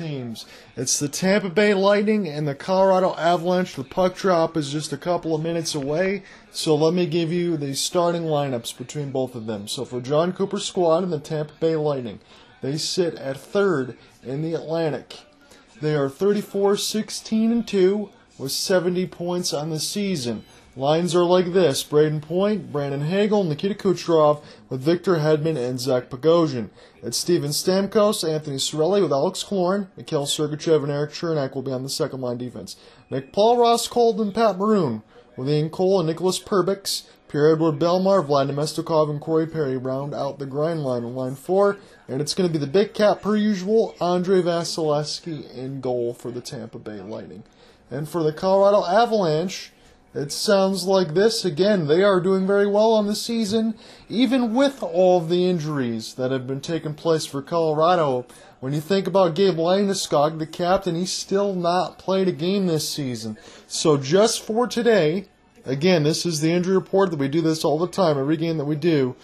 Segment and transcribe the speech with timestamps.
[0.00, 0.46] teams.
[0.76, 3.74] It's the Tampa Bay Lightning and the Colorado Avalanche.
[3.74, 7.58] The puck drop is just a couple of minutes away, so let me give you
[7.58, 9.68] the starting lineups between both of them.
[9.68, 12.20] So for Jon Cooper's squad and the Tampa Bay Lightning,
[12.62, 15.20] they sit at third in the Atlantic.
[15.82, 20.44] They are 34 16 and 2 with 70 points on the season.
[20.76, 26.08] Lines are like this Brayden Point, Brandon Hagel, Nikita Kucherov with Victor Hedman and Zach
[26.08, 26.70] Bogosian.
[27.02, 31.72] It's Steven Stamkos, Anthony Cirelli with Alex Killorn, Mikhail Sergachev, and Erik Cernak will be
[31.72, 32.76] on the second line defense.
[33.10, 35.02] Nick Paul, Ross Colton, and Pat Maroon
[35.36, 37.08] with Ian Cole and Nicholas Perbix.
[37.26, 41.78] Pierre-Edouard Bellemare, Vlad Namestnikov, and Corey Perry round out the grind line on line four.
[42.08, 46.30] And it's going to be the big cat per usual, Andre Vasilevskiy in goal for
[46.30, 47.42] the Tampa Bay Lightning.
[47.90, 49.72] And for the Colorado Avalanche,
[50.12, 51.86] it sounds like this again.
[51.86, 53.74] They are doing very well on the season,
[54.08, 58.26] even with all the injuries that have been taking place for Colorado.
[58.58, 62.88] When you think about Gabe Landeskog, the captain, he's still not played a game this
[62.88, 63.38] season.
[63.66, 65.28] So just for today,
[65.64, 68.58] again, this is the injury report that we do this all the time, every game
[68.58, 69.14] that we do.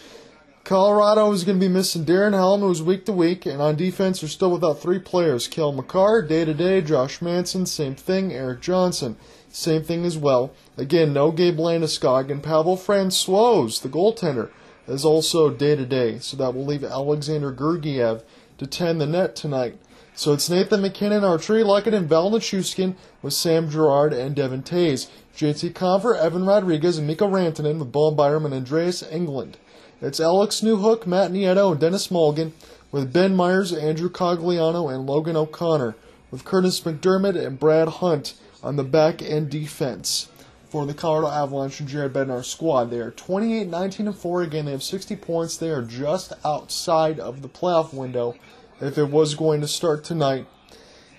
[0.66, 4.20] Colorado is going to be missing Darren Helm, who's week to week, and on defense,
[4.20, 5.46] they're still without three players.
[5.46, 9.16] Cale Makar, day to day, Josh Manson, same thing, Erik Johnson,
[9.56, 10.52] same thing as well.
[10.76, 14.50] Again, no Gabe Landeskog, and Pavel Francouz, the goaltender,
[14.86, 18.22] is also day to day, so that will leave Alexander Georgiev
[18.58, 19.78] to tend the net tonight.
[20.14, 25.08] So it's Nathan MacKinnon, Artturi Lehkonen, and Val Nichushkin with Sam Girard and Devon Toews.
[25.34, 29.54] JT Compher, Evan Rodrigues, and Mikko Rantanen with Bo Byram and Andreas Englund.
[30.02, 32.52] It's Alex Newhook, Matt Nieto, and Denis Malgin,
[32.92, 35.96] with Ben Meyers, Andrew Cogliano, and Logan O'Connor,
[36.30, 40.28] with Kurtis MacDermid and Brad Hunt on the back end defense
[40.68, 42.90] for the Colorado Avalanche and Jared Bednar squad.
[42.90, 44.42] They are 28, 19, and 4.
[44.42, 45.56] Again, they have 60 points.
[45.56, 48.34] They are just outside of the playoff window
[48.80, 50.46] if it was going to start tonight.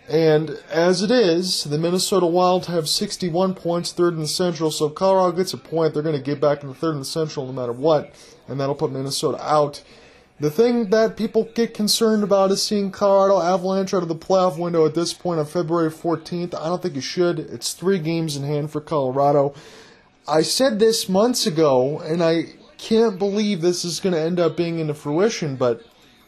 [0.10, 4.72] And as it is, the Minnesota Wild have 61 points, third in the Central.
[4.72, 7.00] So if Colorado gets a point, they're going to get back in the third in
[7.00, 8.14] the Central no matter what,
[8.47, 9.84] and that'll put Minnesota out.
[10.40, 14.56] The thing that people get concerned about is seeing Colorado Avalanche out of the playoff
[14.56, 16.53] window at this point on February 14th.
[16.53, 17.40] I don't think you should.
[17.40, 19.56] It's three games in hand for Colorado.
[20.28, 24.56] I said this months ago, and I can't believe this is going to end up
[24.56, 25.81] being into fruition, but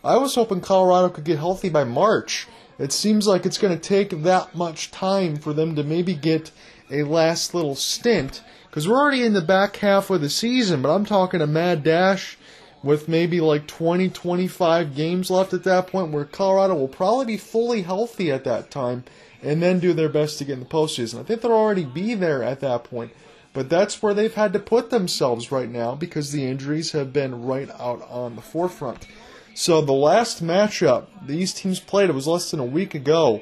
[0.03, 2.47] I was hoping Colorado could get healthy by March.
[2.79, 6.49] It seems like it's going to take that much time for them to maybe get
[6.89, 8.41] a last little stint.
[8.71, 11.83] Because we're already in the back half of the season, but I'm talking a mad
[11.83, 12.38] dash
[12.81, 17.37] with maybe like 20, 25 games left at that point where Colorado will probably be
[17.37, 19.03] fully healthy at that time
[19.41, 21.19] and then do their best to get in the postseason.
[21.19, 23.11] I think they'll already be there at that point.
[23.51, 27.43] But that's where they've had to put themselves right now because the injuries have been
[27.43, 29.07] right out on the forefront.
[29.55, 33.41] So the last matchup these teams played, it was less than a week ago.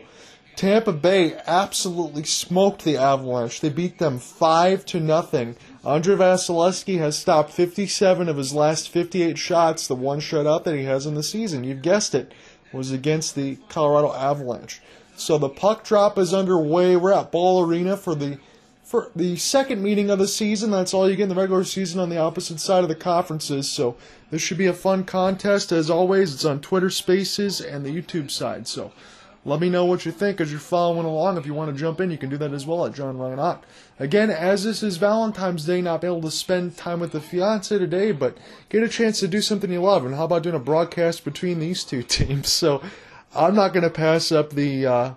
[0.57, 3.62] Tampa Bay absolutely smoked the Avalanche.
[3.62, 5.56] They beat them five to nothing.
[5.85, 9.85] Andrei Vasilevskiy has stopped 57 of his last 58 shots.
[9.85, 12.34] The one shutout that he has in the season, you've guessed it,
[12.73, 14.81] was against the Colorado Avalanche.
[15.16, 16.95] So the puck drop is underway.
[16.95, 18.39] We're at Ball Arena for the
[18.84, 20.72] for the second meeting of the season.
[20.72, 23.69] That's all you get in the regular season on the opposite side of the conferences.
[23.69, 23.95] So
[24.31, 25.72] this should be a fun contest.
[25.72, 28.68] As always, it's on Twitter Spaces and the YouTube side.
[28.68, 28.91] So
[29.47, 31.37] let me know what you think as you're following along.
[31.37, 33.39] If you want to jump in, you can do that as well at John Ryan
[33.39, 33.63] Ott.
[33.97, 38.11] Again, as this is Valentine's Day, not able to spend time with the fiance today,
[38.11, 38.37] but
[38.67, 40.05] get a chance to do something you love.
[40.05, 42.49] And how about doing a broadcast between these two teams?
[42.49, 42.83] So
[43.33, 44.85] I'm not going to pass up the.
[44.85, 45.13] Uh,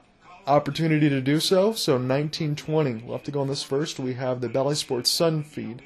[0.47, 1.73] opportunity to do so.
[1.75, 4.01] So 1920, we'll have to go on this first.
[4.01, 5.81] We have the Bally Sports Sun feed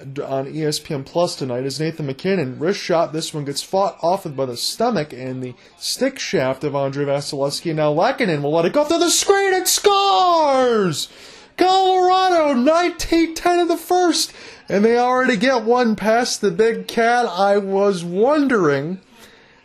[0.00, 3.12] on ESPN Plus tonight is Nathan MacKinnon wrist shot.
[3.12, 7.74] This one gets fought off by the stomach and the stick shaft of Andrei Vasilevskiy.
[7.74, 11.08] Now Lehkonen will let it go through the screen and scores!
[11.56, 14.32] Colorado 19-10 in the first,
[14.68, 17.26] and they already get one past the big cat.
[17.26, 19.00] I was wondering,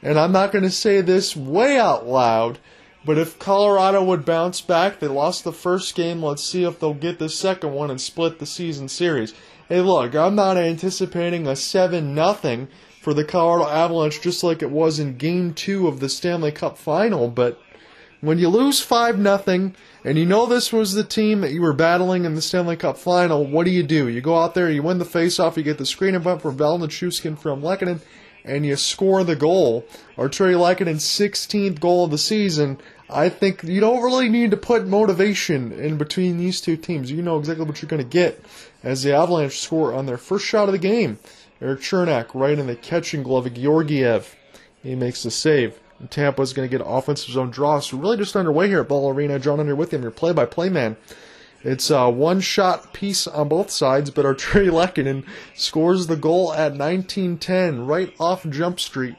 [0.03, 2.59] and I'm not going to say this way out loud
[3.05, 6.21] but if Colorado would bounce back, they lost the first game.
[6.21, 9.33] Let's see if they'll get the second one and split the season series.
[9.69, 12.69] Hey, look, I'm not anticipating a 7 nothing
[13.03, 16.75] for the Colorado Avalanche just like it was in game 2 of the Stanley Cup
[16.75, 17.61] final, but
[18.19, 21.73] when you lose 5 nothing and you know this was the team that you were
[21.73, 24.07] battling in the Stanley Cup final, what do you do?
[24.07, 26.79] You go out there, you win the faceoff, you get the screen event from Val
[26.79, 27.99] Nichushkin from Lehkonen,
[28.43, 29.85] and you score the goal.
[30.17, 32.79] Artturi Lehkonen's 16th goal of the season.
[33.07, 37.11] I think you don't really need to put motivation in between these two teams.
[37.11, 38.43] You know exactly what you're going to get
[38.83, 41.19] as the Avalanche score on their first shot of the game.
[41.61, 44.35] Erik Cernak right in the catching glove of Georgiev.
[44.81, 45.79] He makes the save.
[45.99, 47.79] And Tampa's going to get offensive zone draw.
[47.79, 49.39] So really just underway here at Ball Arena.
[49.39, 50.95] John Under with him, your play-by-play man.
[51.61, 57.85] It's a one-shot piece on both sides, but Artturi Lehkonen scores the goal at 1910
[57.85, 59.15] right off Jump Street.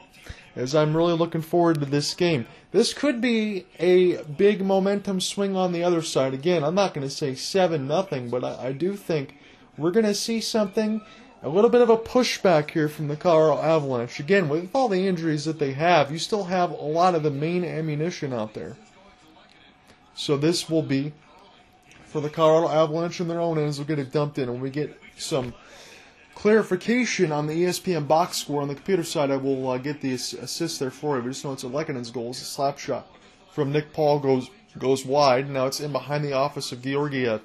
[0.55, 2.47] As I'm really looking forward to this game.
[2.71, 6.33] This could be a big momentum swing on the other side.
[6.33, 9.37] Again, I'm not going to say 7 nothing, but I, I do think
[9.77, 11.01] we're going to see something
[11.43, 14.19] a little bit of a pushback here from the Colorado Avalanche.
[14.19, 17.31] Again, with all the injuries that they have, you still have a lot of the
[17.31, 18.77] main ammunition out there.
[20.13, 21.13] So this will be
[22.05, 23.79] for the Colorado Avalanche and their own ends.
[23.79, 25.53] We'll get it dumped in, and we get some
[26.35, 29.31] clarification on the ESPN box score on the computer side.
[29.31, 31.23] I will uh, get the assist there for you.
[31.23, 32.31] But just know it's a Lehkonen's goal.
[32.31, 33.07] It's a slap shot
[33.51, 35.49] from Nick Paul goes goes wide.
[35.49, 37.41] Now it's in behind the office of Georgiev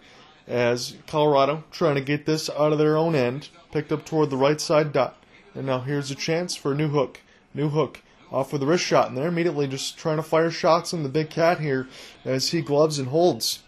[0.46, 4.37] as Colorado trying to get this out of their own end, picked up toward the
[4.37, 5.16] right side dot.
[5.54, 7.16] And now here's a chance for a Newhook.
[7.54, 10.93] New hook off with a wrist shot, and they're immediately just trying to fire shots
[10.93, 11.88] on the big cat here
[12.25, 13.62] as he gloves and holds.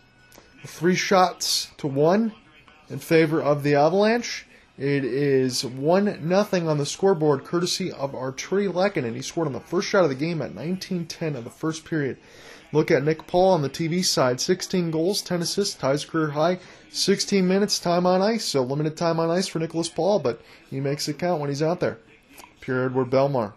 [0.67, 2.33] Three shots to one
[2.91, 4.47] in favor of the Avalanche.
[4.77, 9.15] It is one nothing on the scoreboard, courtesy of Artturi Lehkonen.
[9.15, 12.19] He scored on the first shot of the game at 19:10 of the first period.
[12.73, 16.59] Look at Nick Paul on the TV side 16 goals, 10 assists, ties career high,
[16.91, 18.45] 16 minutes time on ice.
[18.45, 21.63] So limited time on ice for Nicholas Paul, but he makes it count when he's
[21.63, 21.99] out there.
[22.61, 23.53] Pierre Edouard Bellemare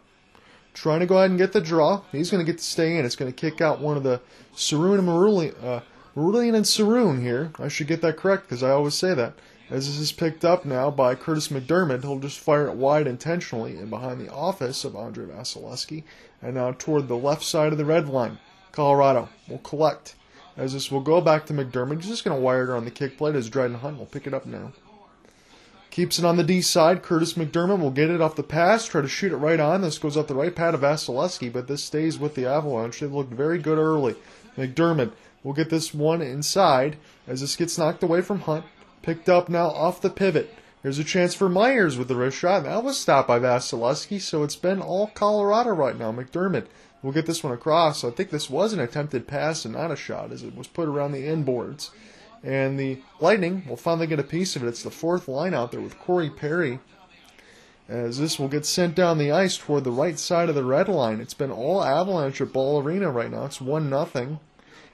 [0.73, 2.01] trying to go ahead and get the draw.
[2.11, 3.05] He's going to get to stay in.
[3.05, 4.21] It's going to kick out one of the
[4.55, 5.81] Saroon and Marulian, uh,
[6.15, 7.51] Marulian and Saroon here.
[7.59, 9.33] I should get that correct because I always say that.
[9.69, 13.77] As this is picked up now by Kurtis MacDermid, he'll just fire it wide intentionally
[13.77, 16.03] and behind the office of Andrei Vasilevskiy
[16.41, 18.37] and now toward the left side of the red line.
[18.71, 20.15] Colorado will collect.
[20.57, 21.97] As this will go back to MacDermid.
[21.97, 24.27] He's just going to wire it on the kick plate as Dryden Hunt will pick
[24.27, 24.73] it up now.
[25.91, 27.03] Keeps it on the D side.
[27.03, 29.81] Kurtis MacDermid will get it off the pass, try to shoot it right on.
[29.81, 32.99] This goes up the right pad of Vasilevskiy, but this stays with the Avalanche.
[32.99, 34.15] They looked very good early.
[34.57, 35.11] MacDermid
[35.43, 36.97] will get this one inside
[37.27, 38.65] as this gets knocked away from Hunt.
[39.01, 40.53] Picked up now off the pivot.
[40.81, 42.63] Here's a chance for Meyers with the wrist shot.
[42.63, 46.11] That was stopped by Vasilevskiy, so it's been all Colorado right now.
[46.11, 46.67] MacDermid
[47.01, 48.03] We'll get this one across.
[48.03, 50.87] I think this was an attempted pass and not a shot as it was put
[50.87, 51.89] around the inboards.
[52.43, 54.67] And the Lightning will finally get a piece of it.
[54.67, 56.79] It's the fourth line out there with Corey Perry.
[57.89, 60.87] As this will get sent down the ice toward the right side of the red
[60.87, 61.19] line.
[61.19, 63.45] It's been all Avalanche at Ball Arena right now.
[63.45, 64.39] It's 1 nothing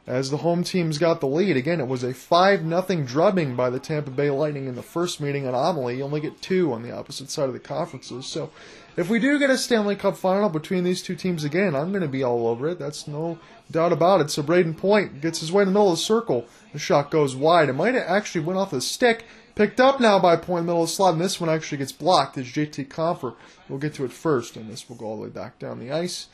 [0.08, 1.58] as the home team's got the lead.
[1.58, 5.20] Again, it was a 5 0 drubbing by the Tampa Bay Lightning in the first
[5.20, 5.98] meeting anomaly.
[5.98, 8.26] You only get two on the opposite side of the conferences.
[8.26, 8.50] So
[8.98, 12.02] if we do get a Stanley Cup final between these two teams again, I'm going
[12.02, 12.80] to be all over it.
[12.80, 13.38] That's no
[13.70, 14.32] doubt about it.
[14.32, 16.48] So Brayden Point gets his way in the middle of the circle.
[16.74, 17.70] The shot goes wide.
[17.70, 19.26] It might have actually went off the stick.
[19.54, 21.78] Picked up now by Point in the middle of the slot, and this one actually
[21.78, 23.36] gets blocked as JT Compher
[23.70, 25.92] will get to it first, and this will go all the way back down the
[25.92, 26.28] ice.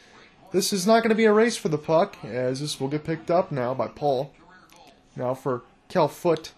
[0.51, 3.03] This is not going to be a race for the puck, as this will get
[3.03, 4.33] picked up now by Paul.
[5.15, 6.51] Now for Cal Foote,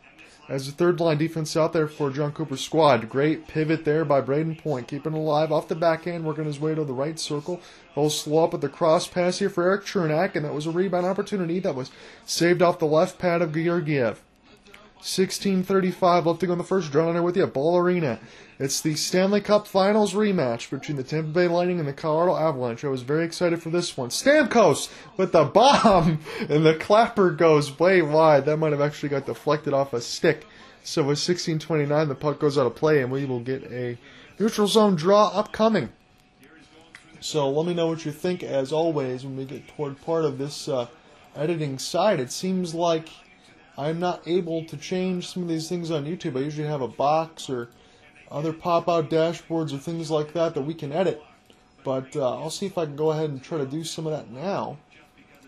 [0.48, 3.10] as the third line defense out there for Jon Cooper's squad.
[3.10, 6.84] Great pivot there by Brayden Point, keeping alive off the backhand, working his way to
[6.84, 7.62] the right circle.
[7.94, 10.72] He'll slow up at the cross pass here for Erik Cernak, and that was a
[10.72, 11.92] rebound opportunity that was
[12.26, 14.22] saved off the left pad of Georgiev.
[15.06, 16.92] 16:35 left to go the first.
[16.92, 18.20] John there with you at Ball Arena.
[18.58, 22.84] It's the Stanley Cup Finals rematch between the Tampa Bay Lightning and the Colorado Avalanche.
[22.84, 24.10] I was very excited for this one.
[24.10, 28.46] Stamkos with the bomb, and the clapper goes way wide.
[28.46, 30.48] That might have actually got deflected off a stick.
[30.84, 34.00] So with 16:29, the puck goes out of play, and we will get a
[34.40, 35.90] neutral zone draw upcoming.
[37.20, 38.42] So let me know what you think.
[38.42, 40.88] As always, when we get toward part of this uh,
[41.36, 43.10] editing side, it seems like
[43.78, 46.38] I'm not able to change some of these things on YouTube.
[46.38, 47.70] I usually have a box or
[48.32, 51.22] other pop-out dashboards or things like that that we can edit.
[51.84, 54.14] But uh, I'll see if I can go ahead and try to do some of
[54.14, 54.78] that now,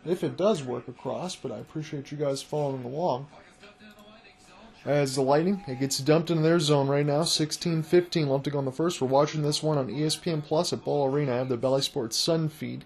[0.05, 1.36] if it does work across.
[1.36, 3.27] But I appreciate you guys following along.
[4.86, 7.24] As the Lightning, it gets dumped into their zone right now.
[7.24, 9.01] 16-15 left to go on the first.
[9.01, 11.34] We're watching this one on ESPN Plus at Ball Arena.
[11.34, 12.86] I have the Bally Sports Sun feed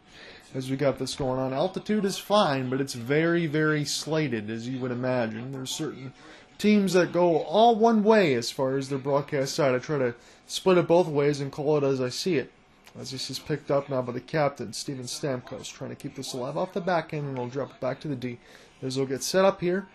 [0.53, 1.53] as we got this going on.
[1.53, 5.51] Altitude is fine, but it's very, very slated, as you would imagine.
[5.51, 6.13] There's certain
[6.58, 9.74] teams that go all one way as far as their broadcast side.
[9.74, 10.15] I try to
[10.48, 12.51] split it both ways and call it as I see it.
[13.00, 16.34] As this is picked up now by the captain, Steven Stamkos, trying to keep this
[16.34, 18.38] alive off the back end, and he'll drop it back to the D.
[18.81, 19.88] As he'll get set up here.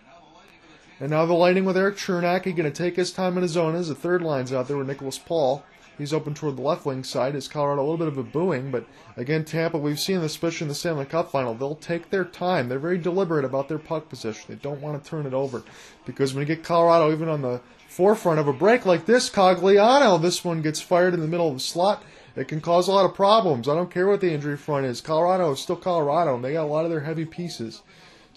[0.99, 2.45] And now the lighting with Erik Cernak.
[2.45, 4.77] He's going to take his time in his zone as the third line's out there
[4.77, 5.63] with Nicholas Paul.
[5.97, 7.35] He's open toward the left wing side.
[7.35, 8.85] Is Colorado a little bit of a booing, but
[9.15, 12.69] again, Tampa, we've seen this, especially in the Stanley Cup final, they'll take their time.
[12.69, 14.45] They're very deliberate about their puck position.
[14.47, 15.63] They don't want to turn it over
[16.05, 20.21] because when you get Colorado even on the forefront of a break like this, Cogliano,
[20.21, 22.03] this one gets fired in the middle of the slot
[22.37, 23.67] it can cause a lot of problems.
[23.67, 25.01] I don't care what the injury front is.
[25.01, 27.81] Colorado is still Colorado, and they got a lot of their heavy pieces.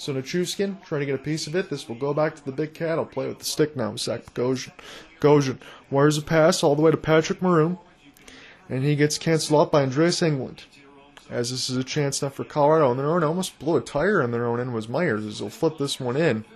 [0.01, 1.69] So Nichushkin trying to get a piece of it.
[1.69, 2.99] This will go back to the big cat.
[2.99, 3.97] I'll play with the stick now.
[3.97, 4.73] Zach Gosian.
[5.21, 5.59] Gosian
[5.91, 7.77] wires a pass all the way to Patrick Maroon,
[8.71, 10.61] and he gets canceled out by Andreas Englund.
[11.29, 13.23] As this is a chance now for Colorado on their own.
[13.23, 16.17] Almost blew a tire on their own end was Meyers as they'll flip this one
[16.17, 16.47] in.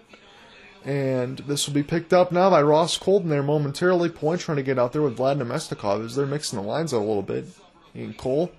[0.83, 4.09] And this will be picked up now by Ross Colton there momentarily.
[4.09, 7.01] Point trying to get out there with Vlad Namestnikov as they're mixing the lines out
[7.01, 7.45] a little bit.
[7.93, 8.53] And Cole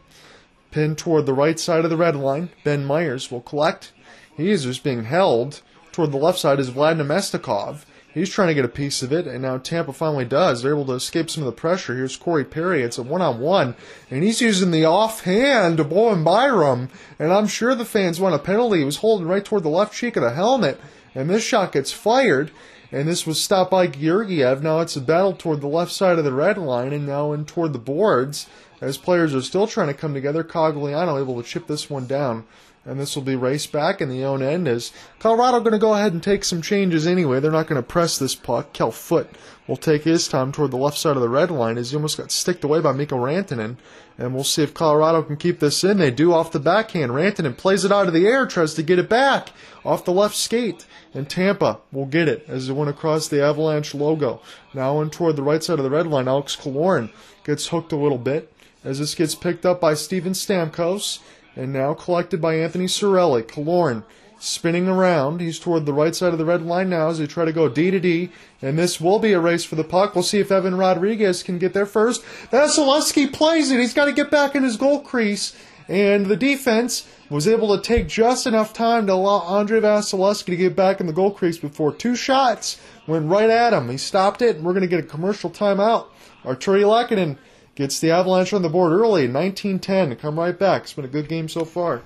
[0.69, 2.49] pinned toward the right side of the red line.
[2.63, 3.91] Ben Meyers will collect.
[4.37, 5.61] He is just being held.
[5.91, 7.85] Toward the left side is Vlad Namestnikov.
[8.13, 10.61] He's trying to get a piece of it, and now Tampa finally does.
[10.61, 11.95] They're able to escape some of the pressure.
[11.95, 12.81] Here's Corey Perry.
[12.81, 13.75] It's a one on one,
[14.09, 16.89] and he's using the offhand to Bowen Byram,
[17.19, 18.79] and I'm sure the fans want a penalty.
[18.79, 20.79] He was holding right toward the left cheek of the helmet,
[21.13, 22.51] and this shot gets fired,
[22.89, 24.63] and this was stopped by Georgiev.
[24.63, 27.43] Now it's a battle toward the left side of the red line, and now in
[27.43, 28.47] toward the boards,
[28.79, 30.43] as players are still trying to come together.
[30.43, 32.45] Cogliano able to chip this one down
[32.85, 35.95] and this will be raced back in the own end as Colorado going to go
[35.95, 37.39] ahead and take some changes anyway.
[37.39, 38.73] They're not going to press this puck.
[38.73, 39.29] Cal Foote
[39.67, 42.17] will take his time toward the left side of the red line as he almost
[42.17, 43.77] got sticked away by Mikko Rantanen.
[44.17, 45.97] And we'll see if Colorado can keep this in.
[45.97, 47.11] They do off the backhand.
[47.11, 49.49] Rantanen plays it out of the air, tries to get it back
[49.83, 50.85] off the left skate.
[51.13, 54.41] And Tampa will get it as it went across the Avalanche logo.
[54.73, 57.09] Now in toward the right side of the red line, Alex Killorn
[57.43, 58.51] gets hooked a little bit
[58.83, 61.19] as this gets picked up by Steven Stamkos
[61.55, 63.43] and now collected by Anthony Cirelli.
[63.43, 64.03] Killorn
[64.39, 65.41] spinning around.
[65.41, 67.69] He's toward the right side of the red line now as they try to go
[67.69, 68.29] D to D.
[68.61, 70.15] And this will be a race for the puck.
[70.15, 72.23] We'll see if Evan Rodrigues can get there first.
[72.51, 73.79] Vasilevskiy plays it.
[73.79, 75.55] He's got to get back in his goal crease.
[75.87, 80.55] And the defense was able to take just enough time to allow Andre Vasilevskiy to
[80.55, 83.89] get back in the goal crease before two shots went right at him.
[83.89, 86.07] He stopped it, and we're going to get a commercial timeout.
[86.43, 87.37] Artturi Lehkonen
[87.75, 90.17] Gets the Avalanche on the board early, 19-10.
[90.17, 90.83] Come right back.
[90.83, 92.03] It's been a good game so far.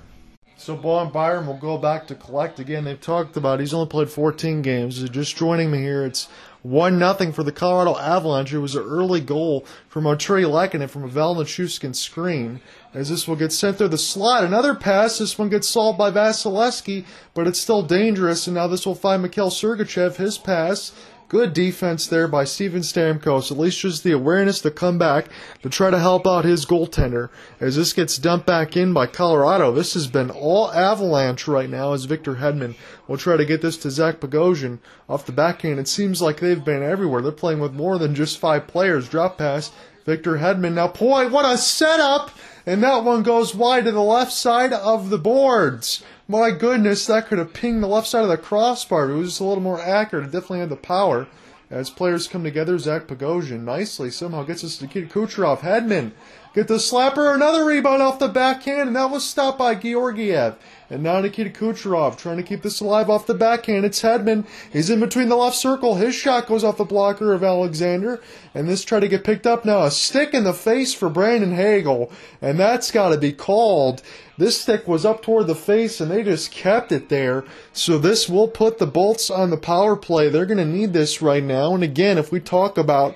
[0.58, 2.84] So Bowen Byram will go back to collect again.
[2.84, 5.08] They've talked about he's only played 14 games.
[5.10, 6.28] Just joining me here, it's
[6.64, 8.52] one nothing for the Colorado Avalanche.
[8.52, 12.60] It was an early goal from Artturi Lehkonen from a Val Nichushkin screen.
[12.94, 14.44] As this will get sent through the slot.
[14.44, 15.20] Another pass.
[15.20, 18.48] This one gets solved by Vasilevskiy, but it's still dangerous.
[18.48, 20.16] And now this will find Mikhail Sergachev.
[20.16, 20.92] His pass
[21.30, 23.52] Good defense there by Steven Stamkos.
[23.52, 25.28] At least just the awareness to come back
[25.62, 27.30] to try to help out his goaltender.
[27.60, 31.94] As this gets dumped back in by Colorado, this has been all avalanche right now
[31.94, 32.74] as Victor Hedman
[33.08, 35.80] will try to get this to Zach Bogosian off the backhand.
[35.80, 37.22] It seems like they've been everywhere.
[37.22, 39.08] They're playing with more than just five players.
[39.08, 39.72] Drop pass.
[40.06, 41.32] Victor Hedman now point.
[41.32, 42.32] What a setup!
[42.66, 46.02] And that one goes wide to the left side of the boards.
[46.32, 49.10] My goodness, that could have pinged the left side of the crossbar.
[49.10, 50.26] It was just a little more accurate.
[50.26, 51.26] It definitely had the power.
[51.72, 55.62] As players come together, Zach Bogosian nicely somehow gets us to Nikita Kucherov.
[55.62, 56.12] Hedman
[56.60, 60.58] get the slapper, another rebound off the backhand, and that was stopped by Georgiev.
[60.90, 63.86] And now Nikita Kucherov trying to keep this alive off the backhand.
[63.86, 64.46] It's Hedman.
[64.74, 65.96] He's in between the left circle.
[65.96, 68.20] His shot goes off the blocker of Alexander.
[68.56, 69.84] And this try to get picked up now.
[69.84, 72.12] A stick in the face for Brandon Hagel.
[72.42, 74.02] And that's got to be called.
[74.40, 77.46] This stick was up toward the face and they just kept it there.
[77.72, 80.30] So this will put the Bolts on the power play.
[80.30, 81.76] They're going to need this right now.
[81.76, 83.16] And again, if we talk about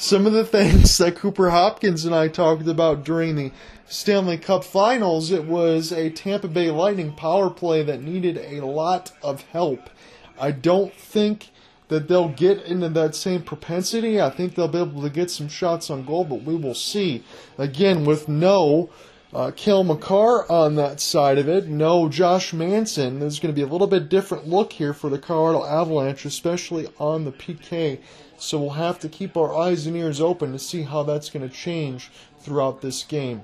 [0.00, 3.52] some of the things that Cooper Hopkins and I talked about during the
[3.86, 9.12] Stanley Cup Finals, it was a Tampa Bay Lightning power play that needed a lot
[9.22, 9.90] of help.
[10.38, 11.50] I don't think
[11.88, 14.20] that they'll get into that same propensity.
[14.20, 17.22] I think they'll be able to get some shots on goal, but we will see.
[17.58, 18.88] Again, with no
[19.34, 23.68] uh, Cale Makar on that side of it, no Josh Manson, there's going to be
[23.68, 27.98] a little bit different look here for the Colorado Avalanche, especially on the PK.
[28.40, 31.46] So we'll have to keep our eyes and ears open to see how that's going
[31.46, 33.42] to change throughout this game.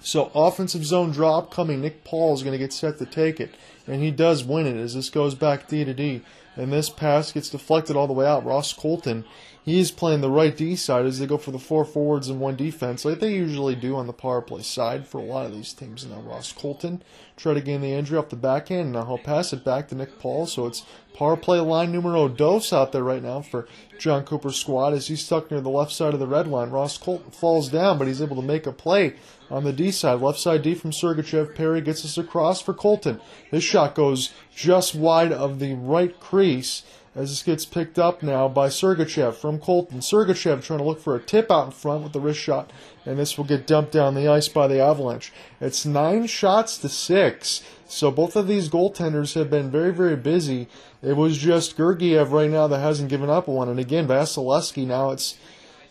[0.00, 1.80] So offensive zone drop coming.
[1.80, 3.54] Nick Paul is going to get set to take it,
[3.88, 6.22] and he does win it as this goes back D to D.
[6.54, 8.44] And this pass gets deflected all the way out.
[8.44, 9.24] Ross Colton,
[9.64, 12.38] he is playing the right D side as they go for the four forwards and
[12.38, 15.52] one defense, like they usually do on the power play side for a lot of
[15.52, 16.04] these teams.
[16.04, 17.02] Now Ross Colton
[17.38, 18.92] try to gain the injury off the backhand.
[18.92, 20.46] Now he'll pass it back to Nick Paul.
[20.46, 23.66] So it's power play line numero dos out there right now for
[23.98, 26.68] Jon Cooper's squad as he's stuck near the left side of the red line.
[26.68, 29.16] Ross Colton falls down, but he's able to make a play
[29.50, 30.20] on the D side.
[30.20, 31.54] Left side D from Sergachev.
[31.54, 33.18] Perry gets us across for Colton.
[33.50, 36.82] This shot goes just wide of the right crease
[37.14, 40.00] as this gets picked up now by Sergachev from Colton.
[40.00, 42.72] Sergachev trying to look for a tip out in front with the wrist shot,
[43.06, 45.32] and this will get dumped down the ice by the Avalanche.
[45.60, 50.68] It's nine shots to six, so both of these goaltenders have been very, very busy.
[51.02, 55.10] It was just Georgiev right now that hasn't given up one, and again, Vasilevskiy now
[55.10, 55.36] it's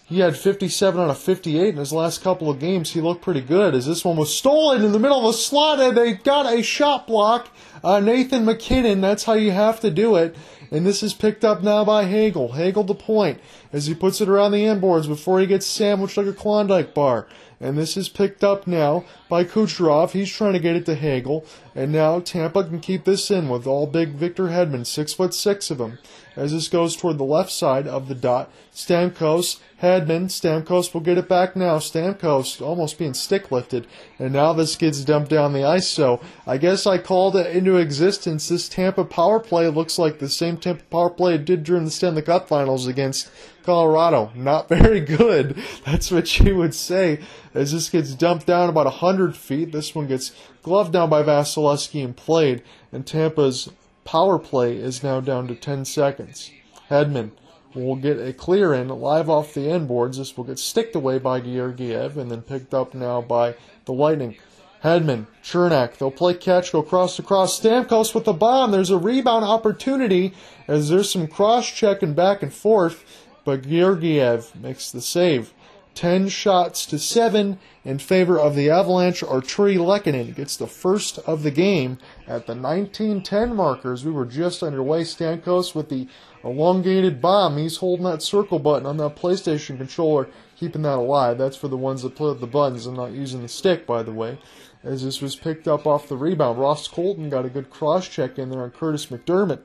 [0.06, 2.92] He had 57 out of 58 in his last couple of games.
[2.92, 5.80] He looked pretty good as this one was stolen in the middle of the slot
[5.80, 7.48] and they got a shot block.
[7.84, 9.02] Uh, Nathan MacKinnon.
[9.02, 10.36] that's how you have to do it.
[10.74, 12.54] And this is picked up now by Hagel.
[12.54, 13.40] Hagel to point
[13.72, 17.28] as he puts it around the inboards before he gets sandwiched like a Klondike bar.
[17.64, 20.12] And this is picked up now by Kucherov.
[20.12, 21.46] He's trying to get it to Hagel.
[21.74, 25.72] And now Tampa can keep this in with all big Victor Hedman, six foot six
[25.72, 25.98] of him.
[26.36, 31.18] As this goes toward the left side of the dot, Stamkos, Hedman, Stamkos will get
[31.18, 31.78] it back now.
[31.78, 33.88] Stamkos almost being stick lifted.
[34.20, 35.88] And now this gets dumped down the ice.
[35.88, 38.50] So I guess I called it into existence.
[38.50, 41.92] This Tampa power play looks like the same Tampa power play it did during the
[41.92, 43.30] Stanley Cup finals against
[43.64, 44.32] Colorado.
[44.36, 45.58] Not very good.
[45.86, 47.20] That's what you would say.
[47.54, 52.04] As this gets dumped down about 100 feet, this one gets gloved down by Vasilevskiy
[52.04, 52.64] and played.
[52.92, 53.72] And Tampa's
[54.06, 56.52] power play is now down to 10 seconds.
[56.90, 57.32] Hedman
[57.74, 60.18] will get a clear in live off the end boards.
[60.18, 63.56] This will get sticked away by Georgiev and then picked up now by
[63.86, 64.38] the Lightning.
[64.84, 67.58] Hedman, Cernak, they'll play catch, go cross to cross.
[67.58, 68.72] Stamkos with the bomb.
[68.72, 70.34] There's a rebound opportunity
[70.68, 75.54] as there's some cross checking back and forth, but Georgiev makes the save.
[75.96, 79.22] 10 shots to 7 in favor of the Avalanche.
[79.22, 84.04] Artturi Lehkonen gets the first of the game at the 1910 markers.
[84.04, 85.04] We were just underway.
[85.04, 86.08] Stamkos with the
[86.44, 87.58] elongated bomb.
[87.58, 91.38] He's holding that circle button on that PlayStation controller, keeping that alive.
[91.38, 94.02] That's for the ones that play with the buttons and not using the stick, by
[94.02, 94.40] the way.
[94.84, 98.38] As this was picked up off the rebound, Ross Colton got a good cross check
[98.40, 99.62] in there on Kurtis MacDermid.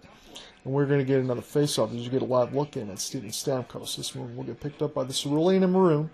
[0.68, 2.98] And we're going to get another face-off as you get a live look in at
[2.98, 3.96] Steven Stamkos.
[3.96, 6.10] This one will get picked up by the Cerulean and Maroon.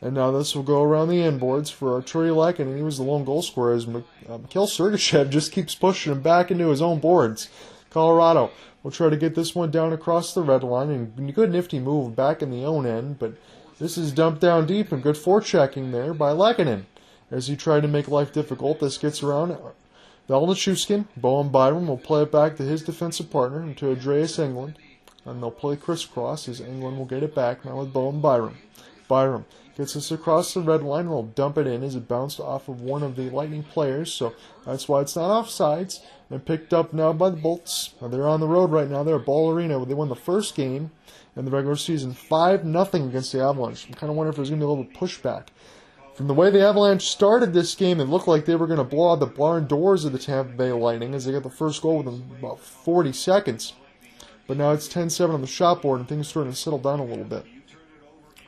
[0.00, 2.98] And now this will go around the end boards for Artturi Lehkonen, and he was
[2.98, 6.80] the lone goal scorer as Mikhail uh, Sergachev just keeps pushing him back into his
[6.80, 7.48] own boards.
[7.90, 8.52] Colorado
[8.84, 12.14] will try to get this one down across the red line, and good nifty move
[12.14, 13.32] back in the own end, but
[13.80, 16.84] this is dumped down deep and good forechecking there by Lehkonen.
[17.32, 19.58] As he tried to make life difficult, this gets around
[20.32, 21.04] Val Nichushkin.
[21.14, 24.76] Bowen Byram will play it back to his defensive partner, and to Andreas Englund.
[25.26, 28.56] And they'll play crisscross as Englund will get it back now with Bowen Byram.
[29.08, 29.44] Byram
[29.76, 31.08] Gets this across the red line.
[31.08, 34.12] We'll dump it in as it bounced off of one of the Lightning players.
[34.12, 34.34] So
[34.66, 36.00] that's why it's not offsides.
[36.28, 37.94] And picked up now by the Bolts.
[38.00, 39.02] They're on the road right now.
[39.02, 39.84] They're at Ball Arena.
[39.84, 40.90] They won the first game
[41.36, 43.86] in the regular season 5 nothing against the Avalanche.
[43.86, 45.48] I'm kind of wondering if there's going to be a little pushback.
[46.14, 48.84] From the way the Avalanche started this game, it looked like they were going to
[48.84, 51.80] blow out the barn doors of the Tampa Bay Lightning as they got the first
[51.80, 53.72] goal within about 40 seconds.
[54.46, 56.78] But now it's 10 7 on the shot board, and things are starting to settle
[56.78, 57.46] down a little bit.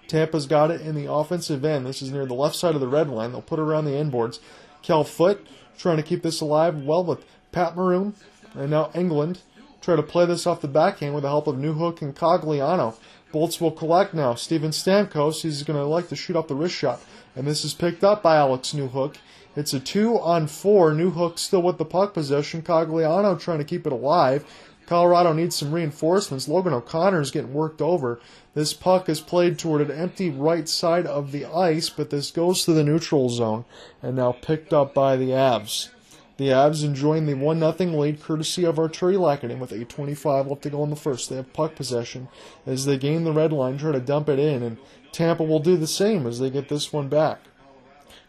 [0.09, 1.87] Tampa's got it in the offensive end.
[1.87, 3.33] This is near the left side of the red line.
[3.33, 4.41] They'll put it around the end boards.
[4.83, 5.47] Cal Foote
[5.79, 8.15] trying to keep this alive well with Pat Maroon
[8.55, 9.39] and now Englund
[9.85, 12.97] Try to play this off the backhand with the help of Newhook and Cogliano.
[13.33, 14.35] Bolts will collect now.
[14.35, 17.03] Steven Stamkos, he's going to like to shoot up the wrist shot.
[17.37, 19.17] And this is picked up by Alex Newhook.
[19.57, 20.93] It's a two on four.
[20.93, 22.63] Newhook still with the puck possession.
[22.63, 24.45] Cogliano trying to keep it alive.
[24.87, 26.47] Colorado needs some reinforcements.
[26.47, 28.21] Logan O'Connor is getting worked over.
[28.55, 32.65] This puck is played toward an empty right side of the ice, but this goes
[32.65, 33.65] to the neutral zone
[34.03, 35.89] and now picked up by the Avs.
[36.37, 40.71] The Avs enjoying the 1 0 lead courtesy of Artturi Lehkonen with 8.25 left to
[40.71, 41.31] go in the first.
[41.31, 42.29] They have puck possession
[42.67, 44.79] as they gain the red line, try to dump it in, and
[45.13, 47.39] Tampa will do the same as they get this one back.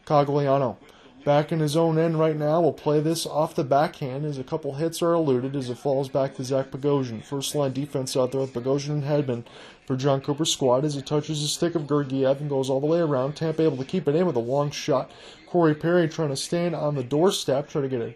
[0.06, 0.78] Cogliano
[1.26, 2.62] back in his own end right now.
[2.62, 6.08] Will play this off the backhand as a couple hits are eluded as it falls
[6.08, 7.24] back to Zach Bogosian.
[7.24, 9.44] First line defense out there with Bogosian and Hedman
[9.86, 12.88] for Jon Cooper's squad as he touches the stick of Georgiev and goes all the
[12.88, 13.36] way around.
[13.36, 15.12] Tampa able to keep it in with a long shot.
[15.48, 18.16] Corey Perry trying to stand on the doorstep, trying to get a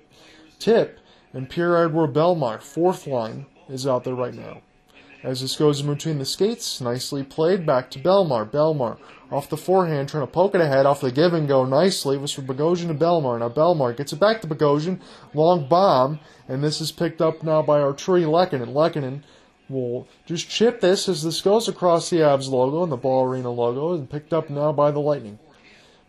[0.59, 0.99] tip.
[1.33, 4.61] And Pierre-Edouard Bellemare, fourth line, is out there right now.
[5.21, 8.49] As this goes in between the skates, nicely played back to Bellemare.
[8.49, 8.97] Bellemare
[9.31, 12.15] off the forehand, trying to poke it ahead off the give and go nicely.
[12.15, 13.39] It was for Bogosian to Bellemare.
[13.39, 14.99] Now Bellemare gets it back to Bogosian.
[15.33, 18.73] Long bomb, and this is picked up now by Artturi Lehkonen.
[18.73, 19.21] Lehkonen
[19.69, 23.51] will just chip this as this goes across the Avs logo and the Ball Arena
[23.51, 25.37] logo, and picked up now by the Lightning.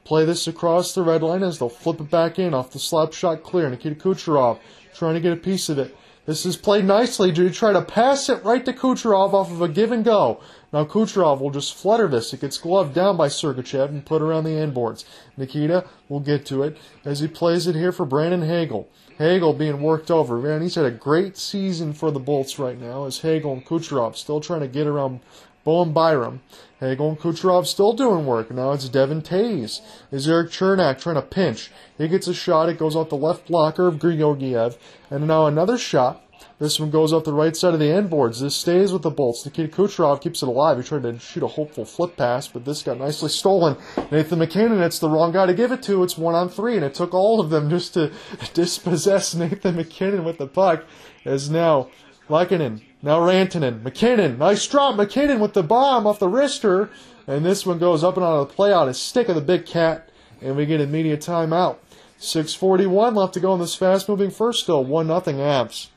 [0.04, 3.12] Play this across the red line as they'll flip it back in off the slap
[3.12, 3.68] shot clear.
[3.68, 4.58] Nikita Kucherov
[4.94, 5.94] trying to get a piece of it.
[6.26, 9.68] This is played nicely to try to pass it right to Kucherov off of a
[9.68, 10.40] give and go.
[10.70, 12.32] Now Kucherov will just flutter this.
[12.34, 15.06] It gets gloved down by Sergachev and put around the end boards.
[15.38, 18.88] Nikita will get to it as he plays it here for Brandon Hagel.
[19.16, 20.38] Hagel being worked over.
[20.38, 24.16] Man, he's had a great season for the Bolts right now as Hagel and Kucherov
[24.16, 25.20] still trying to get around
[25.64, 26.40] Bowen Byram.
[26.80, 28.50] Hagel and Kucherov still doing work.
[28.50, 29.80] Now it's Devon Toews.
[30.10, 31.70] Is Erik Cernak trying to pinch?
[31.98, 32.70] He gets a shot.
[32.70, 34.78] It goes off the left blocker of Georgiev.
[35.10, 36.22] And now another shot
[36.58, 38.40] This one goes off the right side of the end boards.
[38.40, 39.44] This stays with the Bolts.
[39.44, 40.78] Nikita Kucherov keeps it alive.
[40.78, 43.76] He tried to shoot a hopeful flip pass, but this got nicely stolen.
[44.10, 46.02] Nathan MacKinnon, it's the wrong guy to give it to.
[46.02, 48.12] It's one on three, and it took all of them just to
[48.54, 50.84] dispossess Nathan MacKinnon with the puck.
[51.24, 51.88] As now
[52.28, 54.96] Lehkonen, now Rantanen, MacKinnon, nice drop.
[54.96, 56.90] MacKinnon with the bomb off the wrister,
[57.26, 59.40] and this one goes up and out of the play out a stick of the
[59.40, 60.10] big cat,
[60.42, 61.76] and we get immediate timeout.
[62.18, 64.64] 6:41 left to go in this fast-moving first.
[64.64, 65.88] Still one nothing Avs.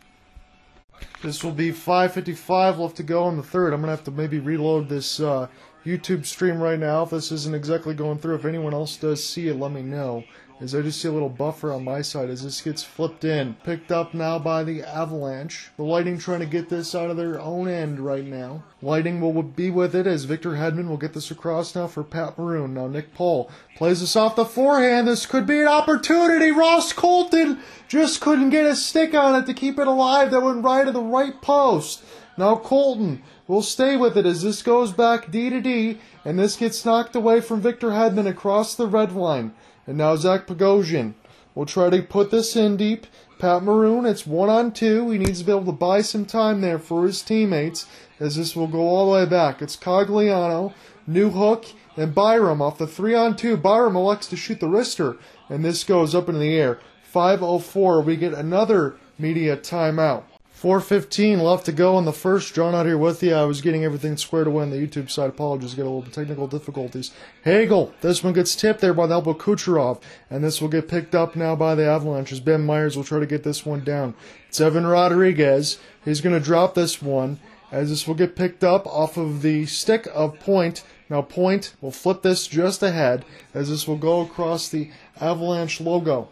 [1.22, 3.74] This will be 5:55 left to go in the third.
[3.74, 5.48] I'm gonna have to maybe reload this uh,
[5.86, 8.36] YouTube stream right now if this isn't exactly going through.
[8.36, 10.24] If anyone else does see it, let me know.
[10.62, 13.56] As I just see a little buffer on my side as this gets flipped in.
[13.64, 15.72] Picked up now by the Avalanche.
[15.76, 18.64] The Lightning trying to get this out of their own end right now.
[18.82, 22.38] Lightning will be with it as Victor Hedman will get this across now for Pat
[22.38, 22.76] Maroon.
[22.76, 25.08] Now Nick Paul plays this off the forehand.
[25.08, 26.52] This could be an opportunity.
[26.52, 30.32] Ross Colton just couldn't get a stick on it to keep it alive.
[30.32, 32.04] That went right to the right post.
[32.38, 36.56] Now Colton will stay with it as this goes back D to D, and this
[36.56, 39.54] gets knocked away from Victor Hedman across the red line.
[39.86, 41.14] And now Zach Bogosian
[41.56, 43.08] will try to put this in deep.
[43.40, 45.10] Pat Maroon, it's one on two.
[45.10, 47.86] He needs to be able to buy some time there for his teammates
[48.20, 49.62] as this will go all the way back.
[49.62, 50.74] It's Cogliano,
[51.10, 53.58] Newhook, and Byram off the three on two.
[53.58, 55.18] Byram elects to shoot the wrister,
[55.50, 56.80] and this goes up in the air.
[57.14, 60.24] 5.04, we get another media timeout.
[60.64, 62.54] 4.15 left to go in the first.
[62.54, 63.34] John out here with you.
[63.34, 65.30] I was getting everything squared away on the YouTube side.
[65.30, 67.12] Apologies, get a little technical difficulties.
[67.44, 71.16] Hagel, this one gets tipped there by the elbow Kucherov, and this will get picked
[71.16, 74.14] up now by the Avalanche as Ben Meyers will try to get this one down.
[74.48, 75.80] It's Evan Rodrigues.
[76.06, 79.66] He's going to drop this one as this will get picked up off of the
[79.66, 80.86] stick of Point.
[81.10, 86.30] Now Point will flip this just ahead as this will go across the Avalanche logo.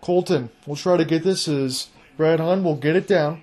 [0.00, 3.42] Colton will try to get this as Brad Hunt will get it down,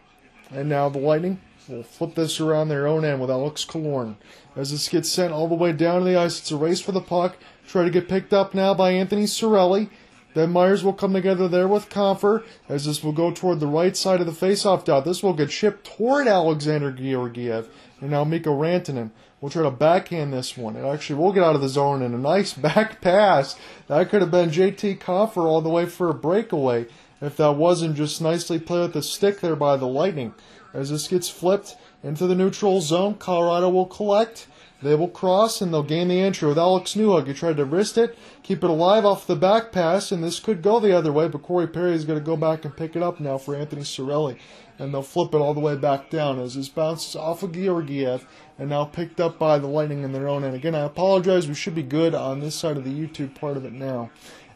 [0.50, 4.16] and now the Lightning will flip this around their own end with Alex Killorn.
[4.56, 6.94] As this gets sent all the way down to the ice, it's a race for
[6.94, 7.36] the puck.
[7.68, 9.90] Try to get picked up now by Anthony Cirelli.
[10.34, 13.98] Then Meyers will come together there with Compher as this will go toward the right
[13.98, 15.04] side of the faceoff dot.
[15.04, 17.68] This will get shipped toward Alexander Georgiev.
[18.00, 20.78] And now Mikko Rantanen will try to backhand this one.
[20.78, 23.58] It actually will get out of the zone and a nice back pass.
[23.88, 26.88] That could have been JT Compher all the way for a breakaway
[27.22, 30.34] if that wasn't just nicely played with the stick there by the Lightning.
[30.74, 34.48] As this gets flipped into the neutral zone, Colorado will collect.
[34.82, 37.28] They will cross and they'll gain the entry with Alex Newhook.
[37.28, 40.64] He tried to wrist it, keep it alive off the back pass, and this could
[40.64, 43.04] go the other way, but Corey Perry is going to go back and pick it
[43.04, 44.40] up now for Anthony Cirelli.
[44.80, 48.26] And they'll flip it all the way back down as this bounces off of Georgiev
[48.58, 50.56] and now picked up by the Lightning in their own end.
[50.56, 51.48] Again, I apologize.
[51.48, 54.10] We should be good on this side of the YouTube part of it now.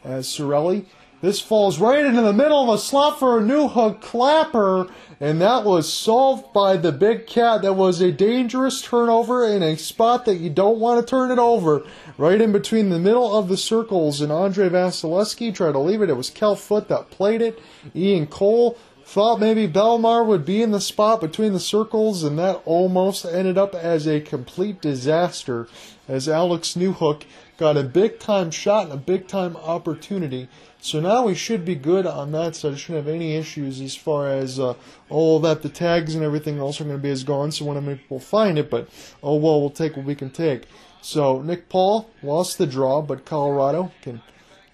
[0.03, 0.85] As Cirelli
[1.25, 4.87] this falls right into the middle of a slot for a Newhook clapper,
[5.19, 7.63] and that was solved by the big cat.
[7.63, 11.39] That was a dangerous turnover in a spot that you don't want to turn it
[11.39, 11.83] over.
[12.19, 16.11] Right in between the middle of the circles, and Andrei Vasilevskiy tried to leave it.
[16.11, 17.59] It was Cal Foote that played it.
[17.95, 22.61] Ian Cole thought maybe Bellemare would be in the spot between the circles, and that
[22.65, 25.67] almost ended up as a complete disaster
[26.07, 27.23] as Alex Newhook
[27.57, 30.49] got a big time shot and a big time opportunity
[30.85, 32.73] so now we should be good on that side.
[32.73, 34.75] I shouldn't have any issues as far as uh,
[35.09, 37.51] all that the tags and everything else are going to be as gone.
[37.51, 38.87] So when I people find it, but
[39.23, 40.65] oh well, we'll take what we can take.
[41.01, 44.21] So Nick Paul lost the draw, but Colorado can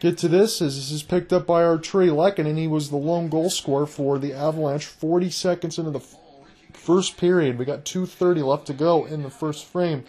[0.02, 3.30] get to this as this is picked up by Artturi and He was the lone
[3.30, 4.86] goal scorer for the Avalanche.
[4.86, 6.06] 40 seconds into the
[6.74, 10.04] first period, we got 2:30 left to go in the first frame.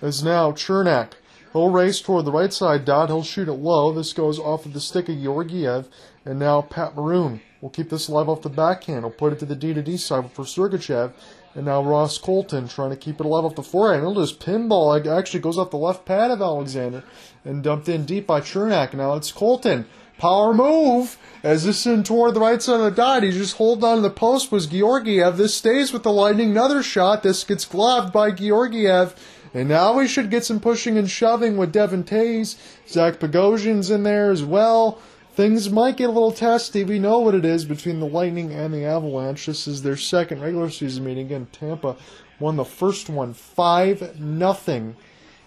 [0.00, 1.14] As now Cernak
[1.52, 3.08] He'll race toward the right side dot.
[3.08, 3.92] He'll shoot it low.
[3.92, 5.88] This goes off of the stick of Georgiev.
[6.24, 9.04] And now Pat Maroon will keep this alive off the backhand.
[9.04, 11.12] He'll put it to the D to D side for Sergachev.
[11.54, 14.02] And now Ross Colton trying to keep it alive off the forehand.
[14.02, 14.98] He'll just pinball.
[14.98, 17.02] It actually goes off the left pad of Alexander
[17.44, 18.94] and dumped in deep by Cernak.
[18.94, 19.86] Now it's Colton.
[20.18, 23.22] Power move as this in toward the right side of the dot.
[23.22, 25.38] He just hold on to the post was Georgiev.
[25.38, 26.50] This stays with the Lightning.
[26.50, 27.22] Another shot.
[27.22, 29.16] This gets gloved by Georgiev.
[29.52, 32.56] And now we should get some pushing and shoving with Devon Toews.
[32.88, 35.00] Zach Bogosian's in there as well.
[35.32, 36.84] Things might get a little testy.
[36.84, 39.46] We know what it is between the Lightning and the Avalanche.
[39.46, 41.26] This is their second regular season meeting.
[41.26, 41.96] Again, Tampa
[42.38, 44.96] won the first one 5 nothing.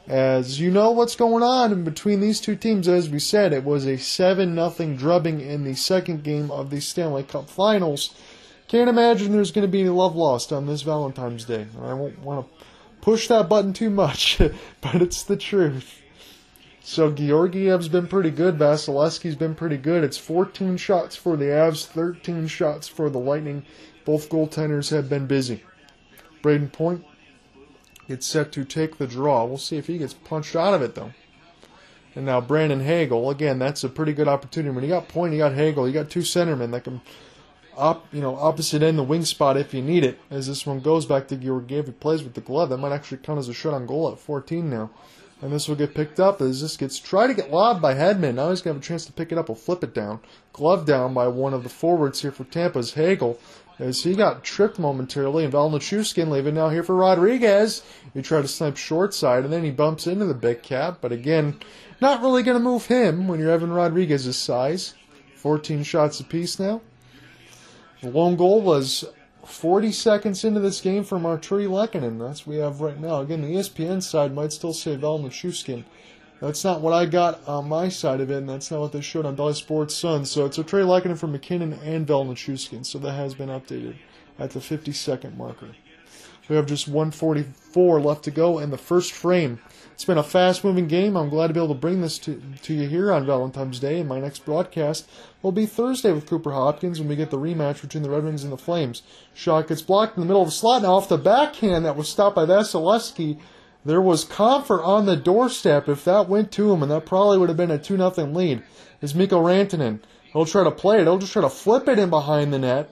[0.08, 3.63] As you know what's going on in between these two teams, as we said, it
[3.63, 8.13] was a 7 nothing drubbing in the second game of the Stanley Cup Finals.
[8.68, 11.68] Can't imagine there's going to be any love lost on this Valentine's Day.
[11.82, 12.66] I won't want to
[13.04, 14.39] push that button too much,
[14.82, 16.02] but it's the truth.
[16.82, 18.58] So Georgiev's been pretty good.
[18.58, 20.06] Vasilevskiy's been pretty good.
[20.06, 23.66] It's 14 shots for the Avs, 13 shots for the Lightning.
[24.06, 25.63] Both goaltenders have been busy.
[26.42, 27.06] Brayden Point
[28.08, 29.44] gets set to take the draw.
[29.44, 31.12] We'll see if he gets punched out of it, though.
[32.16, 34.74] And now Brandon Hagel, again, that's a pretty good opportunity.
[34.74, 37.02] When you got Point, you got Hagel, you got two centermen that can,
[37.77, 40.19] op, you know, opposite end the wing spot if you need it.
[40.29, 42.69] As this one goes back to Georgiev, he plays with the glove.
[42.69, 44.89] That might actually count as a shot on goal at 14 now.
[45.41, 48.36] And this will get picked up as this gets tried to get lobbed by Hedman.
[48.36, 49.47] Now he's going to have a chance to pick it up.
[49.47, 50.21] He'll flip it down.
[50.53, 53.38] Glove down by one of the forwards here for Tampa's Hagel
[53.79, 57.83] as he got tripped momentarily, and Val Nichushkin leaving now here for Rodrigues.
[58.13, 61.12] He tried to snipe short side, and then he bumps into the big cat, but
[61.12, 61.59] again,
[61.99, 64.93] not really going to move him when you're Evan Rodrigues's size.
[65.36, 66.81] 14 shots apiece now.
[68.04, 69.06] The lone goal was
[69.46, 72.20] 40 seconds into this game from Artturi Lehkonen.
[72.20, 73.22] That's what we have right now.
[73.22, 75.86] Again, the ESPN side might still say Val Nichushkin.
[76.42, 79.00] That's not what I got on my side of it, and that's not what they
[79.00, 80.26] showed on Bally Sports Sun.
[80.26, 83.96] So it's a trade Lehkonen from MacKinnon and Val Nichushkin, so that has been updated
[84.38, 85.70] at the 50 second marker.
[86.50, 89.62] We have just 144 left to go in the first frame.
[90.04, 91.16] It's been a fast moving game.
[91.16, 94.02] I'm glad to be able to bring this to, to you here on Valentine's Day.
[94.02, 95.08] And my next broadcast
[95.42, 98.44] will be Thursday with Cooper Hopkins when we get the rematch between the Red Wings
[98.44, 99.04] and the Flames.
[99.34, 100.82] Shot gets blocked in the middle of the slot.
[100.82, 103.39] Now off the backhand that was stopped by Vasilevskiy.
[103.86, 105.88] There was Compher on the doorstep.
[105.88, 108.62] If that went to him, and that probably would have been a 2 0 lead,
[109.02, 110.02] is Mikko Rantanen.
[110.34, 111.04] He'll try to play it.
[111.04, 112.89] He'll just try to flip it in behind the net.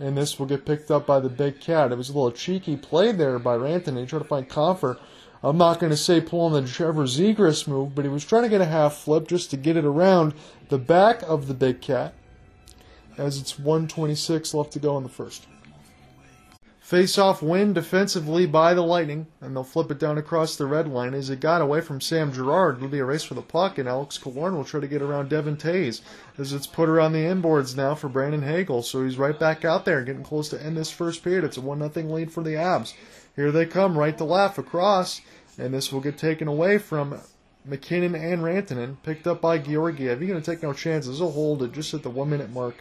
[0.00, 1.92] And this will get picked up by the big cat.
[1.92, 4.00] It was a little cheeky play there by Rantanen.
[4.00, 4.98] He tried to find Compher.
[5.42, 8.48] I'm not going to say pulling the Trevor Zegras move, but he was trying to
[8.48, 10.34] get a half flip just to get it around
[10.68, 12.14] the back of the big cat.
[13.16, 15.46] As it's 126 left to go in the first.
[16.80, 21.12] Face-off win defensively by the Lightning, and they'll flip it down across the red line
[21.12, 22.78] as it got away from Sam Girard.
[22.78, 25.28] It'll be a race for the puck, and Alex Killorn will try to get around
[25.28, 26.00] Devon Toews
[26.38, 28.82] as it's put around the inboards now for Brandon Hagel.
[28.82, 31.44] So he's right back out there, getting close to end this first period.
[31.44, 32.94] It's a one nothing lead for the Avs.
[33.36, 35.20] Here they come, right to left across,
[35.58, 37.20] and this will get taken away from
[37.64, 40.20] MacKinnon and Rantanen, picked up by Georgiev.
[40.20, 41.18] He's going to take no chances.
[41.18, 42.76] He'll hold it just at the one minute mark.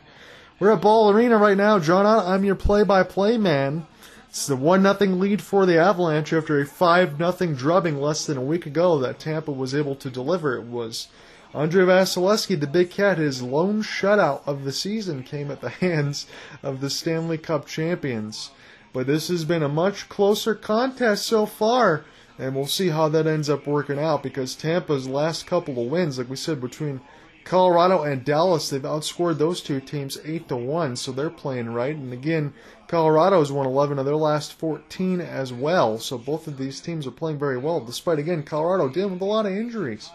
[0.60, 1.80] We're at Ball Arena right now.
[1.80, 3.86] John, I'm your play by play man.
[4.30, 8.38] It's the 1 0 lead for the Avalanche after a 5 0 drubbing less than
[8.38, 10.56] a week ago that Tampa was able to deliver.
[10.56, 11.08] It was
[11.54, 16.28] Andrei Vasilevskiy, the big cat, his lone shutout of the season came at the hands
[16.62, 18.52] of the Stanley Cup champions.
[18.94, 22.04] But this has been a much closer contest so far,
[22.38, 26.18] and we'll see how that ends up working out because Tampa's last couple of wins,
[26.18, 27.02] like we said, between
[27.44, 31.96] Colorado and Dallas, they've outscored those two teams 8 to 1, so they're playing right.
[31.96, 32.54] And again,
[32.88, 37.08] Colorado has won 11 of their last 14 as well, so both of these teams
[37.08, 40.10] are playing very well, despite, again, Colorado dealing with a lot of injuries.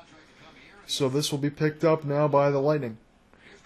[0.86, 2.98] So this will be picked up now by the Lightning.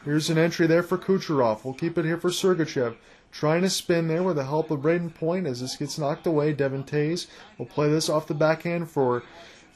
[0.05, 1.64] Here's an entry there for Kucherov.
[1.64, 2.95] We'll keep it here for Sergachev.
[3.38, 6.55] Trying to spin there with the help of Brayden Point as this gets knocked away.
[6.55, 7.27] Devon Toews
[7.59, 9.25] will play this off the backhand for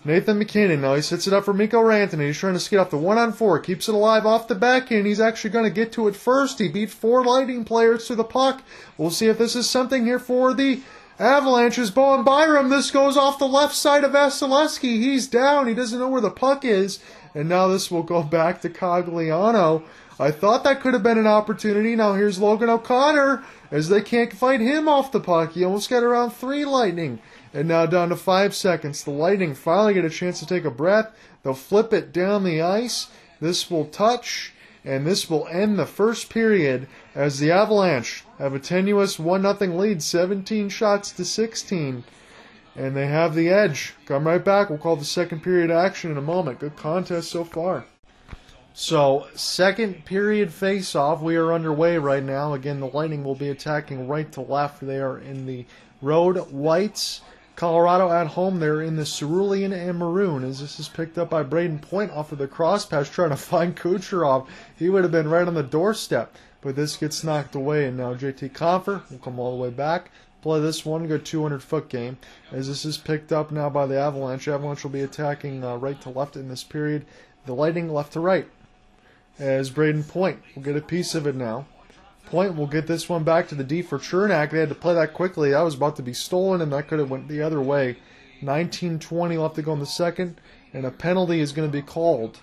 [0.03, 0.81] Nathan MacKinnon.
[0.81, 2.25] Now he sets it up for Mikko Rantanen.
[2.25, 3.59] He's trying to skate off the one on four.
[3.59, 5.05] Keeps it alive off the backhand.
[5.05, 6.59] He's actually going to get to it first.
[6.59, 8.63] He beat four Lightning players to the puck.
[8.97, 10.81] We'll see if this is something here for the
[11.19, 11.91] Avalanches.
[11.91, 12.71] Bowen Byram.
[12.71, 15.03] This goes off the left side of Vasilevskiy.
[15.03, 15.69] He's down.
[15.69, 16.99] He doesn't know where the puck is.
[17.35, 19.83] And now this will go back to Cogliano.
[20.21, 21.97] I thought that could have been an opportunity.
[21.97, 25.53] Now here's Logan O'Connor as they can't fight him off the puck.
[25.53, 27.21] He almost got around three Lightning.
[27.55, 29.03] And now down to five seconds.
[29.03, 31.11] The Lightning finally get a chance to take a breath.
[31.43, 33.09] They'll flip it down the ice.
[33.41, 34.53] This will touch,
[34.85, 39.75] and this will end the first period as the Avalanche have a tenuous 1 0
[39.75, 42.05] lead, 17 shots to 16.
[42.77, 43.95] And they have the edge.
[44.05, 44.69] Come right back.
[44.69, 46.61] We'll call the second period action in a moment.
[46.61, 47.87] Good contest so far.
[48.83, 51.21] So, second period face off.
[51.21, 52.55] We are underway right now.
[52.55, 54.81] Again, the Lightning will be attacking right to left.
[54.81, 55.67] They are in the
[56.01, 57.21] road whites.
[57.57, 61.43] Colorado at home, they're in the cerulean and maroon as this is picked up by
[61.43, 64.49] Brayden Point off of the cross pass trying to find Kucherov.
[64.79, 68.15] He would have been right on the doorstep, but this gets knocked away, and now
[68.15, 70.11] JT Compher will come all the way back.
[70.41, 72.17] Play this one, go 200 foot game.
[72.51, 76.01] As this is picked up now by the Avalanche, Avalanche will be attacking uh, right
[76.01, 77.05] to left in this period.
[77.45, 78.49] The Lightning left to right.
[79.41, 81.67] As Brayden Point will get a piece of it now.
[82.27, 84.51] Point will get this one back to the D for Cernak.
[84.51, 85.51] They had to play that quickly.
[85.51, 87.97] That was about to be stolen, and that could have went the other way.
[88.43, 90.39] 19-20 left to go in the second,
[90.75, 92.41] and a penalty is going to be called.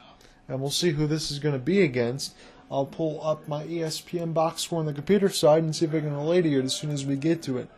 [0.47, 2.35] And we'll see who this is going to be against.
[2.71, 5.99] I'll pull up my ESPN box score on the computer side and see if I
[5.99, 7.69] can relate to it as soon as we get to it.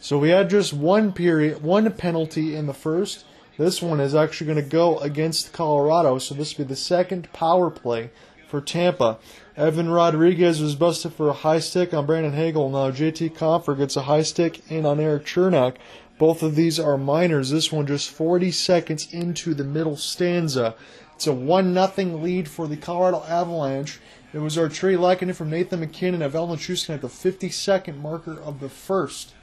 [0.00, 3.24] So we had just one period, one penalty in the first.
[3.58, 7.32] This one is actually going to go against Colorado, so this will be the second
[7.32, 8.10] power play
[8.48, 9.18] for Tampa.
[9.56, 12.70] Evan Rodrigues was busted for a high stick on Brandon Hagel.
[12.70, 15.74] Now JT Compher gets a high stick in on Erik Cernak.
[16.18, 17.50] Both of these are minors.
[17.50, 20.76] This one just 40 seconds into the middle stanza.
[21.16, 23.98] It's a 1 0 lead for the Colorado Avalanche.
[24.32, 28.60] It was our Artturi Lehkonen from Nathan MacKinnon of Ellen at the 52nd marker of
[28.60, 29.34] the first.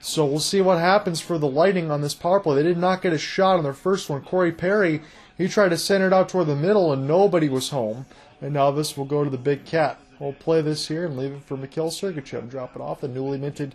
[0.00, 2.56] So we'll see what happens for the Lightning on this power play.
[2.56, 4.22] They did not get a shot on their first one.
[4.22, 5.02] Corey Perry,
[5.36, 8.06] he tried to send it out toward the middle and nobody was home.
[8.40, 10.00] And now this will go to the big cat.
[10.18, 12.50] We'll play this here and leave it for Mikhail Sergachev.
[12.50, 13.74] Drop it off the newly minted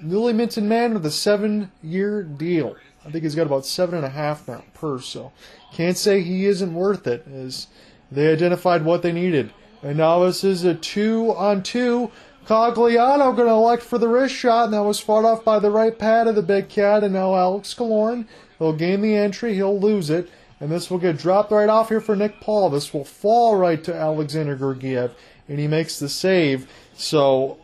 [0.00, 2.76] newly minted man with a seven year deal.
[3.06, 5.32] I think he's got about seven and a half now per, so
[5.72, 7.68] can't say he isn't worth it as
[8.10, 9.52] they identified what they needed.
[9.82, 12.10] And now this is a two on two.
[12.46, 15.70] Cogliano going to elect for the wrist shot, and that was fought off by the
[15.70, 18.26] right pad of the big cat, and now Alex Killorn.
[18.58, 20.28] He'll gain the entry, he'll lose it,
[20.60, 22.70] and this will get dropped right off here for Nick Paul.
[22.70, 25.14] This will fall right to Alexander Georgiev,
[25.48, 26.68] and he makes the save.
[26.94, 27.58] So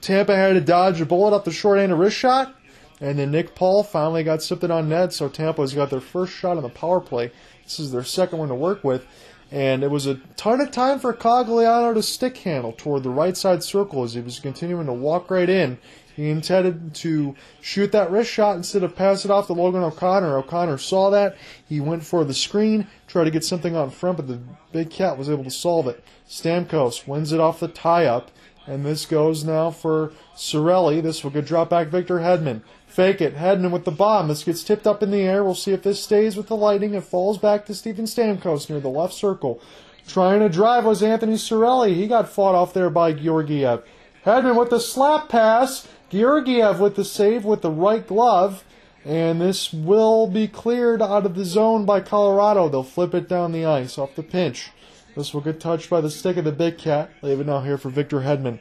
[0.00, 2.54] Tampa had to dodge a bullet off the short end of wrist shot,
[3.00, 6.56] and then Nick Paul finally got something on net, so Tampa's got their first shot
[6.56, 7.32] on the power play.
[7.64, 9.04] This is their second one to work with.
[9.50, 13.36] And it was a ton of time for Cogliano to stick handle toward the right
[13.36, 15.78] side circle as he was continuing to walk right in.
[16.16, 20.38] He intended to shoot that wrist shot instead of pass it off to Logan O'Connor.
[20.38, 21.36] O'Connor saw that.
[21.68, 24.40] He went for the screen, tried to get something on front, but the
[24.72, 26.02] big cat was able to solve it.
[26.26, 28.30] Stamkos wins it off the tie up.
[28.66, 31.02] And this goes now for Cirelli.
[31.02, 32.62] This will get drop back Victor Hedman.
[32.96, 33.36] Fake it.
[33.36, 34.28] Hedman with the bomb.
[34.28, 35.44] This gets tipped up in the air.
[35.44, 36.94] We'll see if this stays with the Lightning.
[36.94, 39.60] It falls back to Steven Stamkos near the left circle.
[40.08, 41.94] Trying to drive was Anthony Cirelli.
[41.94, 43.84] He got fought off there by Georgiev.
[44.24, 45.86] Hedman with the slap pass.
[46.08, 48.64] Georgiev with the save with the right glove.
[49.04, 52.70] And this will be cleared out of the zone by Colorado.
[52.70, 54.70] They'll flip it down the ice off the pinch.
[55.14, 57.10] This will get touched by the stick of the big cat.
[57.20, 58.58] Leave it now here for Victor Hedman.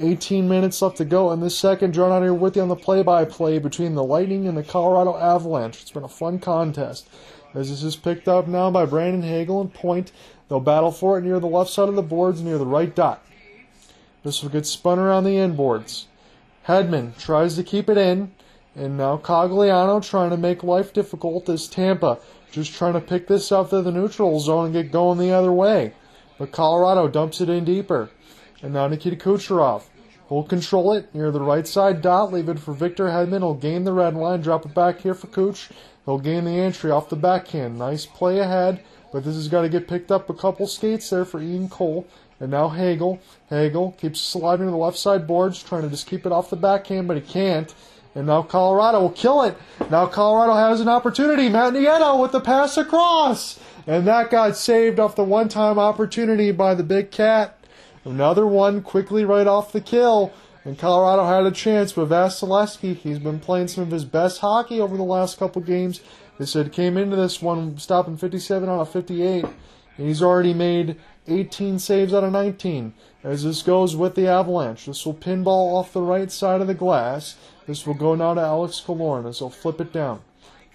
[0.00, 1.92] 18 minutes left to go in this second.
[1.92, 5.80] Drawn out here with you on the play-by-play between the Lightning and the Colorado Avalanche.
[5.80, 7.08] It's been a fun contest.
[7.54, 10.12] As this is picked up now by Brandon Hagel and Point,
[10.48, 13.24] they'll battle for it near the left side of the boards, near the right dot.
[14.22, 16.04] This will get spun around the inboards.
[16.66, 18.32] Hedman tries to keep it in,
[18.76, 22.18] and now Cogliano trying to make life difficult as Tampa
[22.50, 25.52] just trying to pick this up to the neutral zone and get going the other
[25.52, 25.92] way.
[26.38, 28.10] But Colorado dumps it in deeper.
[28.62, 29.84] And now Nikita Kucherov.
[30.28, 33.38] He'll control it near the right side dot, leave it for Victor Hedman.
[33.38, 35.70] He'll gain the red line, drop it back here for Cooch.
[36.04, 37.78] He'll gain the entry off the backhand.
[37.78, 41.24] Nice play ahead, but this has got to get picked up a couple skates there
[41.24, 42.06] for Ian Cole.
[42.40, 43.20] And now Hagel.
[43.50, 46.56] Hagel keeps sliding to the left side boards, trying to just keep it off the
[46.56, 47.74] backhand, but he can't.
[48.14, 49.56] And now Colorado will kill it.
[49.90, 51.48] Now Colorado has an opportunity.
[51.48, 53.58] Matt Nieto with the pass across.
[53.86, 57.57] And that got saved off the one time opportunity by the big cat.
[58.04, 60.32] Another one quickly right off the kill.
[60.64, 64.80] And Colorado had a chance, but Vasilevskiy, he's been playing some of his best hockey
[64.80, 66.00] over the last couple games.
[66.38, 69.44] They said came into this one stopping 57 out of 58.
[69.44, 72.94] And he's already made 18 saves out of 19.
[73.24, 76.74] As this goes with the Avalanche, this will pinball off the right side of the
[76.74, 77.36] glass.
[77.66, 80.20] This will go now to Alex Killorn as he'll flip it down.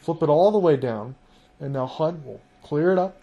[0.01, 1.15] Flip it all the way down.
[1.59, 3.17] And now Hunt will clear it up.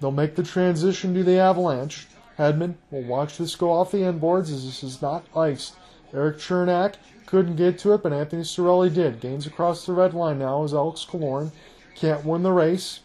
[0.00, 2.06] They'll make the transition to the Avalanche.
[2.42, 5.76] Hedman will watch this go off the end boards as this is not iced.
[6.12, 9.20] Erik Cernak couldn't get to it, but Anthony Cirelli did.
[9.20, 11.52] Gains across the red line now as Alex Killorn
[11.94, 13.00] can't win the race.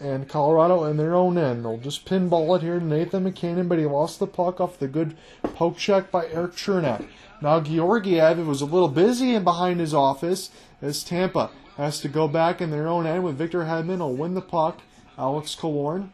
[0.00, 1.64] And Colorado in their own end.
[1.64, 4.88] They'll just pinball it here to Nathan MacKinnon, but he lost the puck off the
[4.88, 7.06] good poke check by Erik Cernak.
[7.40, 10.50] Now Georgiev was a little busy in behind his office
[10.82, 14.34] as Tampa has to go back in their own end with Victor Hedman will win
[14.34, 14.80] the puck.
[15.16, 16.08] Alex Killorn.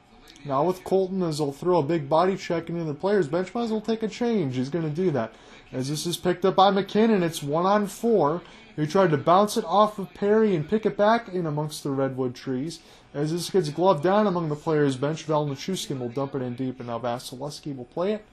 [0.47, 3.65] Now with Colton as he'll throw a big body check into the players bench, might
[3.65, 4.55] as well take a change.
[4.55, 5.35] He's going to do that.
[5.73, 8.43] As this is picked up by MacKinnon, it's one on four.
[8.77, 11.91] He tried to bounce it off of Perry and pick it back in amongst the
[11.91, 12.79] redwood trees.
[13.13, 16.55] As this gets gloved down among the players' bench, Val Nichushkin will dump it in
[16.55, 18.25] deep, and now Vasilevskiy will play it.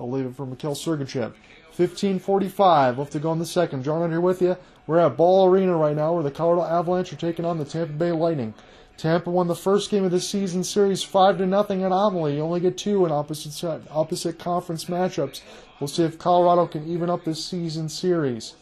[0.00, 1.34] I'll leave it for Mikhail Sergachev.
[1.76, 3.84] 15:45 left to go in the second.
[3.84, 4.56] John out here with you.
[4.86, 7.92] We're at Ball Arena right now, where the Colorado Avalanche are taking on the Tampa
[7.92, 8.54] Bay Lightning.
[9.00, 12.36] Tampa won the first game of the season series five to nothing at Amalie.
[12.36, 15.40] You only get two in opposite opposite conference matchups.
[15.80, 18.56] We'll see if Colorado can even up this season series.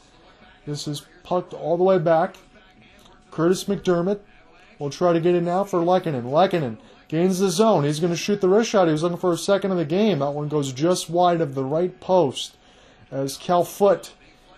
[0.64, 2.36] This is pucked all the way back.
[3.32, 4.20] Kurtis MacDermid
[4.78, 6.30] will try to get it now for Lehkonen.
[6.30, 6.78] Lehkonen
[7.08, 7.82] gains the zone.
[7.82, 8.86] He's going to shoot the wrist shot.
[8.86, 10.20] He was looking for a second of the game.
[10.20, 12.56] That one goes just wide of the right post
[13.10, 14.12] as Cal Foote.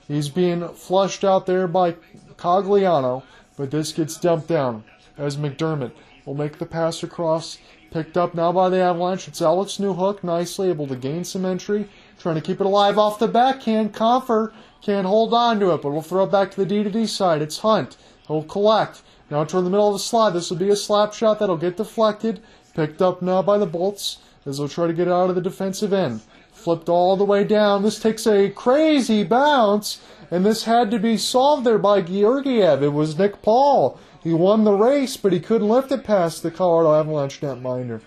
[0.06, 1.92] He's being flushed out there by
[2.36, 3.22] Cogliano,
[3.56, 4.84] but this gets dumped down
[5.20, 5.92] as MacDermid
[6.24, 7.58] will make the pass across.
[7.90, 9.28] Picked up now by the Avalanche.
[9.28, 13.18] It's Alex Newhook, nicely able to gain some entry, trying to keep it alive off
[13.18, 13.92] the backhand.
[13.92, 16.90] Compher can't hold on to it, but we'll throw it back to the D to
[16.90, 17.42] D side.
[17.42, 17.96] It's Hunt.
[18.26, 19.02] He'll collect.
[19.28, 20.30] Now toward the middle of the slide.
[20.30, 22.40] This will be a slap shot that'll get deflected.
[22.74, 25.92] Picked up now by the Bolts as they'll try to get out of the defensive
[25.92, 26.22] end.
[26.52, 27.82] Flipped all the way down.
[27.82, 30.00] This takes a crazy bounce,
[30.30, 32.82] and this had to be solved there by Georgiev.
[32.82, 33.98] It was Nick Paul.
[34.22, 38.02] He won the race, but he couldn't lift it past the Colorado Avalanche netminder.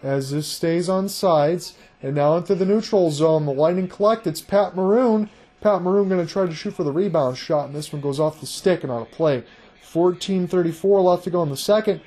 [0.00, 4.28] As this stays on sides, and now into the neutral zone, the Lightning collect.
[4.28, 5.28] It's Pat Maroon.
[5.60, 8.20] Pat Maroon going to try to shoot for the rebound shot, and this one goes
[8.20, 9.42] off the stick and out of play.
[9.82, 12.00] 14:34 left to go in the second.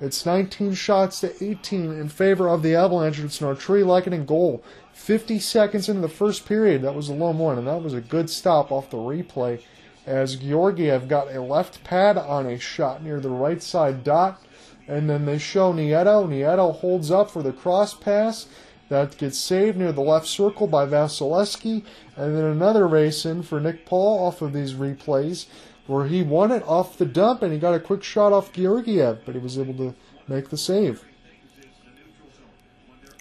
[0.00, 3.20] It's 19 shots to 18 in favor of the Avalanche.
[3.20, 4.64] It's an Artturi Lehkonen goal.
[4.92, 8.00] 50 seconds into the first period, that was a low one, and that was a
[8.00, 9.60] good stop off the replay
[10.06, 14.42] as Georgiev got a left pad on a shot near the right side dot.
[14.86, 16.28] And then they show Nieto.
[16.28, 18.46] Nieto holds up for the cross pass.
[18.90, 21.84] That gets saved near the left circle by Vasilevskiy.
[22.16, 25.46] And then another race in for Nick Paul off of these replays
[25.86, 29.20] where he won it off the dump and he got a quick shot off Georgiev,
[29.24, 29.94] but he was able to
[30.26, 31.04] make the save.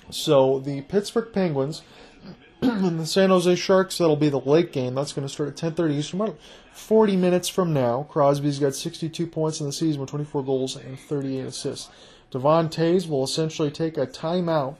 [0.09, 1.81] So the Pittsburgh Penguins
[2.61, 4.95] and the San Jose Sharks, that'll be the late game.
[4.95, 6.35] That's going to start at 10:30 Eastern,
[6.73, 8.07] 40 minutes from now.
[8.09, 11.89] Crosby's got 62 points in the season with 24 goals and 38 assists.
[12.31, 14.75] Devon Toews will essentially take a timeout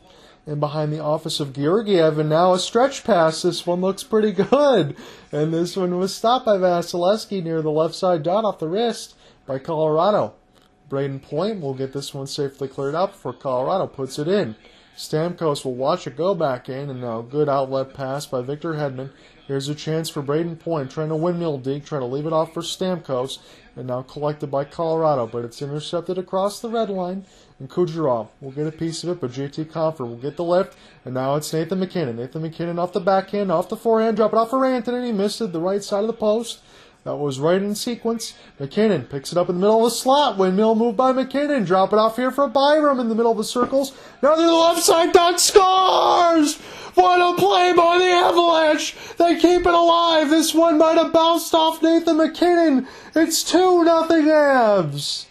[0.46, 3.44] in behind the office of Georgiev, and now a stretch pass.
[3.44, 4.98] This one looks pretty good,
[5.32, 9.16] and this one was stopped by Vasilevskiy near the left side dot off the wrist
[9.46, 10.34] by Colorado.
[10.90, 14.56] Brayden Point will get this one safely cleared up before Colorado puts it in.
[14.98, 19.12] Stamkos will watch it go back in, and now good outlet pass by Victor Hedman.
[19.46, 22.54] Here's a chance for Brayden Point, trying to windmill deke, trying to leave it off
[22.54, 23.40] for Stamkos,
[23.76, 27.26] and now collected by Colorado, but it's intercepted across the red line,
[27.60, 30.78] and Kucherov will get a piece of it, but JT Compher will get the lift,
[31.04, 32.16] and now it's Nathan MacKinnon.
[32.16, 35.42] Nathan MacKinnon off the backhand, off the forehand, drop it off for Rantanen, he missed
[35.42, 36.62] it, the right side of the post.
[37.04, 38.34] That was right in sequence.
[38.60, 40.38] MacKinnon picks it up in the middle of the slot.
[40.38, 41.66] Windmill move by MacKinnon.
[41.66, 43.92] Drop it off here for Byram in the middle of the circles.
[44.22, 45.12] Now the left side.
[45.12, 46.62] Dot scores!
[46.96, 48.96] What a play by the Avalanche!
[49.18, 50.30] They keep it alive.
[50.30, 52.88] This one might have bounced off Nathan MacKinnon.
[53.16, 55.26] It's 2 nothing Avs.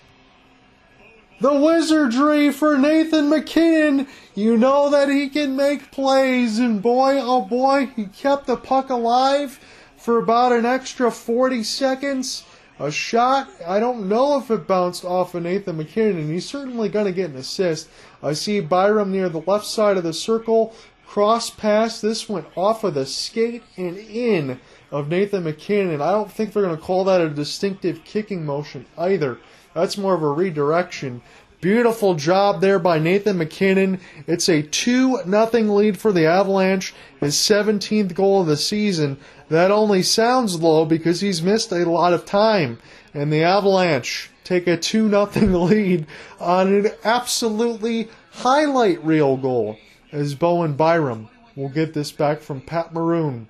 [1.40, 4.06] The wizardry for Nathan MacKinnon.
[4.34, 8.90] You know that he can make plays, and boy, oh boy, he kept the puck
[8.90, 9.60] alive
[9.96, 12.44] for about an extra 40 seconds.
[12.78, 16.88] A shot, I don't know if it bounced off of Nathan MacKinnon, and he's certainly
[16.88, 17.88] going to get an assist.
[18.22, 20.74] I see Byram near the left side of the circle.
[21.12, 22.00] Cross pass.
[22.00, 24.58] This went off of the skate and in
[24.90, 26.00] of Nathan MacKinnon.
[26.00, 29.38] I don't think they're going to call that a distinctive kicking motion either.
[29.74, 31.20] That's more of a redirection.
[31.60, 34.00] Beautiful job there by Nathan MacKinnon.
[34.26, 39.18] It's a 2 nothing lead for the Avalanche, his 17th goal of the season.
[39.50, 42.78] That only sounds low because he's missed a lot of time.
[43.12, 46.06] And the Avalanche take a 2 nothing lead
[46.40, 49.76] on an absolutely highlight reel goal
[50.12, 53.48] as Bowen Byram will get this back from Pat Maroon.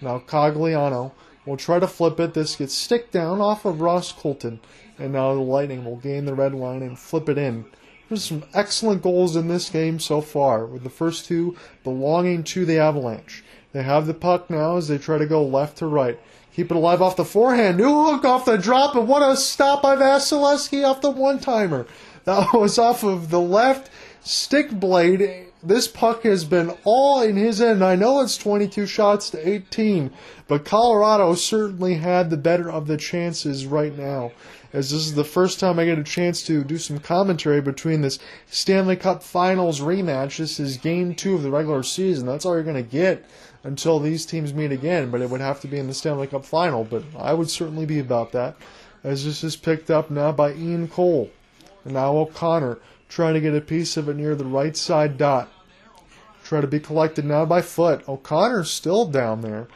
[0.00, 1.12] Now Cogliano
[1.44, 2.34] will try to flip it.
[2.34, 4.60] This gets stick down off of Ross Colton
[4.98, 7.64] and now the Lightning will gain the red line and flip it in.
[8.08, 12.64] There's some excellent goals in this game so far, with the first two belonging to
[12.64, 13.42] the Avalanche.
[13.72, 16.18] They have the puck now as they try to go left to right.
[16.54, 17.78] Keep it alive off the forehand.
[17.78, 21.86] Newhook off the drop, and what a stop by Vasilevskiy off the one timer.
[22.24, 23.90] That was off of the left
[24.22, 25.45] stick blade.
[25.66, 27.82] This puck has been all in his end.
[27.82, 30.12] I know it's 22 shots to 18,
[30.46, 34.30] but Colorado certainly had the better of the chances right now
[34.72, 38.02] as this is the first time I get a chance to do some commentary between
[38.02, 40.36] this Stanley Cup Finals rematch.
[40.36, 42.26] This is game two of the regular season.
[42.26, 43.24] That's all you're going to get
[43.64, 46.44] until these teams meet again, but it would have to be in the Stanley Cup
[46.44, 46.84] Final.
[46.84, 48.54] But I would certainly be about that,
[49.02, 51.30] as this is picked up now by Ian Cole.
[51.84, 55.50] And now O'Connor trying to get a piece of it near the right side dot.
[56.46, 58.08] Try to be collected now by Foote.
[58.08, 59.66] O'Connor's still down there.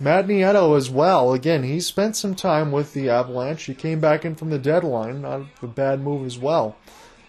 [0.00, 1.34] Matt Nieto as well.
[1.34, 3.64] Again, he spent some time with the Avalanche.
[3.64, 5.20] He came back in from the deadline.
[5.20, 6.76] Not a bad move as well.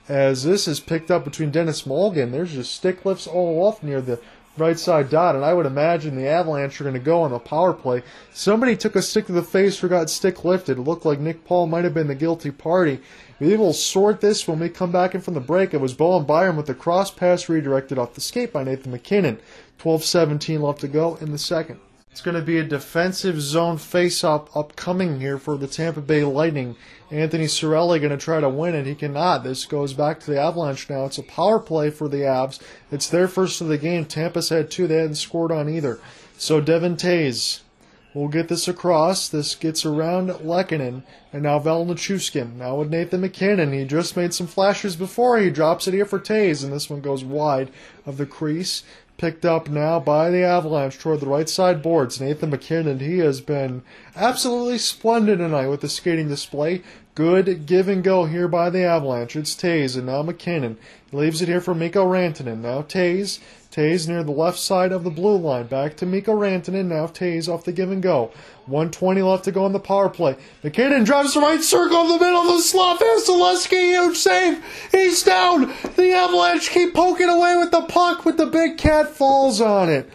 [0.08, 4.00] As this is picked up between Denis Malgin, there's just stick lifts all off near
[4.00, 4.22] the
[4.58, 7.40] right side dot, and I would imagine the Avalanche are going to go on the
[7.40, 8.04] power play.
[8.34, 10.78] Somebody took a stick to the face or got stick lifted.
[10.78, 13.02] It looked like Nick Paul might have been the guilty party.
[13.40, 15.74] We will sort this when we come back in from the break.
[15.74, 19.40] It was Bowen Byram with the cross pass redirected off the skate by Nathan MacKinnon.
[19.80, 21.80] 12-17 left to go in the second.
[22.12, 26.76] It's going to be a defensive zone face-up upcoming here for the Tampa Bay Lightning.
[27.12, 28.88] Anthony Cirelli going to try to win it.
[28.88, 29.44] He cannot.
[29.44, 31.06] This goes back to the Avalanche now.
[31.06, 32.60] It's a power play for the Avs.
[32.92, 34.06] It's their first of the game.
[34.06, 34.88] Tampa's had two.
[34.88, 36.00] They hadn't scored on either.
[36.40, 37.60] So Devon Toews
[38.18, 39.30] will get this across.
[39.30, 41.04] This gets around Lehkonen.
[41.32, 42.56] And now Val Nichushkin.
[42.56, 43.74] Now with Nathan MacKinnon.
[43.74, 45.38] He just made some flashes before.
[45.38, 46.64] He drops it here for Toews.
[46.64, 47.72] And this one goes wide
[48.06, 48.84] of the crease
[49.18, 52.22] picked up now by the Avalanche toward the right side boards.
[52.22, 53.82] Nathan MacKinnon, he has been
[54.16, 56.84] absolutely splendid tonight with the skating display.
[57.16, 59.36] Good give and go here by the Avalanche.
[59.36, 60.78] It's Toews and now MacKinnon.
[61.12, 62.60] Leaves it here for Mikko Rantanen.
[62.60, 63.40] Now Toews.
[63.78, 65.68] Toews near the left side of the blue line.
[65.68, 66.88] Back to Mikko Rantanen.
[66.88, 68.32] Now Toews off the give and go.
[68.66, 70.36] 120 left to go on the power play.
[70.64, 73.00] MacKinnon drives the right circle in the middle of the slot.
[73.00, 74.66] Vasilevskiy, huge save.
[74.92, 75.72] He's down.
[75.96, 80.10] The Avalanche keep poking away with the puck, but the big cat falls on it.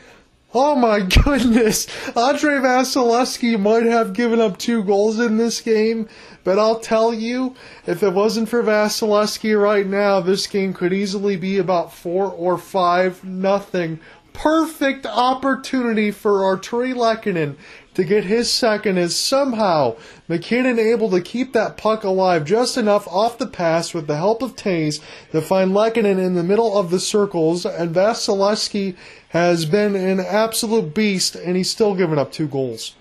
[0.53, 1.87] Oh my goodness.
[2.17, 6.09] Andrei Vasilevskiy might have given up two goals in this game,
[6.45, 7.55] but I'll tell you,
[7.87, 12.59] if it wasn't for Vasilevskiy right now, this game could easily be about four or
[12.59, 14.01] five nothing.
[14.33, 17.57] Perfect opportunity for Artturi Lehkonen
[17.95, 23.07] to get his second is somehow MacKinnon able to keep that puck alive just enough
[23.09, 25.01] off the pass with the help of Toews
[25.33, 28.97] to find Lehkonen in the middle of the circles, and Vasilevskiy
[29.29, 32.95] has been an absolute beast, and he's still given up two goals.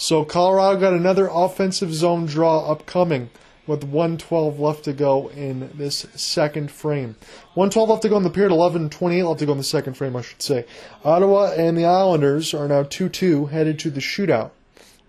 [0.00, 3.28] So Colorado got another offensive zone draw upcoming
[3.66, 7.16] with 112 left to go in this second frame.
[7.52, 9.98] 112 left to go in the period, 11 28 left to go in the second
[9.98, 10.64] frame, I should say.
[11.04, 14.52] Ottawa and the Islanders are now 2 2 headed to the shootout.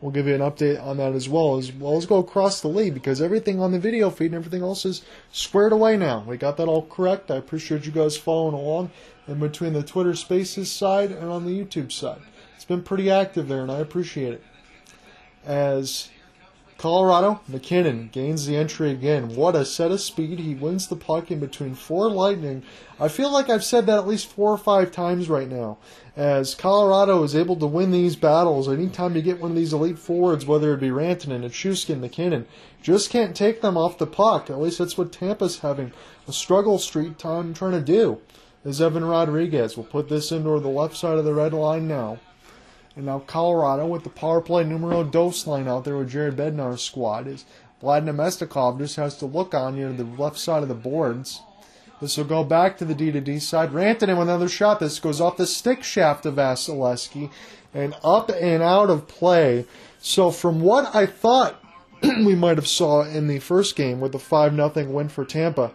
[0.01, 2.67] We'll give you an update on that as well as well as go across the
[2.67, 6.25] league because everything on the video feed and everything else is squared away now.
[6.27, 7.31] We got that all correct.
[7.31, 8.91] I appreciate you guys following along
[9.25, 12.19] in between the Twitter Spaces side and on the YouTube side.
[12.57, 14.43] It's been pretty active there, and I appreciate it.
[15.45, 16.09] As
[16.81, 19.35] Colorado, MacKinnon gains the entry again.
[19.35, 20.39] What a set of speed.
[20.39, 22.63] He wins the puck in between four Lightning.
[22.99, 25.77] I feel like I've said that at least four or five times right now.
[26.15, 29.99] As Colorado is able to win these battles, anytime you get one of these elite
[29.99, 32.47] forwards, whether it be Rantanen, Nichushkin, MacKinnon,
[32.81, 34.49] just can't take them off the puck.
[34.49, 35.91] At least that's what Tampa's having
[36.27, 38.21] a struggle street time trying to do.
[38.65, 42.17] As Evan Rodrigues will put this into the left side of the red line now.
[42.95, 46.81] And now Colorado with the power play numero dos line out there with Jared Bednar's
[46.81, 47.45] squad is
[47.81, 51.41] Vlad Namestnikov just has to look on you to the left side of the boards.
[52.01, 53.71] This will go back to the D to D side.
[53.71, 54.79] Rantanen with another shot.
[54.79, 57.29] This goes off the stick shaft of Vasilevskiy
[57.73, 59.65] and up and out of play.
[59.99, 61.63] So from what I thought
[62.03, 65.71] we might have saw in the first game with the 5 0 win for Tampa,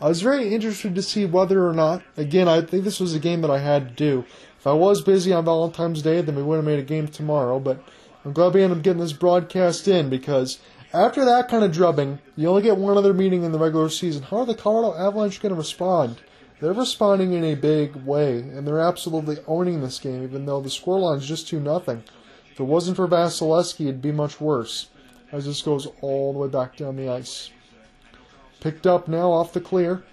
[0.00, 3.20] I was very interested to see whether or not, again, I think this was a
[3.20, 4.24] game that I had to do.
[4.64, 7.60] If I was busy on Valentine's Day, then we would have made a game tomorrow,
[7.60, 7.84] but
[8.24, 10.58] I'm glad we ended up getting this broadcast in because
[10.90, 14.22] after that kind of drubbing, you only get one other meeting in the regular season.
[14.22, 16.16] How are the Colorado Avalanche going to respond?
[16.60, 20.70] They're responding in a big way, and they're absolutely owning this game, even though the
[20.70, 22.02] scoreline's just 2 nothing.
[22.50, 24.88] If it wasn't for Vasilevskiy, it'd be much worse,
[25.30, 27.50] as this goes all the way back down the ice.
[28.60, 30.04] Picked up now off the clear.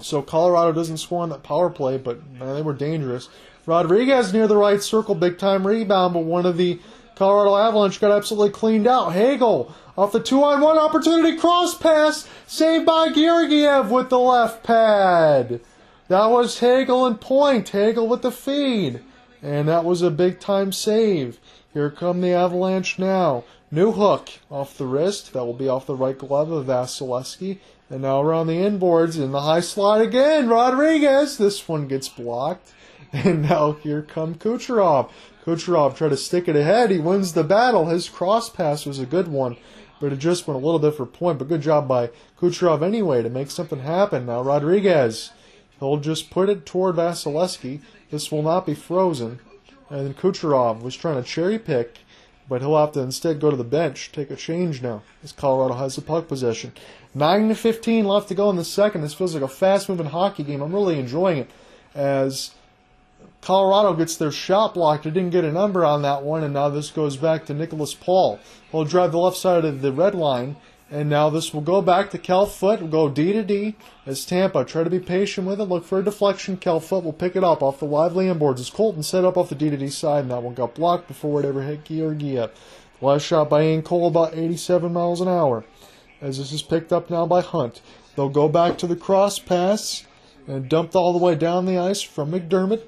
[0.00, 3.28] So Colorado doesn't score on that power play, but man, they were dangerous.
[3.66, 6.80] Rodrigues near the right circle, big time rebound, but one of the
[7.16, 9.12] Colorado Avalanche got absolutely cleaned out.
[9.12, 14.62] Hagel off the two on one opportunity cross pass, saved by Georgiev with the left
[14.62, 15.60] pad.
[16.06, 17.68] That was Hagel and point.
[17.70, 19.00] Hagel with the feed.
[19.42, 21.38] And that was a big time save.
[21.74, 23.44] Here come the Avalanche now.
[23.72, 25.32] Newhook off the wrist.
[25.32, 27.58] That will be off the right glove of Vasilevskiy.
[27.90, 30.48] And now around the inboards in the high slot again.
[30.48, 31.38] Rodrigues.
[31.38, 32.72] This one gets blocked.
[33.10, 35.10] And now here come Kucherov.
[35.46, 36.90] Kucherov tried to stick it ahead.
[36.90, 37.86] He wins the battle.
[37.86, 39.56] His cross pass was a good one,
[39.98, 41.38] but it just went a little bit for point.
[41.38, 44.26] But good job by Kucherov anyway to make something happen.
[44.26, 45.30] Now Rodrigues.
[45.80, 47.80] He'll just put it toward Vasilevskiy.
[48.10, 49.38] This will not be frozen.
[49.88, 52.00] And then Kucherov was trying to cherry pick
[52.48, 55.74] but he'll have to instead go to the bench, take a change now, as Colorado
[55.74, 56.72] has the puck possession.
[57.14, 59.02] 9 to 15 left to go in the second.
[59.02, 60.60] This feels like a fast moving hockey game.
[60.60, 61.50] I'm really enjoying it
[61.94, 62.52] as
[63.40, 65.04] Colorado gets their shot blocked.
[65.04, 67.94] They didn't get a number on that one, and now this goes back to Nicholas
[67.94, 68.38] Paul.
[68.70, 70.56] He'll drive the left side of the red line
[70.90, 72.80] and now this will go back to Cal Foote.
[72.80, 74.64] We'll go D to D as Tampa.
[74.64, 75.64] Try to be patient with it.
[75.64, 76.56] Look for a deflection.
[76.56, 79.50] Cal Foote will pick it up off the lively boards as Colton set up off
[79.50, 82.50] the D to D side, and that one got blocked before it ever hit Georgiev.
[83.00, 85.64] Last shot by Ian Cole about 87 miles an hour.
[86.20, 87.80] As this is picked up now by Hunt.
[88.16, 90.04] They'll go back to the cross pass
[90.46, 92.82] and dumped all the way down the ice from MacDermid.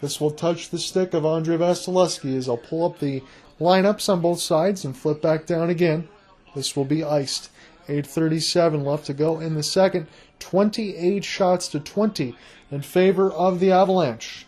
[0.00, 3.22] This will touch the stick of Andrei Vasilevskiy as I'll pull up the
[3.60, 6.08] lineups on both sides and flip back down again.
[6.54, 7.50] This will be iced.
[7.88, 10.06] 8.37 left to go in the second.
[10.38, 12.36] 28 shots to 20
[12.70, 14.46] in favor of the Avalanche.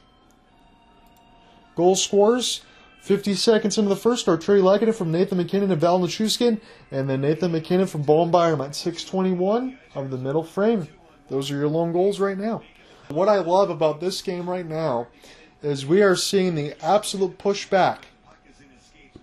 [1.75, 2.63] Goal scorers
[3.09, 7.23] 50 seconds into the first Trey Lackett from Nathan MacKinnon and Val Nichushkin, and then
[7.23, 10.89] Nathan MacKinnon from Bowen Byram at 621 of the middle frame.
[11.31, 12.61] Those are your lone goals right now.
[13.09, 15.07] What I love about this game right now
[15.63, 18.01] is we are seeing the absolute pushback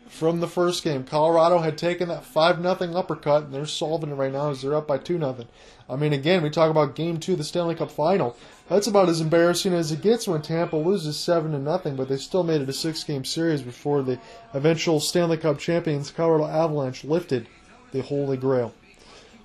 [0.07, 1.03] from the first game.
[1.03, 4.73] Colorado had taken that 5 nothing uppercut, and they're solving it right now as they're
[4.73, 5.47] up by 2 nothing.
[5.87, 8.35] I mean, again, we talk about game two the Stanley Cup final.
[8.67, 12.17] That's about as embarrassing as it gets when Tampa loses 7 to nothing, but they
[12.17, 14.19] still made it a six game series before the
[14.53, 17.47] eventual Stanley Cup champions, Colorado Avalanche, lifted
[17.91, 18.73] the Holy Grail.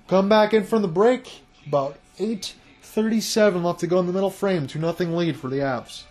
[0.07, 4.65] Come back in from the break, about 8.37 left to go in the middle frame,
[4.65, 6.03] 2 nothing lead for the Avs.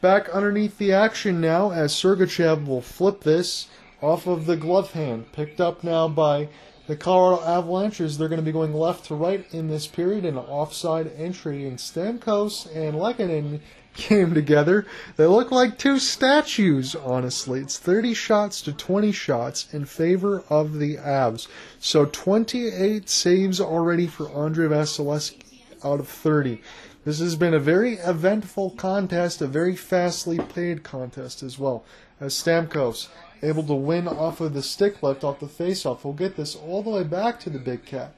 [0.00, 3.68] Back underneath the action now as Sergachev will flip this
[4.00, 5.32] off of the glove hand.
[5.32, 6.48] Picked up now by
[6.92, 8.18] the Colorado Avalanches.
[8.18, 10.26] They're going to be going left to right in this period.
[10.26, 11.66] An offside entry.
[11.66, 13.60] And Stamkos and Lehkonen
[13.94, 14.84] came together.
[15.16, 17.60] They look like two statues, honestly.
[17.60, 21.48] It's 30 shots to 20 shots in favor of the Avs.
[21.80, 26.60] So 28 saves already for Andrei Vasilevskiy out of 30.
[27.06, 31.84] This has been a very eventful contest, a very fastly played contest as well.
[32.20, 33.08] As Stamkos
[33.42, 36.04] able to win off of the stick lift off the faceoff.
[36.04, 38.14] We'll get this all the way back to the big cat.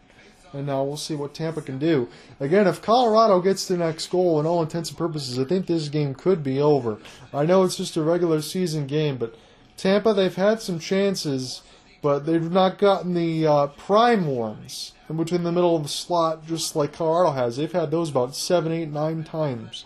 [0.52, 2.08] And now we'll see what Tampa can do.
[2.38, 5.88] Again, if Colorado gets the next goal, in all intents and purposes, I think this
[5.88, 6.98] game could be over.
[7.32, 9.34] I know it's just a regular season game, but
[9.76, 11.62] Tampa, they've had some chances,
[12.02, 16.46] but they've not gotten the uh, prime ones in between the middle of the slot,
[16.46, 17.56] just like Colorado has.
[17.56, 19.84] They've had those about seven, eight, nine times.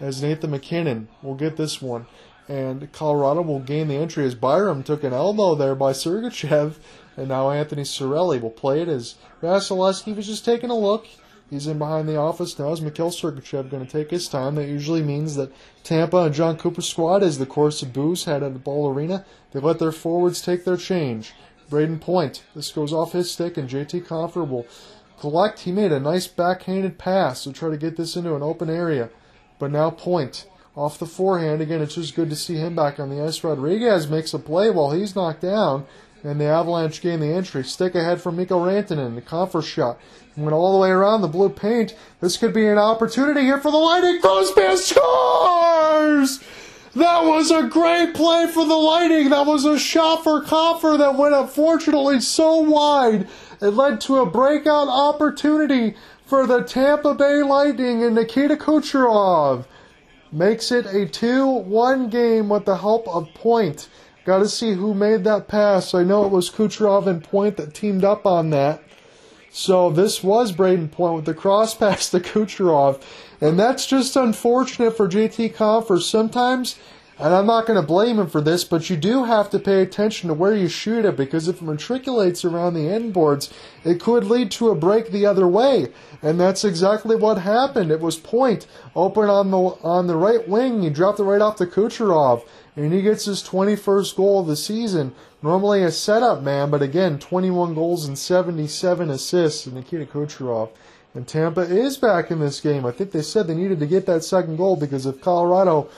[0.00, 2.06] As Nathan MacKinnon will get this one
[2.48, 6.76] and Colorado will gain the entry as Byram took an elbow there by Sergachev,
[7.16, 11.06] and now Anthony Cirelli will play it as Vasilevskiy was just taking a look.
[11.50, 12.72] He's in behind the office now.
[12.72, 14.54] Is Mikhail Sergachev going to take his time?
[14.54, 18.42] That usually means that Tampa and Jon Cooper squad, as the course of booze had
[18.42, 21.32] at the ball arena, they let their forwards take their change.
[21.70, 24.66] Brayden Point, this goes off his stick, and JT Compher will
[25.20, 25.60] collect.
[25.60, 29.10] He made a nice backhanded pass to try to get this into an open area,
[29.58, 30.46] but now Point
[30.78, 31.60] off the forehand.
[31.60, 33.42] Again, it's just good to see him back on the ice.
[33.42, 35.86] Rodrigues makes a play while he's knocked down,
[36.22, 37.64] and the Avalanche gain the entry.
[37.64, 39.98] Stick ahead from Mikko Rantanen, the Compher shot.
[40.36, 41.96] Went all the way around the blue paint.
[42.20, 44.20] This could be an opportunity here for the Lightning.
[44.20, 46.38] Crosby scores!
[46.94, 49.30] That was a great play for the Lightning.
[49.30, 53.26] That was a shot for Compher that went unfortunately so wide.
[53.60, 59.64] It led to a breakout opportunity for the Tampa Bay Lightning and Nikita Kucherov
[60.32, 63.88] makes it a 2 1 game with the help of Point.
[64.24, 65.94] Got to see who made that pass.
[65.94, 68.82] I know it was Kucherov and Point that teamed up on that.
[69.50, 73.02] So this was Brayden Point with the cross pass to Kucherov.
[73.40, 76.00] And that's just unfortunate for JT Compher.
[76.00, 76.76] Sometimes
[77.18, 79.82] and I'm not going to blame him for this, but you do have to pay
[79.82, 83.52] attention to where you shoot it because if it matriculates around the end boards,
[83.84, 85.88] it could lead to a break the other way.
[86.22, 87.90] And that's exactly what happened.
[87.90, 90.82] It was point open on the on the right wing.
[90.82, 92.46] He dropped it right off to Kucherov,
[92.76, 95.12] and he gets his 21st goal of the season.
[95.42, 99.66] Normally a setup man, but again, 21 goals and 77 assists.
[99.66, 100.70] In Nikita Kucherov.
[101.14, 102.84] And Tampa is back in this game.
[102.84, 105.88] I think they said they needed to get that second goal because if Colorado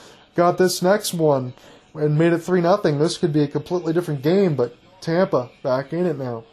[0.40, 1.52] got this next one
[1.92, 2.98] and made it 3 nothing.
[2.98, 6.44] This could be a completely different game, but Tampa back in it now.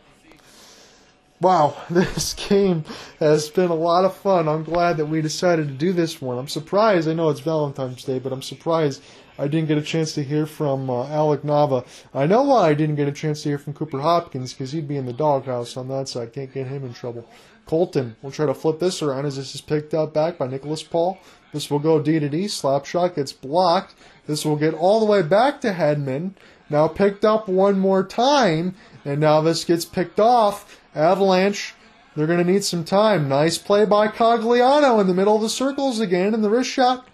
[1.39, 2.83] Wow, this game
[3.21, 4.49] has been a lot of fun.
[4.49, 6.37] I'm glad that we decided to do this one.
[6.37, 7.07] I'm surprised.
[7.07, 9.01] I know it's Valentine's Day, but I'm surprised
[9.39, 11.85] I didn't get a chance to hear from uh, Alec Nava.
[12.13, 14.87] I know why I didn't get a chance to hear from Cooper Hopkins because he'd
[14.87, 16.33] be in the doghouse on that side.
[16.33, 17.27] Can't get him in trouble.
[17.65, 20.83] Colton will try to flip this around as this is picked up back by Nicholas
[20.83, 21.19] Paul.
[21.53, 22.47] This will go D to D.
[22.47, 23.93] Slap shot gets blocked.
[24.25, 26.31] This will get all the way back to Hedman.
[26.69, 28.75] Now picked up one more time,
[29.05, 30.79] and now this gets picked off.
[30.95, 31.75] Avalanche,
[32.15, 33.29] they're going to need some time.
[33.29, 37.06] Nice play by Cogliano in the middle of the circles again, and the wrist shot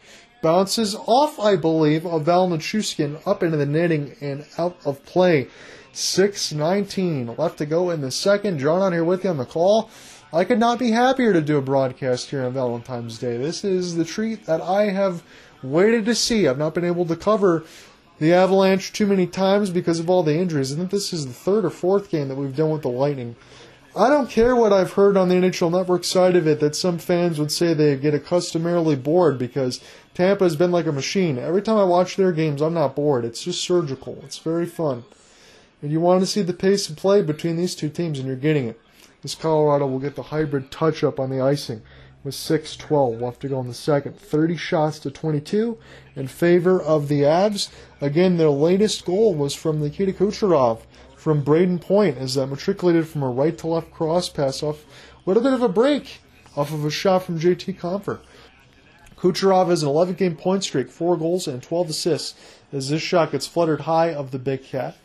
[0.44, 5.48] bounces off, I believe, of Val Nichushkin up into the netting and out of play.
[5.94, 8.60] 6.19 left to go in the second.
[8.60, 9.90] John on here with you on the call.
[10.32, 13.38] I could not be happier to do a broadcast here on Valentine's Day.
[13.38, 15.24] This is the treat that I have
[15.64, 16.48] waited to see.
[16.48, 17.64] I've not been able to cover
[18.20, 20.74] the Avalanche too many times because of all the injuries.
[20.74, 23.36] I think this is the third or fourth game that we've done with the Lightning.
[23.96, 26.98] I don't care what I've heard on the NHL Network side of it that some
[26.98, 29.82] fans would say they get customarily bored because
[30.16, 31.38] Tampa has been like a machine.
[31.38, 33.24] Every time I watch their games, I'm not bored.
[33.24, 34.20] It's just surgical.
[34.24, 35.04] It's very fun.
[35.84, 38.36] And you want to see the pace of play between these two teams, and you're
[38.36, 38.82] getting it.
[39.22, 41.84] This Colorado will get the hybrid touch up on the icing
[42.24, 44.18] with 6-12 left to go in the second.
[44.18, 45.78] 30 shots to 22
[46.16, 47.70] in favor of the Avs.
[48.02, 50.80] Again, their latest goal was from Nikita Kucherov
[51.24, 54.84] from Brayden Point as that matriculated from a right to left cross pass off
[55.24, 56.20] with a bit of a break
[56.58, 58.20] off of a shot from JT Compher.
[59.16, 63.32] Kucherov has an 11 game point streak, 4 goals and 12 assists as this shot
[63.32, 64.98] gets fluttered high of the big cat.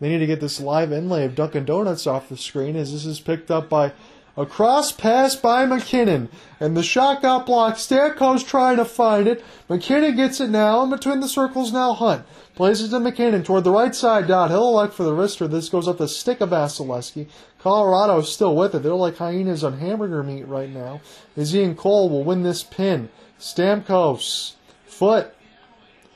[0.00, 3.04] They need to get this live inlay of Dunkin' Donuts off the screen as this
[3.04, 3.92] is picked up by
[4.36, 6.28] a cross pass by MacKinnon,
[6.60, 7.78] and the shot got blocked.
[7.78, 9.44] Stamkos trying to find it.
[9.68, 12.24] MacKinnon gets it now, and between the circles now Hunt.
[12.54, 14.50] Plays it to MacKinnon toward the right side dot.
[14.50, 15.50] He'll elect for the wrister.
[15.50, 17.28] This goes up the stick of Vasilevskiy.
[17.58, 18.82] Colorado is still with it.
[18.82, 21.00] They're like hyenas on hamburger meat right now.
[21.36, 23.10] Ian Cole will win this pin.
[23.38, 24.54] Stamkos.
[24.86, 25.34] Foote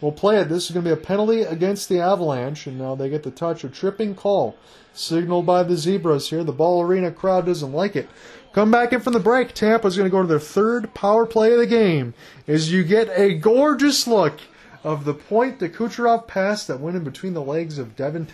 [0.00, 0.48] will play it.
[0.48, 3.30] This is going to be a penalty against the Avalanche, and now they get the
[3.30, 3.64] touch.
[3.64, 4.56] A tripping call
[4.92, 6.44] signaled by the Zebras here.
[6.44, 8.08] The Ball Arena crowd doesn't like it.
[8.52, 9.54] Come back in from the break.
[9.54, 12.14] Tampa's going to go to their third power play of the game
[12.48, 14.40] as you get a gorgeous look
[14.82, 18.26] of the point to Kucherov pass that went in between the legs of Devon.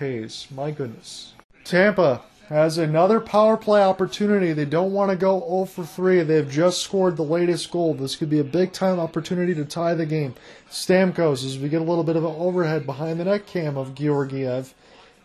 [0.54, 1.34] My goodness.
[1.64, 4.52] Tampa has another power play opportunity.
[4.52, 6.22] They don't want to go 0 for 3.
[6.22, 7.94] They've just scored the latest goal.
[7.94, 10.34] This could be a big time opportunity to tie the game.
[10.70, 13.96] Stamkos, as we get a little bit of an overhead behind the net cam of
[13.96, 14.74] Georgiev.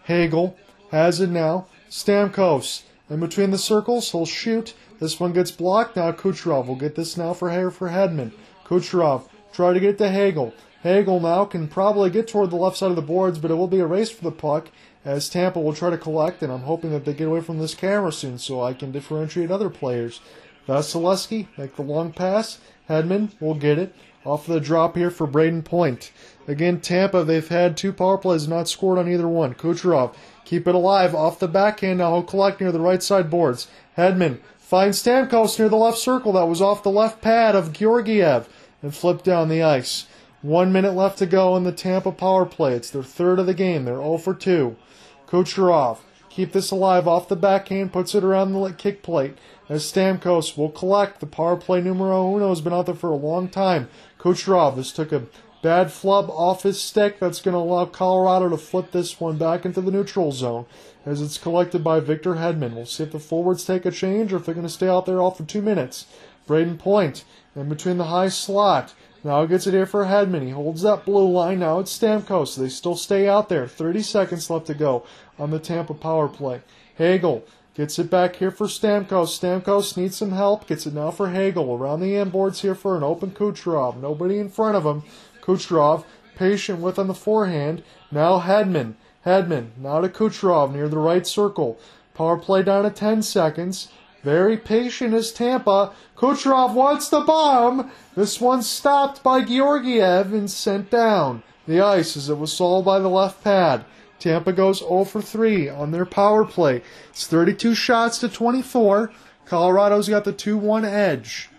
[0.06, 0.58] Hagel
[0.90, 1.68] has it now.
[1.90, 4.12] Stamkos in between the circles.
[4.12, 4.74] He'll shoot.
[5.00, 5.96] This one gets blocked.
[5.96, 8.32] Now Kucherov will get this now for for Hedman.
[8.66, 10.54] Kucherov try to get to Hagel.
[10.82, 13.68] Hagel now can probably get toward the left side of the boards, but it will
[13.68, 14.70] be a race for the puck
[15.04, 17.74] as Tampa will try to collect, and I'm hoping that they get away from this
[17.74, 20.22] camera soon so I can differentiate other players.
[20.68, 22.60] Vasilevskiy make the long pass.
[22.90, 23.96] Hedman will get it.
[24.24, 26.12] Off the drop here for Brayden Point.
[26.48, 29.56] Again, Tampa, they've had two power plays, not scored on either one.
[29.56, 30.14] Kucherov,
[30.46, 31.16] keep it alive.
[31.16, 33.68] Off the backhand now, he'll collect near the right side boards.
[33.98, 36.34] Hedman finds Stamkos near the left circle.
[36.34, 38.48] That was off the left pad of Georgiev
[38.84, 40.06] and flipped down the ice.
[40.42, 42.74] One minute left to go in the Tampa power play.
[42.74, 43.86] It's their third of the game.
[43.86, 44.76] They're 0 for 2.
[45.28, 49.38] Kucherov, keep this alive off the backhand, puts it around the kick plate.
[49.70, 53.16] As Stamkos will collect, the power play numero uno has been out there for a
[53.16, 53.88] long time.
[54.20, 55.28] Kucherov has took a
[55.62, 57.20] bad flub off his stick.
[57.20, 60.66] That's going to allow Colorado to flip this one back into the neutral zone
[61.06, 62.74] as it's collected by Victor Hedman.
[62.74, 65.06] We'll see if the forwards take a change or if they're going to stay out
[65.06, 66.08] there all for two minutes.
[66.48, 67.24] Brayden Point
[67.56, 68.94] in between the high slot.
[69.24, 70.42] Now gets it here for Hedman.
[70.42, 71.60] He holds that blue line.
[71.60, 72.58] Now it's Stamkos.
[72.58, 73.68] They still stay out there.
[73.68, 75.06] 30 seconds left to go
[75.38, 76.62] on the Tampa power play.
[76.98, 77.44] Hagel
[77.76, 79.40] gets it back here for Stamkos.
[79.40, 80.66] Stamkos needs some help.
[80.66, 81.78] Gets it now for Hagel.
[81.78, 84.02] Around the end boards here for an open Kucherov.
[84.02, 85.04] Nobody in front of him.
[85.42, 86.04] Kucherov
[86.36, 87.84] patient with on the forehand.
[88.10, 88.96] Now Hedman.
[89.24, 89.70] Hedman.
[89.78, 91.80] Now to Kucherov near the right circle.
[92.16, 93.90] Power play down to 10 seconds.
[94.24, 95.94] Very patient is Tampa.
[96.16, 97.92] Kucherov wants the bomb.
[98.16, 103.00] This one stopped by Georgiev and sent down the ice as it was solved by
[103.00, 103.84] the left pad.
[104.20, 106.84] Tampa goes 0 for 3 on their power play.
[107.10, 109.12] It's 32 shots to 24.
[109.46, 111.50] Colorado's got the 2 1 edge.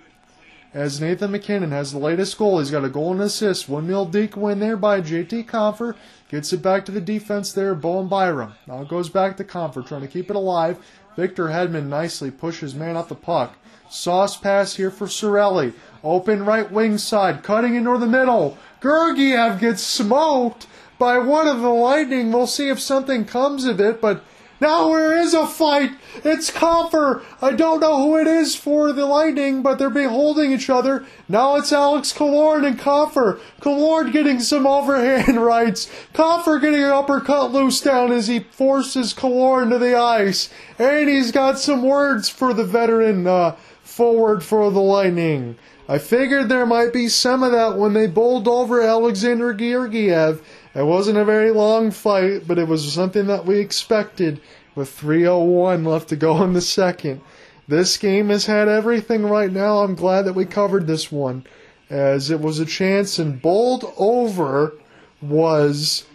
[0.74, 3.68] As Nathan MacKinnon has the latest goal, he's got a goal and assist.
[3.68, 5.96] 1 0 deke win there by JT Compher.
[6.30, 8.54] Gets it back to the defense there, Bowen Byram.
[8.66, 10.78] Now it goes back to Compher, trying to keep it alive.
[11.16, 13.56] Victor Hedman nicely pushes man off the puck.
[13.90, 15.74] Sauce pass here for Cirelli.
[16.02, 18.56] Open right wing side, cutting into the middle.
[18.82, 20.66] Georgiev gets smoked
[20.98, 22.32] by one of the Lightning.
[22.32, 24.24] We'll see if something comes of it, but
[24.62, 25.90] now there is a fight.
[26.24, 27.22] It's Compher.
[27.42, 31.04] I don't know who it is for the Lightning, but they're beholding each other.
[31.28, 33.40] Now it's Alex Killorn and Compher.
[33.60, 35.90] Killorn getting some overhand rights.
[36.14, 40.48] Compher getting an uppercut loose down as he forces Killorn to the ice.
[40.78, 45.56] And he's got some words for the veteran uh, forward for the Lightning.
[45.88, 50.40] I figured there might be some of that when they bowled over Alexander Georgiev
[50.74, 54.40] it wasn't a very long fight, but it was something that we expected
[54.74, 57.20] with 301 left to go in the second.
[57.68, 59.78] This game has had everything right now.
[59.78, 61.44] I'm glad that we covered this one
[61.90, 64.72] as it was a chance and bowled over
[65.20, 66.06] was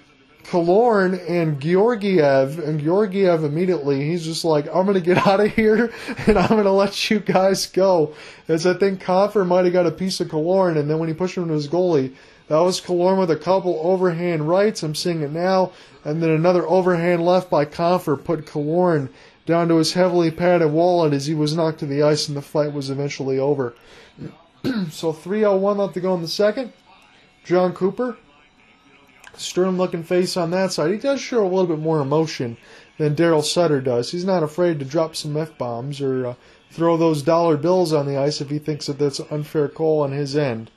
[0.43, 5.53] Killorn and Georgiev, and Georgiev immediately, he's just like, I'm going to get out of
[5.53, 5.91] here
[6.25, 8.13] and I'm going to let you guys go.
[8.47, 11.13] As I think Compher might have got a piece of Killorn, and then when he
[11.13, 12.15] pushed him to his goalie,
[12.47, 14.83] that was Killorn with a couple overhand rights.
[14.83, 15.71] I'm seeing it now.
[16.05, 19.09] And then another overhand left by Compher put Killorn
[19.45, 22.41] down to his heavily padded wallet as he was knocked to the ice and the
[22.41, 23.75] fight was eventually over.
[24.91, 26.71] so 301 left to go in the second.
[27.43, 28.17] Jon Cooper,
[29.35, 30.91] stern looking face on that side.
[30.91, 32.57] He does show a little bit more emotion
[32.97, 34.11] than Darryl Sutter does.
[34.11, 36.33] He's not afraid to drop some F bombs or uh,
[36.71, 40.01] throw those dollar bills on the ice if he thinks that that's an unfair call
[40.01, 40.71] on his end.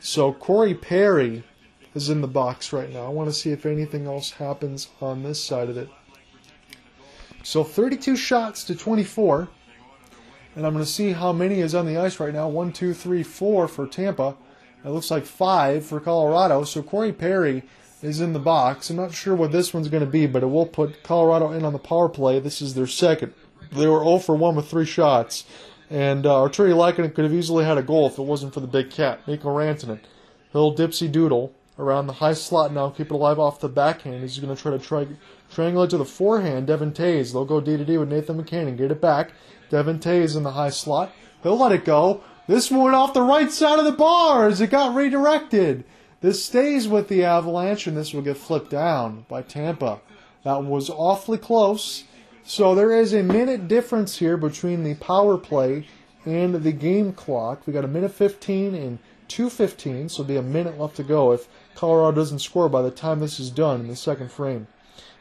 [0.00, 1.44] So Corey Perry
[1.94, 3.06] is in the box right now.
[3.06, 5.88] I want to see if anything else happens on this side of it.
[7.42, 9.48] So 32 shots to 24.
[10.56, 12.48] And I'm going to see how many is on the ice right now.
[12.48, 14.36] One, two, three, four for Tampa.
[14.84, 16.64] It looks like five for Colorado.
[16.64, 17.62] So Corey Perry
[18.02, 18.90] is in the box.
[18.90, 21.64] I'm not sure what this one's going to be, but it will put Colorado in
[21.64, 22.38] on the power play.
[22.38, 23.32] This is their second.
[23.72, 25.44] They were 0 for 1 with three shots.
[25.90, 28.66] And uh, Artturi Lehkonen could have easily had a goal if it wasn't for the
[28.66, 30.00] big cat, Mikko Rantanen.
[30.52, 34.22] He'll dipsy doodle around the high slot now, keep it alive off the backhand.
[34.22, 35.06] He's going to try to try,
[35.52, 36.66] triangulate to the forehand.
[36.66, 39.32] Devon Toews, They'll go D to D with Nathan MacKinnon and get it back.
[39.70, 41.12] Devon Toews in the high slot.
[41.42, 42.22] He'll let it go.
[42.46, 45.84] This one off the right side of the bar as it got redirected.
[46.20, 50.00] This stays with the Avalanche, and this will get flipped down by Tampa.
[50.42, 52.04] That was awfully close.
[52.46, 55.86] So there is a minute difference here between the power play
[56.26, 57.66] and the game clock.
[57.66, 58.98] We got a minute 15 and
[59.30, 63.20] 2.15, so be a minute left to go if Colorado doesn't score by the time
[63.20, 64.66] this is done in the second frame.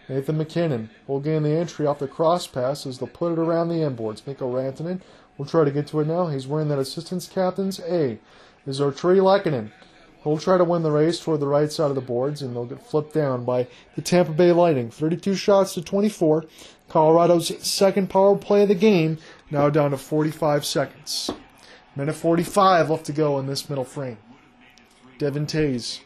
[0.10, 3.70] Nathan MacKinnon will gain the entry off the cross pass as they'll put it around
[3.70, 4.28] the inboards.
[4.28, 5.00] Mikko Rantanen
[5.38, 6.28] will try to get to it now.
[6.28, 8.20] He's wearing that assistant's captain's A.
[8.68, 9.72] Is Artturi Lehkonen.
[10.24, 12.66] He'll try to win the race toward the right side of the boards, and they'll
[12.66, 14.90] get flipped down by the Tampa Bay Lightning.
[14.90, 16.46] 32 shots to 24.
[16.94, 19.18] Colorado's second power play of the game,
[19.50, 21.32] now down to 45 seconds.
[21.96, 24.20] Minute 45 left to go in this middle frame.
[25.18, 26.02] Devon Toews.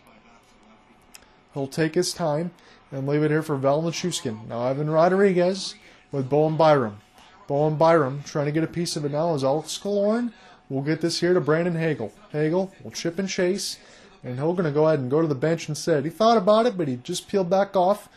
[1.54, 2.52] He'll take his time
[2.90, 4.48] and leave it here for Val Nichushkin.
[4.48, 5.76] Now Ivan Rodrigues
[6.14, 7.02] with Bowen Byram.
[7.48, 10.32] Bowen Byram trying to get a piece of it now is Alex Killorn
[10.70, 12.14] will get this here to Brandon Hagel.
[12.32, 13.78] Hagel will chip and chase,
[14.24, 16.06] and he'll going to go ahead and go to the bench instead.
[16.06, 18.08] He thought about it, but he just peeled back off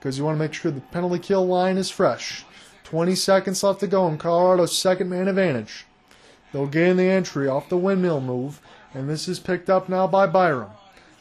[0.00, 2.44] because you want to make sure the penalty kill line is fresh.
[2.84, 5.84] 20 seconds left to go in Colorado's second man advantage.
[6.52, 8.60] They'll gain the entry off the windmill move,
[8.94, 10.70] and this is picked up now by Byram.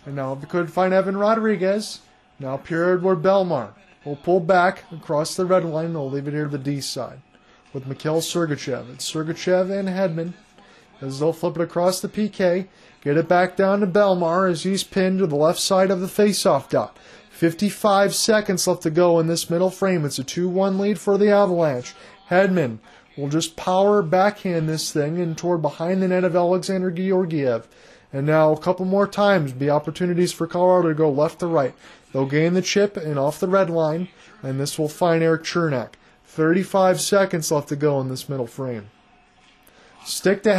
[0.06, 2.00] And now if they could find Evan Rodrigues,
[2.40, 3.74] now Pierre-Edouard Bellemare
[4.06, 6.80] will pull back across the red line and will leave it here to the D
[6.80, 7.20] side
[7.74, 8.92] with Mikhail Sergachev.
[8.94, 10.34] It's Sergachev and Hedman
[11.02, 12.68] as they'll flip it across the PK,
[13.02, 16.08] get it back down to Bellemare as he's pinned to the left side of the
[16.08, 16.98] faceoff dot.
[17.40, 20.04] 55 seconds left to go in this middle frame.
[20.04, 21.96] It's a 2 1 lead for the Avalanche.
[22.30, 22.80] Hedman
[23.16, 27.70] will just power backhand this thing and toward behind the net of Alexander Georgiev.
[28.12, 31.74] And now a couple more times be opportunities for Colorado to go left to right.
[32.12, 34.10] They'll gain the chip and off the red line,
[34.44, 35.94] and this will find Erik Cernak.
[36.26, 38.90] 35 seconds left to go in this middle frame.
[40.04, 40.54] Stick to.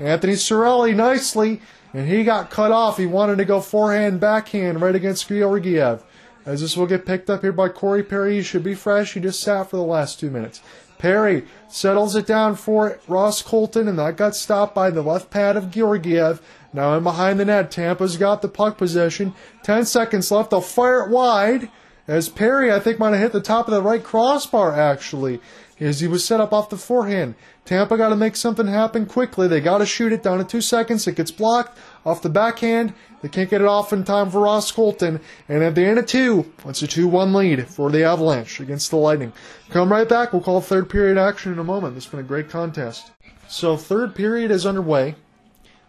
[0.00, 1.60] Anthony Cirelli nicely,
[1.94, 2.96] and he got cut off.
[2.96, 6.02] He wanted to go forehand, backhand right against Georgiev.
[6.46, 9.14] As this will get picked up here by Corey Perry, he should be fresh.
[9.14, 10.62] He just sat for the last two minutes.
[10.96, 15.56] Perry settles it down for Ross Colton, and that got stopped by the left pad
[15.56, 16.40] of Georgiev.
[16.72, 19.34] Now in behind the net, Tampa's got the puck possession.
[19.64, 20.50] Ten seconds left.
[20.50, 21.68] They'll fire it wide.
[22.08, 25.40] As Perry, I think, might have hit the top of the right crossbar, actually,
[25.80, 27.34] as he was set up off the forehand.
[27.64, 29.48] Tampa got to make something happen quickly.
[29.48, 31.06] They got to shoot it down in two seconds.
[31.08, 32.94] It gets blocked off the backhand.
[33.22, 35.20] They can't get it off in time for Ross Colton.
[35.48, 38.90] And at the end of two, it's a 2 1 lead for the Avalanche against
[38.90, 39.32] the Lightning.
[39.70, 40.32] Come right back.
[40.32, 41.96] We'll call third period action in a moment.
[41.96, 43.10] This has been a great contest.
[43.48, 45.16] So, third period is underway.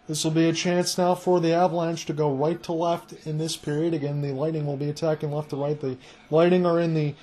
[0.08, 3.36] This will be a chance now for the Avalanche to go right to left in
[3.36, 3.92] this period.
[3.92, 5.78] Again, the Lightning will be attacking left to right.
[5.78, 5.98] The
[6.30, 7.14] Lightning are in the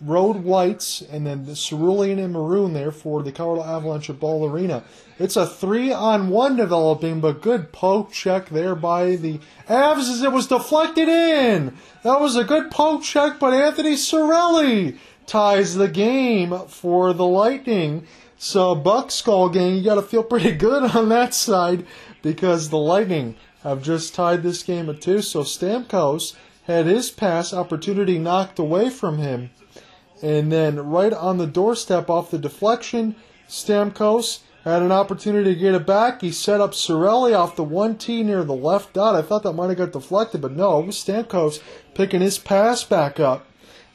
[0.00, 4.48] road whites and then the cerulean and maroon there for the Colorado Avalanche at Ball
[4.48, 4.82] Arena.
[5.18, 9.38] It's a three on one developing, but good poke check there by the
[9.68, 11.76] Avs as it was deflected in.
[12.04, 18.06] That was a good poke check, but Anthony Cirelli ties the game for the Lightning.
[18.38, 21.84] So Buck Skull gang, you got to feel pretty good on that side
[22.22, 25.22] because the Lightning have just tied this game at two.
[25.22, 29.50] So Stamkos had his pass opportunity knocked away from him
[30.22, 33.16] and then right on the doorstep off the deflection,
[33.48, 36.20] Stamkos had an opportunity to get it back.
[36.20, 39.14] He set up Cirelli off the 1T near the left dot.
[39.14, 41.62] I thought that might have got deflected, but no, it was Stamkos
[41.94, 43.46] picking his pass back up.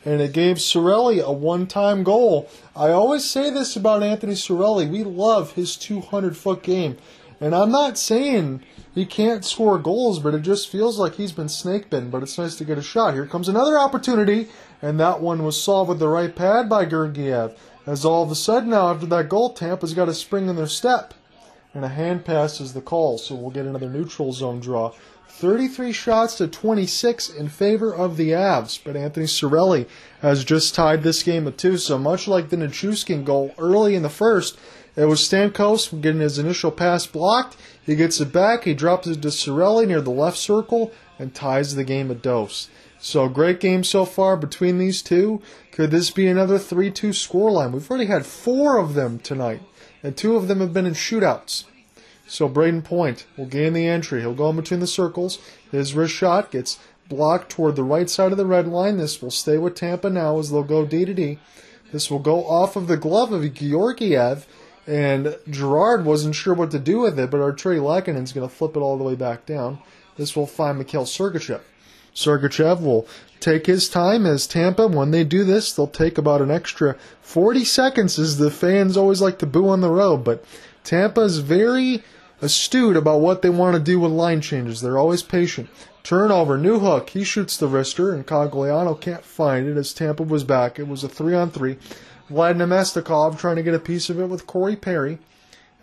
[0.03, 2.49] And it gave Cirelli a one time goal.
[2.75, 4.89] I always say this about Anthony Cirelli.
[4.89, 6.97] We love his 200 foot game.
[7.45, 8.63] And I'm not saying
[8.95, 12.09] he can't score goals, but it just feels like he's been snake bitten.
[12.09, 13.13] But it's nice to get a shot.
[13.13, 14.47] Here comes another opportunity
[14.81, 17.55] and that one was solved with the right pad by Georgiev.
[17.85, 20.65] As all of a sudden now, after that goal, Tampa's got a spring in their
[20.65, 21.13] step.
[21.75, 24.93] And a hand pass is the call, so we'll get another neutral zone draw.
[25.29, 29.87] 33 shots to 26 in favor of the Avs, but Anthony Cirelli
[30.21, 31.77] has just tied this game at two.
[31.77, 34.57] So much like the Nichushkin goal early in the first,
[34.95, 37.57] it was Stamkos getting his initial pass blocked.
[37.85, 41.75] He gets it back, he drops it to Cirelli near the left circle, and ties
[41.75, 42.69] the game at dose.
[42.99, 45.41] So great game so far between these two.
[45.71, 47.71] Could this be another 3-2 scoreline?
[47.71, 49.61] We've already had four of them tonight,
[50.01, 51.65] and two of them have been in shootouts.
[52.27, 54.21] So Brayden Point will gain the entry.
[54.21, 55.37] He'll go in between the circles.
[55.71, 58.97] His wrist shot gets blocked toward the right side of the red line.
[58.97, 61.37] This will stay with Tampa now as they'll go D to D.
[61.91, 64.47] This will go off of the glove of Georgiev,
[64.87, 68.75] and Gerard wasn't sure what to do with it, but Artturi Lehkonen's going to flip
[68.75, 69.79] it all the way back down.
[70.17, 71.61] This will find Mikhail Sergachev.
[72.13, 73.07] Sergachev will
[73.39, 77.65] take his time as Tampa, when they do this, they'll take about an extra 40
[77.65, 80.23] seconds as the fans always like to boo on the road.
[80.23, 80.43] But
[80.83, 82.03] Tampa is very
[82.41, 84.81] astute about what they want to do with line changes.
[84.81, 85.69] They're always patient.
[86.03, 87.09] Turnover, Newhook.
[87.09, 90.77] he shoots the wrister, and Cogliano can't find it as Tampa was back.
[90.77, 91.77] It was a three on three.
[92.29, 95.19] Vlad Namestnikov trying to get a piece of it with Corey Perry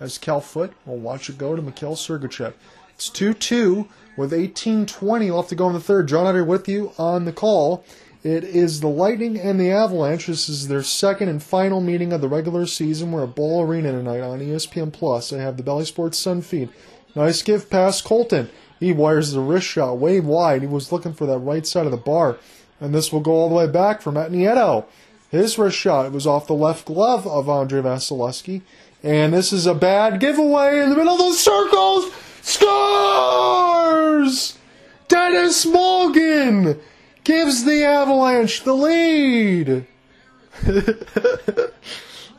[0.00, 2.54] as Cal Foote will watch it go to Mikhail Sergachev.
[2.94, 6.08] It's 2 2 with 18.20 left to go in the third.
[6.08, 7.84] John Utter with you on the call.
[8.24, 10.26] It is the Lightning and the Avalanche.
[10.26, 13.10] This is their second and final meeting of the regular season.
[13.10, 15.32] We're at Ball Arena tonight on ESPN Plus.
[15.32, 16.68] I have the Bally Sports Sun feed.
[17.14, 18.48] Nice give past Colton.
[18.78, 20.62] He wires the wrist shot way wide.
[20.62, 22.38] He was looking for that right side of the bar.
[22.80, 24.86] And this will go all the way back from Matt Nieto.
[25.32, 28.60] His wrist shot was off the left glove of Andrei Vasilevskiy.
[29.02, 32.12] And this is a bad giveaway in the middle of the circles.
[32.42, 33.78] Scores!
[35.08, 36.78] Denis Malgin
[37.24, 39.86] gives the Avalanche the lead.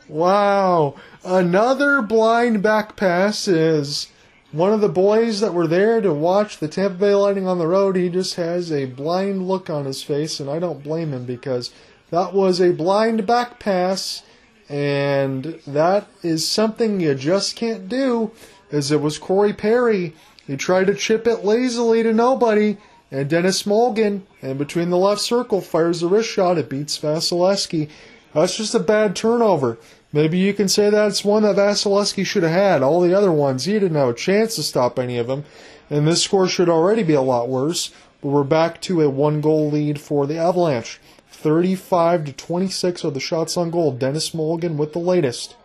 [0.08, 0.94] wow.
[1.24, 4.06] Another blind back pass is
[4.52, 7.66] one of the boys that were there to watch the Tampa Bay Lightning on the
[7.66, 7.96] road.
[7.96, 11.72] He just has a blind look on his face, and I don't blame him because
[12.14, 14.22] that was a blind back pass,
[14.68, 18.30] and that is something you just can't do.
[18.70, 20.14] As it was Corey Perry,
[20.46, 22.76] he tried to chip it lazily to nobody
[23.10, 26.58] and Denis Malgin, and between the left circle, fires a wrist shot.
[26.58, 27.88] It beats Vasilevskiy.
[28.32, 29.78] That's just a bad turnover.
[30.12, 32.82] Maybe you can say that's one that Vasilevskiy should have had.
[32.82, 35.44] All the other ones, he didn't have a chance to stop any of them.
[35.90, 37.92] And this score should already be a lot worse.
[38.20, 40.98] But we're back to a one goal lead for the Avalanche.
[41.44, 43.92] 35 to 26 are the shots on goal.
[43.92, 45.56] Denis Malgin with the latest.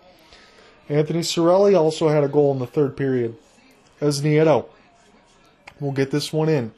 [0.89, 3.37] Anthony Cirelli also had a goal in the third period.
[4.01, 4.65] As Nieto
[5.79, 6.73] will get this one in.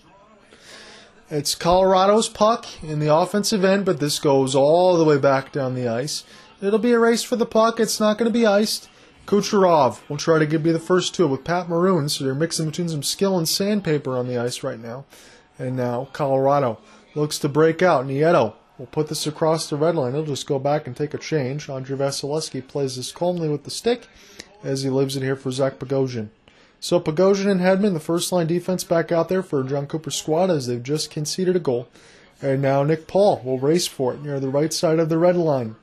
[1.32, 5.74] It's Colorado's puck in the offensive end, but this goes all the way back down
[5.74, 6.24] the ice.
[6.62, 7.80] It'll be a race for the puck.
[7.80, 8.88] It's not going to be iced.
[9.26, 12.68] Kucherov will try to give be the first two with Pat Maroon, so they're mixing
[12.68, 15.06] between some skill and sandpaper on the ice right now.
[15.58, 16.78] And now Colorado
[17.16, 18.06] looks to break out.
[18.06, 20.13] Nieto will put this across the red line.
[20.13, 21.69] He'll just go back and take a change.
[21.69, 24.07] Andrei Vasilevskiy plays this calmly with the stick
[24.63, 26.29] as he leaves it here for Zach Bogosian.
[26.79, 30.49] So Bogosian and Hedman, the first line defense, back out there for Jon Cooper's squad
[30.49, 31.89] as they've just conceded a goal.
[32.41, 35.36] And now Nick Paul will race for it near the right side of the red
[35.36, 35.75] line.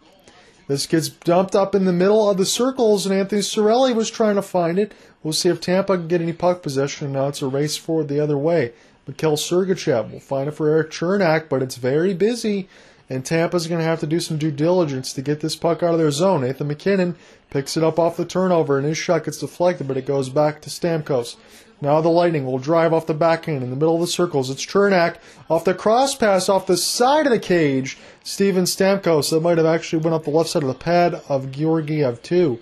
[0.66, 4.34] This gets dumped up in the middle of the circles, and Anthony Cirelli was trying
[4.34, 4.92] to find it.
[5.22, 7.12] We'll see if Tampa can get any puck possession.
[7.12, 8.72] Now it's a race forward the other way.
[9.07, 12.68] Mikhail Sergachev will find it for Erik Cernak, but it's very busy,
[13.09, 15.93] and Tampa's going to have to do some due diligence to get this puck out
[15.93, 16.43] of their zone.
[16.43, 17.17] Nathan MacKinnon
[17.51, 20.61] Picks it up off the turnover, and his shot gets deflected, but it goes back
[20.61, 21.37] to Stamkos.
[21.81, 24.51] Now the Lightning will drive off the backhand in the middle of the circles.
[24.51, 25.17] It's Cernak
[25.49, 27.97] off the cross pass off the side of the cage.
[28.23, 29.31] Steven Stamkos.
[29.31, 32.59] That might have actually went up the left side of the pad of Georgiev too,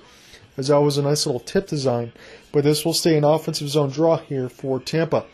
[0.56, 2.12] as that was a nice little tip design.
[2.52, 5.24] But this will stay an offensive zone draw here for Tampa.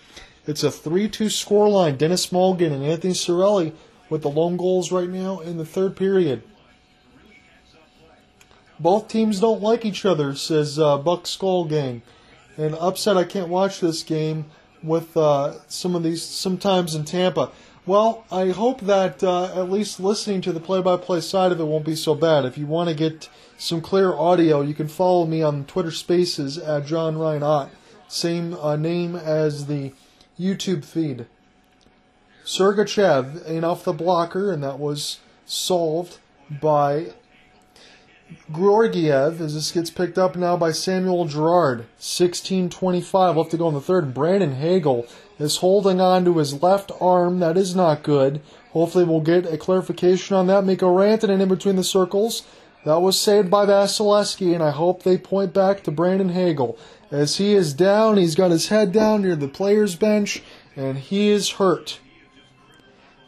[0.46, 1.98] It's a 3-2 scoreline.
[1.98, 3.72] Denis Malgin and Anthony Cirelli
[4.12, 6.42] with the lone goals right now in the third period.
[8.78, 12.02] Both teams don't like each other, says uh, Buck Skull Gang.
[12.58, 14.44] And upset I can't watch this game
[14.82, 17.52] with uh, some of these sometimes in Tampa.
[17.86, 21.86] Well, I hope that uh, at least listening to the play-by-play side of it won't
[21.86, 22.44] be so bad.
[22.44, 26.58] If you want to get some clear audio, you can follow me on Twitter Spaces
[26.58, 27.70] at John Ryan Ott.
[28.08, 29.94] Same uh, name as the
[30.38, 31.26] YouTube feed.
[32.44, 36.18] Sergachev ain't off the blocker, and that was solved
[36.60, 37.12] by
[38.50, 41.84] Georgiev as this gets picked up now by Samuel Girard.
[41.98, 44.14] 16:25 left to go in the third.
[44.14, 45.06] Brandon Hagel
[45.38, 47.40] is holding on to his left arm.
[47.40, 48.40] That is not good.
[48.72, 50.64] Hopefully we'll get a clarification on that.
[50.64, 52.42] Mikko Rantanen in between the circles
[52.84, 56.76] That was saved by Vasilevskiy, and I hope they point back to Brandon Hagel.
[57.12, 60.42] As he is down, he's got his head down near the player's bench,
[60.74, 62.00] and he is hurt.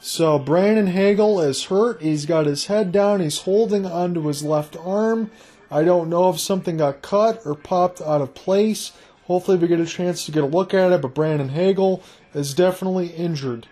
[0.06, 2.02] So Brandon Hagel is hurt.
[2.02, 3.20] He's got his head down.
[3.20, 5.30] He's holding onto his left arm.
[5.70, 8.92] I don't know if something got cut or popped out of place.
[9.24, 12.02] Hopefully, we get a chance to get a look at it, but Brandon Hagel
[12.34, 13.66] is definitely injured.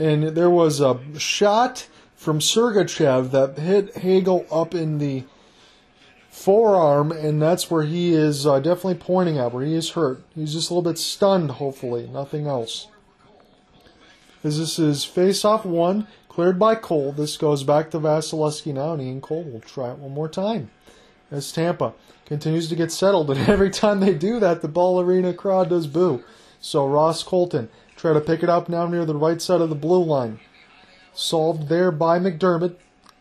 [0.00, 5.22] And there was a shot from Sergachev that hit Hagel up in the
[6.28, 10.24] forearm, and that's where he is uh, definitely pointing at, where he is hurt.
[10.34, 12.88] He's just a little bit stunned, hopefully, nothing else.
[14.46, 17.10] As this is face-off one, cleared by Cole.
[17.10, 20.70] This goes back to Vasilevskiy now, and Ian Cole will try it one more time.
[21.32, 21.94] As Tampa
[22.26, 25.88] continues to get settled, and every time they do that, the ball arena crowd does
[25.88, 26.22] boo.
[26.60, 29.74] So Ross Colton try to pick it up now near the right side of the
[29.74, 30.38] blue line.
[31.12, 32.76] Solved there by MacDermid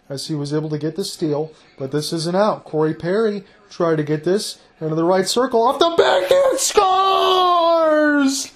[0.07, 2.65] as he was able to get the steal, but this isn't out.
[2.65, 8.51] Corey Perry tried to get this into the right circle off the backhand scores!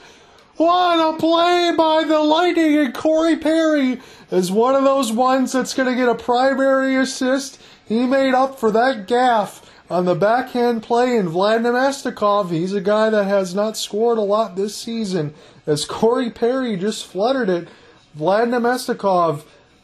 [0.59, 5.73] What a play by the Lightning and Corey Perry is one of those ones that's
[5.73, 7.61] going to get a primary assist.
[7.85, 12.51] He made up for that gaff on the backhand play in Vladimir Namestnikov.
[12.51, 15.33] He's a guy that has not scored a lot this season.
[15.65, 17.69] As Corey Perry just fluttered it,
[18.13, 19.43] Vladimir Namestnikov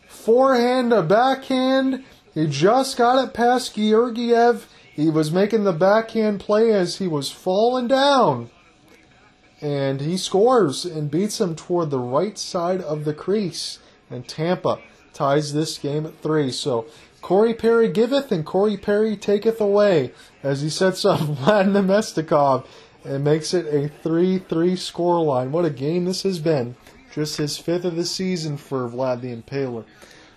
[0.10, 2.04] forehand to backhand.
[2.34, 4.68] He just got it past Georgiev.
[4.92, 8.50] He was making the backhand play as he was falling down.
[9.66, 13.80] And he scores and beats him toward the right side of the crease.
[14.12, 14.80] And Tampa
[15.12, 16.52] ties this game at three.
[16.52, 16.86] So
[17.20, 20.14] Corey Perry giveth and Corey Perry taketh away
[20.44, 22.68] as he sets up Vlad Namestnikov
[23.04, 25.52] and makes it a 3 3 score line.
[25.52, 26.76] What a game this has been.
[27.12, 29.86] Just his fifth of the season for Vlad the Impaler.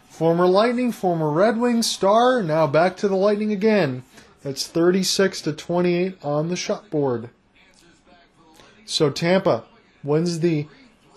[0.09, 4.05] Former Lightning, former Red Wings star, now back to the Lightning again.
[4.43, 7.29] That's 36 to 28 on the shot board.
[8.89, 9.65] So Tampa
[10.03, 10.67] wins the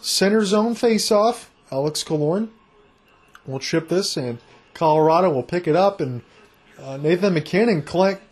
[0.01, 1.47] center zone faceoff.
[1.71, 2.49] Alex Killorn
[3.45, 4.39] will chip this and
[4.73, 6.21] Colorado will pick it up and
[6.77, 7.83] uh, Nathan MacKinnon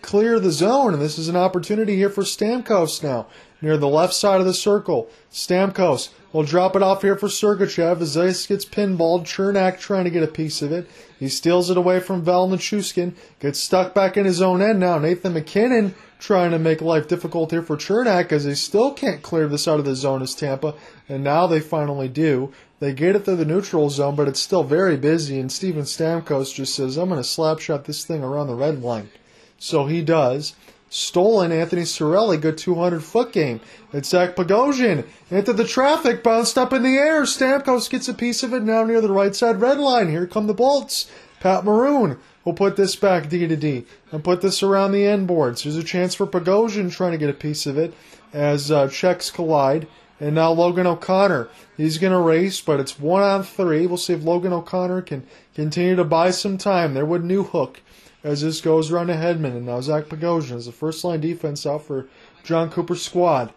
[0.02, 3.28] clear the zone, and this is an opportunity here for Stamkos now
[3.62, 5.10] near the left side of the circle.
[5.32, 9.24] Stamkos will drop it off here for Sergachev as this gets pinballed.
[9.24, 10.90] Cernak trying to get a piece of it.
[11.18, 12.50] He steals it away from Val.
[12.50, 14.98] Gets stuck back in his own end now.
[15.00, 19.48] Nathan MacKinnon trying to make life difficult here for Cernak as they still can't clear
[19.48, 20.76] this out of the zone as Tampa,
[21.08, 22.52] and now they finally do.
[22.80, 26.54] They get it through the neutral zone, but it's still very busy, and Steven Stamkos
[26.54, 29.10] just says, I'm going to slap shot this thing around the red line.
[29.58, 30.56] So he does.
[30.90, 33.62] Stolen Anthony Cirelli, good 200 foot game.
[33.94, 37.24] It's Zach Bogosian into the traffic, bounced up in the air.
[37.24, 40.10] Stamkos gets a piece of it now near the right side red line.
[40.10, 41.10] Here come the bolts.
[41.40, 45.28] Pat Maroon will put this back D to D and put this around the end
[45.28, 45.64] boards.
[45.64, 47.94] There's a chance for Bogosian trying to get a piece of it
[48.34, 49.88] as uh, checks collide.
[50.20, 51.48] And now Logan O'Connor.
[51.78, 53.88] He's going to race, but it's one on three.
[53.88, 55.26] We'll see if Logan O'Connor can
[55.56, 57.78] continue to buy some time there with Newhook
[58.24, 59.56] as this goes around to Hedman.
[59.56, 62.08] And now Zach Bogosian is the first line defense out for
[62.44, 63.54] Jon Cooper's squad.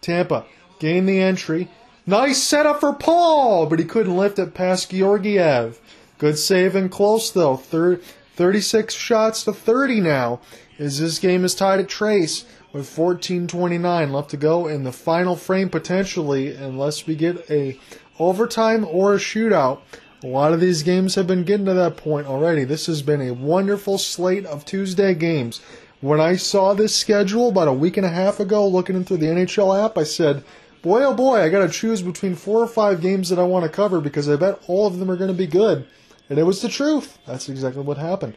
[0.00, 0.44] Tampa
[0.78, 1.68] gained the entry.
[2.06, 5.80] Nice setup for Paul, but he couldn't lift it past Georgiev.
[6.18, 7.56] Good save and close, though.
[7.56, 10.40] 36 shots to 30 now
[10.78, 15.36] as this game is tied at trace with 14:29 left to go in the final
[15.36, 17.78] frame potentially unless we get a
[18.18, 19.78] overtime or a shootout.
[20.24, 22.64] A lot of these games have been getting to that point already.
[22.64, 25.60] This has been a wonderful slate of Tuesday games.
[26.00, 29.26] When I saw this schedule about a week and a half ago looking into the
[29.26, 30.42] NHL app, I said,
[30.80, 33.64] "Boy oh boy, I got to choose between four or five games that I want
[33.66, 35.86] to cover because I bet all of them are going to be good."
[36.30, 37.18] And it was the truth.
[37.26, 38.32] That's exactly what happened.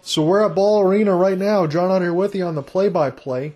[0.00, 1.66] So we're at Ball Arena right now.
[1.66, 3.52] John out here with you on the play-by-play.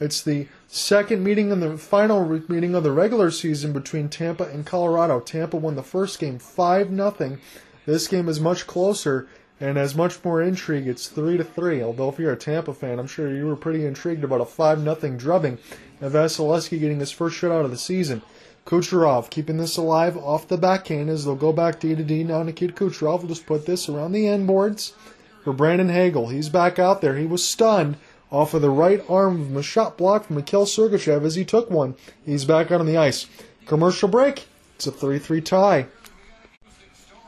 [0.00, 4.66] It's the second meeting and the final meeting of the regular season between Tampa and
[4.66, 5.20] Colorado.
[5.20, 7.38] Tampa won the first game five nothing.
[7.86, 9.28] This game is much closer
[9.60, 10.88] and has much more intrigue.
[10.88, 11.82] It's three to three.
[11.82, 14.82] Although if you're a Tampa fan, I'm sure you were pretty intrigued about a five
[14.82, 15.58] nothing drubbing
[16.00, 18.22] and Vasilevskiy getting his first shutout of the season.
[18.66, 22.24] Kucherov keeping this alive off the backhand as they'll go back D to D.
[22.24, 24.94] Now Nikita Kucherov will just put this around the end boards
[25.42, 26.28] for Brandon Hagel.
[26.28, 27.16] He's back out there.
[27.16, 27.96] He was stunned
[28.34, 31.70] off of the right arm of a shot block from Mikhail Sergachev as he took
[31.70, 31.94] one.
[32.26, 33.28] He's back out on the ice.
[33.64, 34.48] Commercial break.
[34.74, 35.86] It's a 3 3 tie.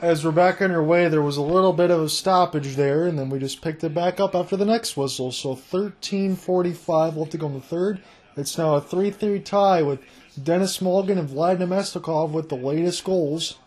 [0.01, 3.07] As we're back on our way, there was a little bit of a stoppage there,
[3.07, 5.31] and then we just picked it back up after the next whistle.
[5.31, 8.01] So 13:45 left to go in the third.
[8.37, 10.01] It's now a 3-3 tie with
[10.43, 13.59] Denis Malgin and Vlad Namestnikov with the latest goals.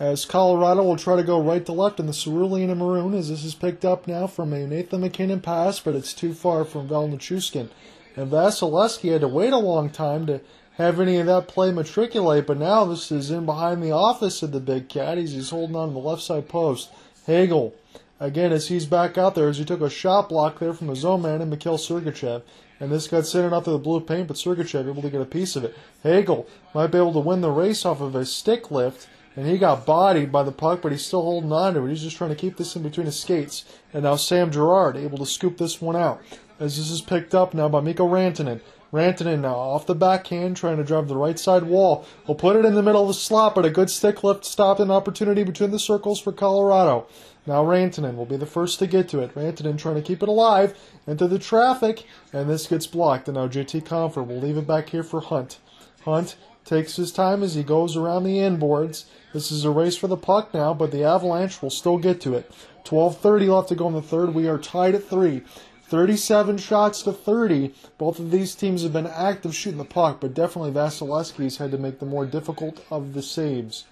[0.00, 3.28] As Colorado will try to go right to left in the cerulean and maroon as
[3.28, 6.88] this is picked up now from a Nathan MacKinnon pass, but it's too far from
[6.88, 7.04] Val.
[7.04, 10.40] And Vasilevskiy had to wait a long time to
[10.78, 14.52] have any of that play matriculate, but now this is in behind the office of
[14.52, 15.18] the Big Cat.
[15.18, 16.88] He's, holding on to the left side post.
[17.26, 17.74] Hagel,
[18.18, 20.96] again, as he's back out there, as he took a shot block there from the
[20.96, 22.40] zone man and Mikhail Sergachev.
[22.80, 25.26] And this got sent out to the blue paint, but Sergachev able to get a
[25.26, 25.76] piece of it.
[26.02, 29.58] Hagel might be able to win the race off of a stick lift, and he
[29.58, 31.90] got bodied by the puck, but he's still holding on to it.
[31.90, 33.64] He's just trying to keep this in between his skates.
[33.92, 36.20] And now Sam Girard able to scoop this one out.
[36.58, 38.60] As this is picked up now by Mikko Rantanen.
[38.92, 42.04] Rantanen now off the backhand, trying to drive the right side wall.
[42.26, 44.80] He'll put it in the middle of the slot, but a good stick lift stopped
[44.80, 47.06] an opportunity between the circles for Colorado.
[47.46, 49.34] Now Rantanen will be the first to get to it.
[49.34, 50.76] Rantanen trying to keep it alive
[51.06, 53.28] into the traffic, and this gets blocked.
[53.28, 55.58] And now JT Compher will leave it back here for Hunt.
[56.02, 59.04] Hunt takes his time as he goes around the inboards.
[59.32, 62.34] This is a race for the puck now, but the Avalanche will still get to
[62.34, 62.50] it.
[62.84, 64.34] 12:30 left to go in the third.
[64.34, 65.42] We are tied at three.
[65.84, 67.74] 37 shots to 30.
[67.98, 71.78] Both of these teams have been active shooting the puck, but definitely Vasilevskiy's had to
[71.78, 73.84] make the more difficult of the saves.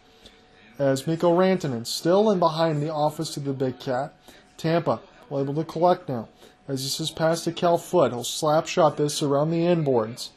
[0.78, 4.14] As Mikko Rantanen still in behind the office of the Big Cat.
[4.56, 5.00] Tampa
[5.30, 6.28] able to collect now.
[6.66, 10.30] As this is passed to Cal Foote, he'll slap shot this around the inboards.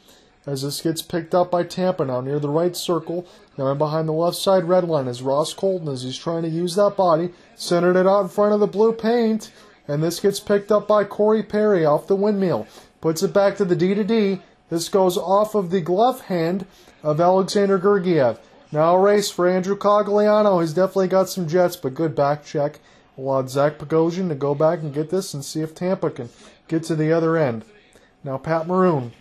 [0.44, 4.08] As this gets picked up by Tampa now near the right circle, now in behind
[4.08, 7.30] the left side red line is Ross Colton as he's trying to use that body,
[7.54, 9.52] centered it out in front of the blue paint,
[9.86, 12.66] and this gets picked up by Corey Perry off the windmill.
[13.00, 14.42] Puts it back to the D to D.
[14.68, 16.66] This goes off of the glove hand
[17.04, 18.40] of Alexander Georgiev.
[18.72, 20.60] Now a race for Andrew Cogliano.
[20.60, 22.80] He's definitely got some jets, but good back check.
[23.16, 26.30] Allowed Zach Bogosian to go back and get this and see if Tampa can
[26.66, 27.64] get to the other end.
[28.24, 29.12] Now Pat Maroon.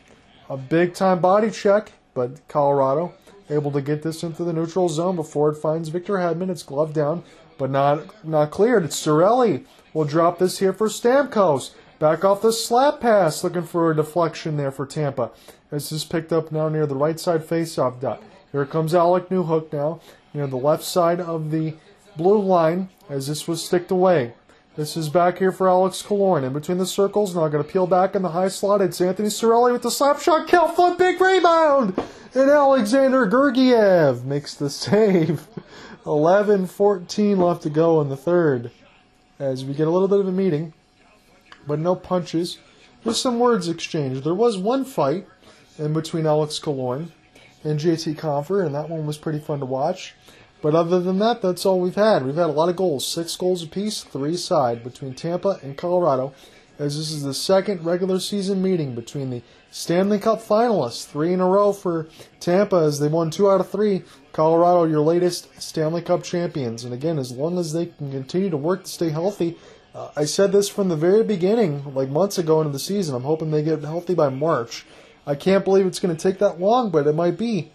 [0.52, 3.14] A big time body check, but Colorado
[3.50, 6.50] able to get this into the neutral zone before it finds Victor Hedman.
[6.50, 7.24] It's gloved down,
[7.58, 8.84] but not not cleared.
[8.84, 9.64] It's Cirelli
[9.94, 11.72] will drop this here for Stamkos.
[12.00, 15.32] Back off the slap pass, looking for a deflection there for Tampa.
[15.72, 18.22] As this is picked up now near the right side faceoff dot.
[18.52, 20.02] Here comes Alec Newhook now,
[20.34, 21.76] near the left side of the
[22.18, 24.34] blue line, as this was sticked away.
[24.78, 26.46] This is back here for Alex Killorn.
[26.46, 28.82] In between the circles, now going to peel back in the high slot.
[28.82, 30.48] It's Anthony Cirelli with the slap shot.
[30.48, 32.02] Cal Foote, big rebound!
[32.34, 35.46] And Alexander Georgiev makes the save.
[36.06, 38.72] 11 14 left to go in the third
[39.40, 40.74] as we get a little bit of a meeting,
[41.68, 42.58] but no punches.
[43.04, 44.24] Just some words exchanged.
[44.24, 45.28] There was one fight
[45.78, 47.12] in between Alex Killorn
[47.66, 50.16] and JT Compher, and that one was pretty fun to watch.
[50.62, 52.26] But other than that, that's all we've had.
[52.26, 56.34] We've had a lot of goals, six goals apiece, three side between Tampa and Colorado,
[56.78, 61.40] as this is the second regular season meeting between the Stanley Cup finalists, three in
[61.40, 62.08] a row for
[62.40, 64.04] Tampa as they won two out of three.
[64.34, 66.84] Colorado, your latest Stanley Cup champions.
[66.84, 69.58] And again, as long as they can continue to work to stay healthy,
[69.94, 73.16] uh, I said this from the very beginning, like months ago into the season.
[73.16, 74.86] I'm hoping they get healthy by March.
[75.26, 77.72] I can't believe it's going to take that long, but it might be.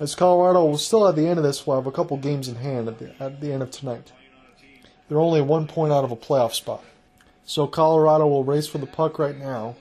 [0.00, 2.54] As Colorado will still at the end of this will have a couple games in
[2.54, 4.12] hand at the, at the end of tonight.
[5.06, 6.82] They're only one point out of a playoff spot.
[7.44, 9.76] So Colorado will race for the puck right now.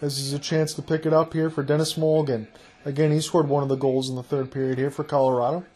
[0.00, 2.46] This is a chance to pick it up here for Denis Malgin.
[2.86, 5.66] Again, he scored one of the goals in the third period here for Colorado.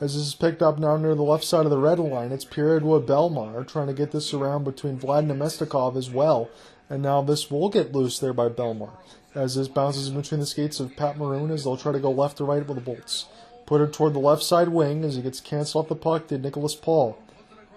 [0.00, 2.46] As this is picked up now near the left side of the red line, it's
[2.46, 6.48] Pierre-Edouard Bellemare trying to get this around between Vlad Namestnikov as well.
[6.90, 8.96] And now this will get loose there by Bellemare,
[9.34, 12.10] As this bounces in between the skates of Pat Maroon as they'll try to go
[12.10, 13.26] left to right with the bolts.
[13.66, 16.38] Put it toward the left side wing as he gets canceled off the puck to
[16.38, 17.18] Nicholas Paul.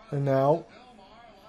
[0.09, 0.65] And now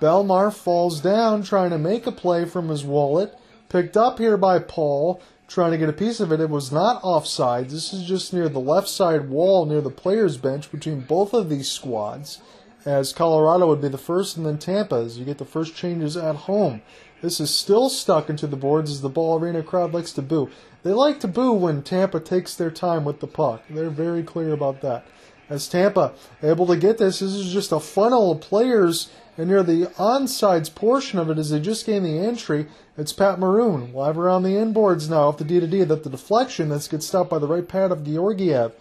[0.01, 3.39] Bellemare falls down trying to make a play from his wallet.
[3.69, 6.41] Picked up here by Paul trying to get a piece of it.
[6.41, 7.71] It was not offside.
[7.71, 11.49] This is just near the left side wall near the players' bench between both of
[11.49, 12.41] these squads.
[12.85, 16.17] As Colorado would be the first, and then Tampa as you get the first changes
[16.17, 16.83] at home.
[17.23, 20.51] This is still stuck into the boards as the ball arena crowd likes to boo.
[20.83, 23.63] They like to boo when Tampa takes their time with the puck.
[23.71, 25.07] They're very clear about that.
[25.49, 26.13] As Tampa
[26.43, 30.75] able to get this, this is just a funnel of players and near the onsides
[30.75, 32.67] portion of it as they just gained the entry,
[32.99, 33.93] it's Pat Maroon.
[33.95, 35.85] Live around the inboards now off the D to D.
[35.85, 38.73] That the deflection that's gets stopped by the right pad of Georgiev.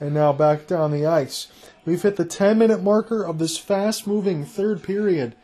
[0.00, 1.48] And now back down the ice.
[1.84, 5.36] We've hit the 10 minute marker of this fast moving third period.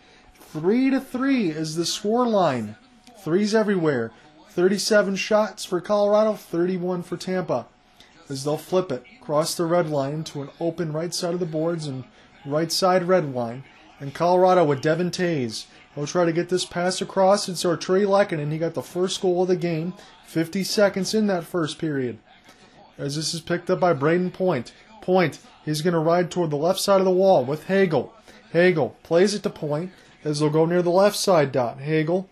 [0.60, 2.76] 3 to 3 is the score line.
[3.18, 4.10] Threes everywhere.
[4.48, 7.66] 37 shots for Colorado, 31 for Tampa.
[8.30, 11.46] As they'll flip it, cross the red line to an open right side of the
[11.46, 12.04] boards and
[12.46, 13.64] right side red line.
[14.00, 15.66] And Colorado with Devon Toews.
[15.94, 17.50] He'll try to get this pass across.
[17.50, 18.50] It's Artturi Lehkonen.
[18.50, 19.92] He got the first goal of the game.
[20.24, 22.16] 50 seconds in that first period.
[22.96, 24.72] As this is picked up by Brayden Point.
[25.02, 25.38] Point.
[25.66, 28.14] He's going to ride toward the left side of the wall with Hagel.
[28.54, 29.92] Hagel plays it to Point
[30.26, 31.78] as they'll go near the left side dot.
[31.78, 32.28] Hagel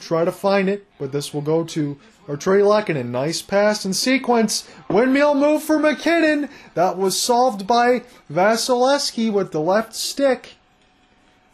[0.00, 3.10] try to find it, but this will go to Artturi Lehkonen.
[3.10, 4.68] Nice pass and sequence.
[4.88, 6.48] Windmill move for MacKinnon.
[6.74, 8.02] That was solved by
[8.32, 10.54] Vasilevskiy with the left stick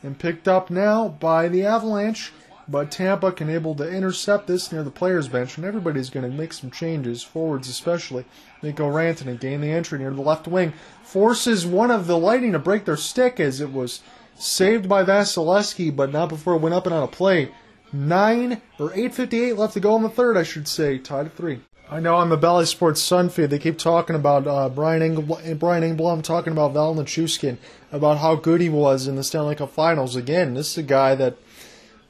[0.02, 2.32] and picked up now by the Avalanche.
[2.66, 6.34] But Tampa can able to intercept this near the players' bench, and everybody's going to
[6.34, 8.24] make some changes, forwards especially.
[8.62, 10.72] Mikko Rantanen and gain the entry near the left wing,
[11.02, 14.00] forces one of the Lightning to break their stick as it was
[14.36, 17.50] saved by Vasilevskiy, but not before it went up and out of play.
[17.92, 21.60] Nine or 8:58 left to go in the third, I should say, tied at three.
[21.90, 25.40] I know on the Bally Sports Sun feed they keep talking about uh, Brian Engel-
[25.56, 27.58] Brian Engblom talking about Val Nichushkin
[27.92, 30.16] about how good he was in the Stanley Cup Finals.
[30.16, 31.36] Again, this is a guy that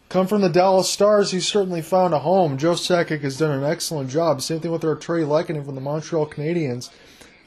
[0.08, 1.32] come from the Dallas Stars.
[1.32, 2.56] He's certainly found a home.
[2.56, 4.40] Joe Sakic has done an excellent job.
[4.40, 6.88] Same thing with Artturi Lehkonen from the Montreal Canadiens.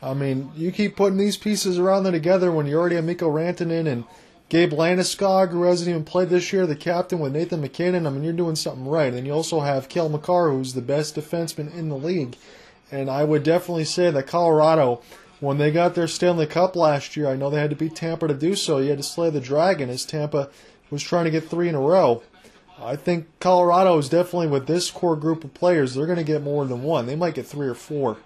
[0.03, 3.31] I mean, you keep putting these pieces around there together when you already have Mikko
[3.31, 4.03] Rantanen and
[4.49, 8.07] Gabe Landeskog, who hasn't even played this year, the captain with Nathan MacKinnon.
[8.07, 9.13] I mean, you're doing something right.
[9.13, 12.37] And you also have Cale Makar, who's the best defenseman in the league.
[12.89, 15.01] And I would definitely say that Colorado,
[15.41, 18.27] when they got their Stanley Cup last year, I know they had to beat Tampa
[18.27, 18.77] to do so.
[18.77, 20.49] You had to slay the dragon as Tampa
[20.89, 22.23] was trying to get three in a row.
[22.79, 26.43] I think Colorado is definitely with this core group of players, they're going to get
[26.43, 27.07] more than one.
[27.07, 28.17] They might get three or four.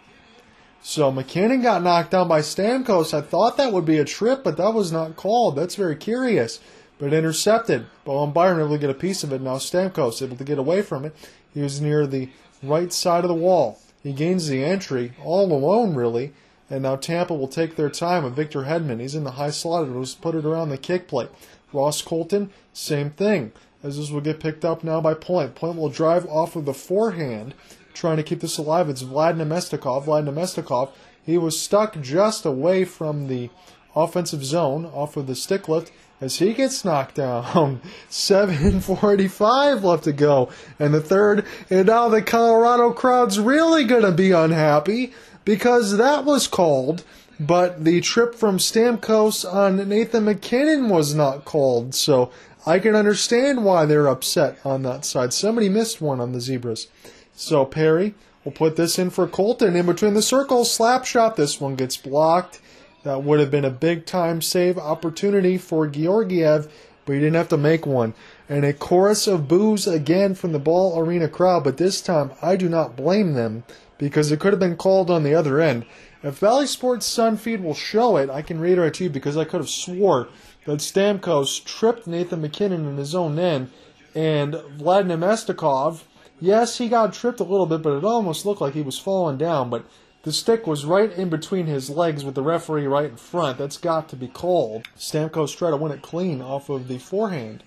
[0.84, 3.14] So MacKinnon got knocked down by Stamkos.
[3.14, 5.56] I thought that would be a trip, but that was not called.
[5.56, 6.60] That's very curious.
[6.98, 7.86] But intercepted.
[8.04, 9.42] Bowen Byram able to get a piece of it.
[9.42, 11.16] Now Stamkos able to get away from it.
[11.54, 12.30] He was near the
[12.64, 13.80] right side of the wall.
[14.02, 16.34] He gains the entry all alone, really.
[16.70, 19.02] And now Tampa will take their time with Victor Hedman.
[19.02, 19.88] He's in the high slot.
[19.88, 21.30] It was put it around the kick plate.
[21.74, 23.52] Ross Colton, same thing.
[23.84, 25.56] As this will get picked up now by Point.
[25.56, 27.54] Point will drive off of the forehand
[27.94, 28.90] trying to keep this alive.
[28.90, 30.06] It's Vlad Namestnikov.
[30.06, 30.92] Vlad Namestnikov,
[31.26, 33.50] he was stuck just away from the
[33.96, 37.82] offensive zone off of the stick lift as he gets knocked down.
[38.10, 40.50] 7.45 left to go.
[40.80, 45.14] And the third, and now the Colorado crowd's really going to be unhappy
[45.44, 47.04] because that was called,
[47.40, 51.96] but the trip from Stamkos on Nathan MacKinnon was not called.
[51.96, 52.32] So
[52.66, 55.34] I can understand why they're upset on that side.
[55.34, 56.88] Somebody missed one on the Zebras.
[57.34, 58.14] So Perry
[58.44, 60.72] will put this in for Colton in between the circles.
[60.72, 61.36] Slap shot.
[61.36, 62.62] This one gets blocked.
[63.04, 66.72] That would have been a big time save opportunity for Georgiev,
[67.06, 68.14] but he didn't have to make one.
[68.48, 72.56] And a chorus of boos again from the ball arena crowd, but this time I
[72.56, 73.64] do not blame them
[73.98, 75.86] because it could have been called on the other end.
[76.22, 79.46] If Bally Sports Sun feed will show it, I can reiterate to you because I
[79.46, 80.28] could have swore
[80.66, 83.72] that Stamkos tripped Nathan MacKinnon in his own end,
[84.14, 86.02] and Vladimir Namestnikov
[86.42, 89.38] Yes, he got tripped a little bit, but it almost looked like he was falling
[89.38, 89.70] down.
[89.70, 89.86] But
[90.24, 93.60] the stick was right in between his legs with the referee right in front.
[93.60, 94.88] That's got to be called.
[94.98, 97.64] Stamkos tried to win it clean off of the forehand.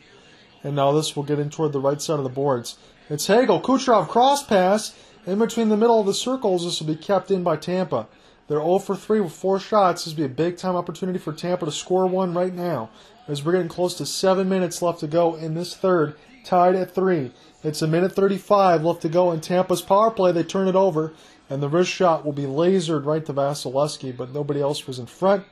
[0.65, 2.77] And now this will get in toward the right side of the boards.
[3.09, 3.61] It's Hagel.
[3.61, 6.65] Kucherov cross pass in between the middle of the circles.
[6.65, 8.09] This will be kept in by Tampa.
[8.49, 10.05] They're 0 for 3 with four shots.
[10.05, 12.91] This will be a big time opportunity for Tampa to score one right now.
[13.29, 16.95] As we're getting close to seven minutes left to go in this third, tied at
[16.95, 17.33] three.
[17.63, 20.33] It's a minute 35 left to go in Tampa's power play.
[20.33, 21.15] They turn it over,
[21.49, 25.07] and the wrist shot will be lasered right to Vasilevskiy, but nobody else was in
[25.07, 25.45] front.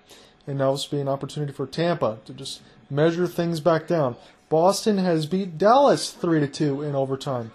[0.46, 2.60] And now this will be an opportunity for Tampa to just
[2.90, 4.16] measure things back down.
[4.48, 7.52] Boston has beat Dallas 3 to 2 in overtime.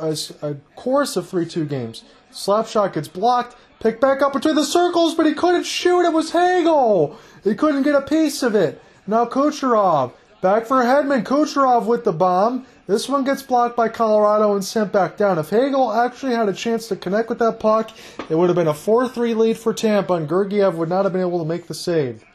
[0.00, 2.02] A, a course of 3 2 games.
[2.30, 6.04] Slap shot gets blocked, picked back up between the circles, but he couldn't shoot.
[6.04, 7.16] It was Hagel.
[7.44, 8.82] He couldn't get a piece of it.
[9.06, 10.12] Now Kucherov.
[10.44, 11.24] Back for Hedman.
[11.24, 12.66] Kucherov with the bomb.
[12.86, 15.38] This one gets blocked by Colorado and sent back down.
[15.38, 17.90] If Hagel actually had a chance to connect with that puck,
[18.28, 21.14] it would have been a 4 3 lead for Tampa, and Georgiev would not have
[21.14, 22.26] been able to make the save.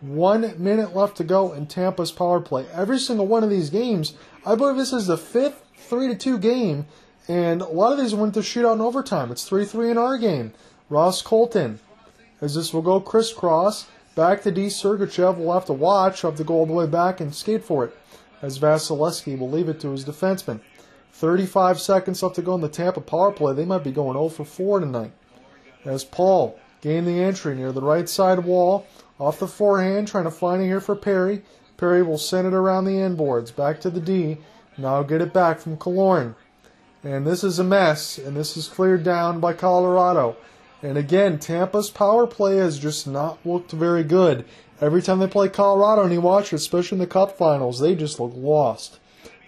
[0.00, 2.66] One minute left to go in Tampa's power play.
[2.72, 4.14] Every single one of these games,
[4.46, 6.86] I believe this is the fifth 3 2 game,
[7.26, 9.32] and a lot of these went to shootout in overtime.
[9.32, 10.52] It's 3 3 in our game.
[10.88, 11.80] Ross Colton,
[12.40, 13.88] as this will go crisscross.
[14.14, 14.66] Back to D.
[14.66, 15.36] Sergachev.
[15.36, 16.22] We'll have to watch.
[16.22, 17.96] Have to go all the way back and skate for it
[18.42, 20.60] as Vasilevskiy will leave it to his defenseman.
[21.12, 23.52] 35 seconds left to go in the Tampa power play.
[23.52, 25.12] They might be going 0 for 4 tonight.
[25.84, 28.86] As Paul gained the entry near the right side wall,
[29.18, 31.42] off the forehand, trying to find it here for Perry.
[31.76, 34.38] Perry will send it around the end boards, back to the D.
[34.78, 36.34] Now get it back from Killorn.
[37.02, 40.36] And this is a mess, and this is cleared down by Colorado.
[40.82, 44.44] And again, Tampa's power play has just not looked very good.
[44.80, 47.94] Every time they play Colorado and you watch it, especially in the Cup Finals, they
[47.94, 48.98] just look lost.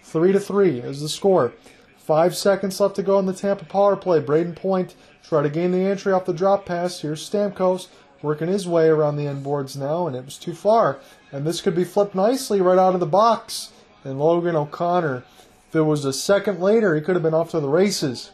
[0.02, 1.54] Three to three is the score.
[1.96, 4.20] Five seconds left to go in the Tampa power play.
[4.20, 7.00] Brayden Point try to gain the entry off the drop pass.
[7.00, 7.88] Here's Stamkos.
[8.20, 10.98] working his way around the end boards now, and it was too far.
[11.32, 13.72] And this could be flipped nicely right out of the box.
[14.04, 15.24] And Logan O'Connor,
[15.68, 18.32] if it was a second later, he could have been off to the races.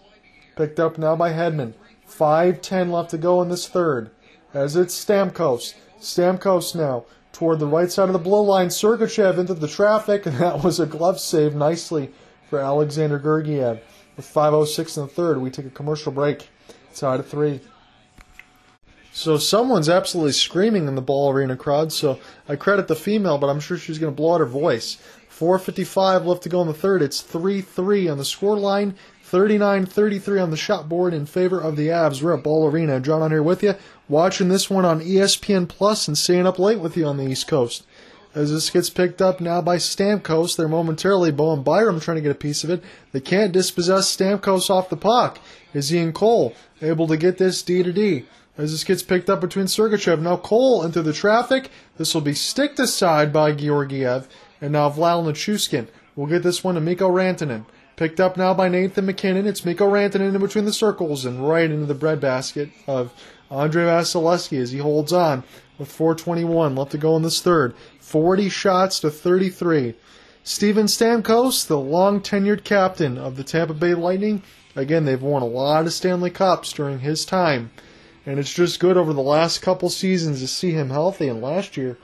[0.56, 1.74] Picked up now by Hedman.
[2.08, 4.10] 5.10 left to go in this third.
[4.54, 5.74] As it's Stamkos.
[6.00, 8.68] Stamkos now toward the right side of the blue line.
[8.68, 12.10] Sergachev into the traffic, and that was a glove save nicely
[12.48, 13.80] for Alexander Georgiev.
[14.16, 16.48] With 5.06 in the third, we take a commercial break.
[16.94, 17.60] Tied at three.
[19.12, 21.92] So someone's absolutely screaming in the ball arena crowd.
[21.92, 22.18] So
[22.48, 24.98] I credit the female, but I'm sure she's going to blow out her voice.
[25.30, 27.02] 4:55 left to go in the third.
[27.02, 28.96] It's 3-3 on the score line.
[29.30, 32.22] 39-33 on the shot board in favor of the Avs.
[32.22, 33.00] We're at Ball Arena.
[33.00, 33.74] John on here with you,
[34.08, 37.46] watching this one on ESPN Plus and staying up late with you on the East
[37.46, 37.84] Coast.
[38.34, 42.30] As this gets picked up now by Stamkos, they're momentarily Bowen Byram trying to get
[42.30, 42.82] a piece of it.
[43.12, 45.38] They can't dispossess Stamkos off the puck.
[45.74, 48.24] Is he and Cole able to get this D to D?
[48.58, 50.20] as this gets picked up between Sergachev.
[50.20, 51.70] Now Cole into the traffic.
[51.96, 54.28] This will be sticked aside by Georgiev.
[54.60, 55.86] And now Vlad Nichushkin
[56.16, 57.64] will get this one to Mikko Rantanen.
[57.98, 59.48] Picked up now by Nathan MacKinnon.
[59.48, 63.12] It's Mikko Rantanen in between the circles and right into the breadbasket of
[63.50, 65.42] Andrei Vasilevskiy as he holds on
[65.80, 67.74] with 4.21 left to go in this third.
[67.98, 69.96] 40 shots to 33.
[70.44, 74.44] Steven Stamkos, the long tenured captain of the Tampa Bay Lightning.
[74.76, 77.72] Again, they've won a lot of Stanley Cups during his time.
[78.24, 81.26] And it's just good over the last couple seasons to see him healthy.
[81.26, 81.98] And last year,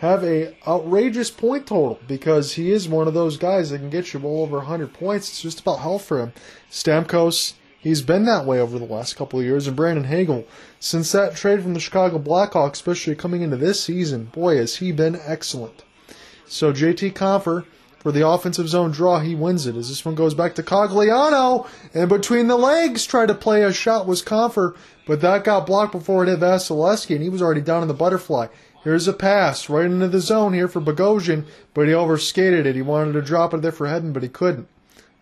[0.00, 4.14] have a outrageous point total because he is one of those guys that can get
[4.14, 5.28] you well over 100 points.
[5.28, 6.32] It's just about health for him.
[6.70, 9.66] Stamkos, he's been that way over the last couple of years.
[9.66, 10.46] And Brandon Hagel,
[10.78, 14.90] since that trade from the Chicago Blackhawks, especially coming into this season, boy, has he
[14.90, 15.84] been excellent.
[16.46, 17.66] So JT Compher
[17.98, 19.76] for the offensive zone draw, he wins it.
[19.76, 23.72] As this one goes back to Cogliano, and between the legs, tried to play a
[23.74, 24.74] shot was Compher,
[25.06, 27.94] but that got blocked before it hit Vasilevskiy, and he was already down in the
[27.94, 28.46] butterfly.
[28.82, 31.44] Here's a pass right into the zone here for Bogosian,
[31.74, 32.74] but he overskated it.
[32.74, 34.68] He wanted to drop it there for Hedman, but he couldn't.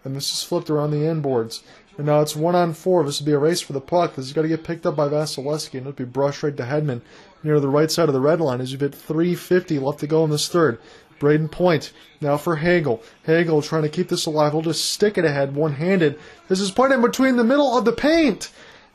[0.04, 1.64] And this is flipped around the end boards.
[1.96, 3.02] And now it's one on four.
[3.02, 4.14] This will be a race for the puck.
[4.14, 6.62] This has got to get picked up by Vasilevskiy, and it'll be brushed right to
[6.62, 7.00] Hedman
[7.42, 10.24] near the right side of the red line as you've hit 3.50 left to go
[10.24, 10.78] in this third.
[11.18, 13.02] Brayden Point now for Hagel.
[13.24, 14.52] Hagel trying to keep this alive.
[14.52, 16.16] He'll just stick it ahead one handed.
[16.46, 18.50] This is put in between the middle of the paint.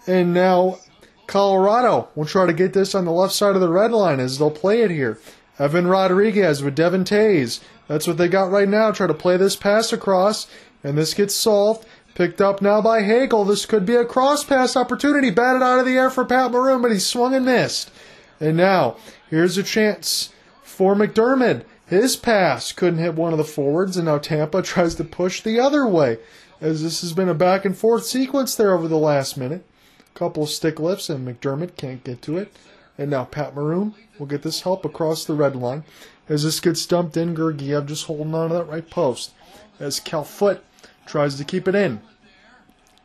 [0.07, 0.79] And now
[1.27, 4.37] Colorado will try to get this on the left side of the red line as
[4.37, 5.19] they'll play it here.
[5.59, 7.59] Evan Rodrigues with Devon Toews.
[7.87, 8.91] That's what they got right now.
[8.91, 10.47] Try to play this pass across,
[10.83, 11.85] and this gets solved.
[12.15, 13.43] Picked up now by Hagel.
[13.43, 15.31] This could be a cross pass opportunity.
[15.31, 17.91] Batted out of the air for Pat Maroon, but he swung and missed.
[18.39, 18.97] And now,
[19.29, 20.31] here's a chance
[20.63, 21.63] for MacDermid.
[21.87, 25.59] His pass couldn't hit one of the forwards, and now Tampa tries to push the
[25.59, 26.19] other way.
[26.61, 29.65] As this has been a back and forth sequence there over the last minute.
[30.13, 32.53] Couple stick lifts, and MacDermid can't get to it.
[32.97, 35.83] And now Pat Maroon will get this help across the red line.
[36.29, 39.31] As this gets dumped in, Georgiev just holding on to that right post.
[39.79, 40.63] As Cal Foote
[41.05, 42.01] tries to keep it in.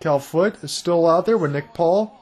[0.00, 2.14] Cal Foote is still out there with Nick Paul.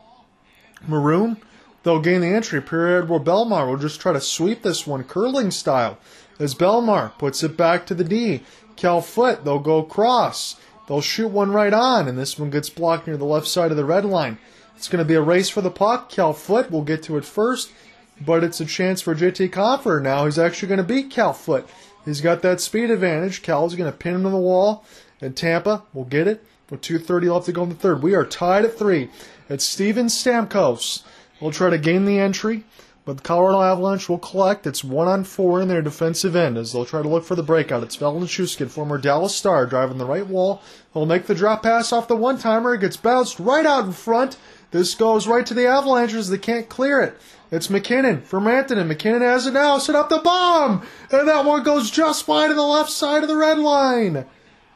[0.87, 1.39] Maroon,
[1.83, 2.63] they'll gain the entry.
[2.63, 5.99] Pierre Edouard Bellemare will just try to sweep this one, curling style.
[6.39, 8.43] As Bellemare puts it back to the D.
[8.77, 10.57] Cal Foote, they'll go cross.
[10.87, 13.77] They'll shoot one right on, and this one gets blocked near the left side of
[13.77, 14.39] the red line.
[14.77, 16.11] It's going to be a race for the puck.
[16.11, 17.73] Cal Foote will get to it first,
[18.21, 20.27] but it's a chance for JT Compher now.
[20.27, 21.69] He's actually going to beat Cal Foote.
[22.05, 23.43] He's got that speed advantage.
[23.43, 24.85] Cal's going to pin him to the wall,
[25.21, 28.03] and Tampa will get it with 2.30 left to go in the third.
[28.03, 29.11] We are tied at three.
[29.49, 31.03] It's Steven Stamkos.
[31.41, 32.65] We'll try to gain the entry,
[33.05, 34.67] but the Colorado Avalanche will collect.
[34.67, 37.43] It's one on four in their defensive end as they'll try to look for the
[37.43, 37.83] breakout.
[37.83, 40.63] It's Shuskin, former Dallas Star, driving the right wall.
[40.93, 42.75] He'll make the drop pass off the one timer.
[42.75, 44.37] It gets bounced right out in front.
[44.77, 46.29] This goes right to the Avalanches.
[46.29, 47.17] They can't clear it.
[47.51, 48.89] It's MacKinnon from Rantanen.
[48.89, 49.79] MacKinnon has it now.
[49.79, 50.87] Set up the bomb.
[51.11, 54.27] And that one goes just wide to the left side of the red line.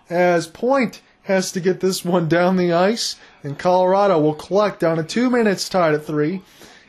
[0.08, 3.16] As Point has to get this one down the ice.
[3.42, 6.40] And Colorado will collect down to two minutes tied at three.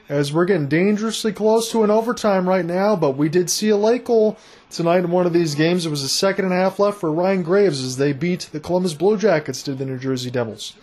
[0.08, 3.78] As we're getting dangerously close to an overtime right now, but we did see a
[3.78, 4.38] late goal
[4.70, 5.86] tonight in one of these games.
[5.86, 8.60] It was a second and a half left for Ryan Graves as they beat the
[8.62, 10.76] Columbus Blue Jackets to the New Jersey Devils.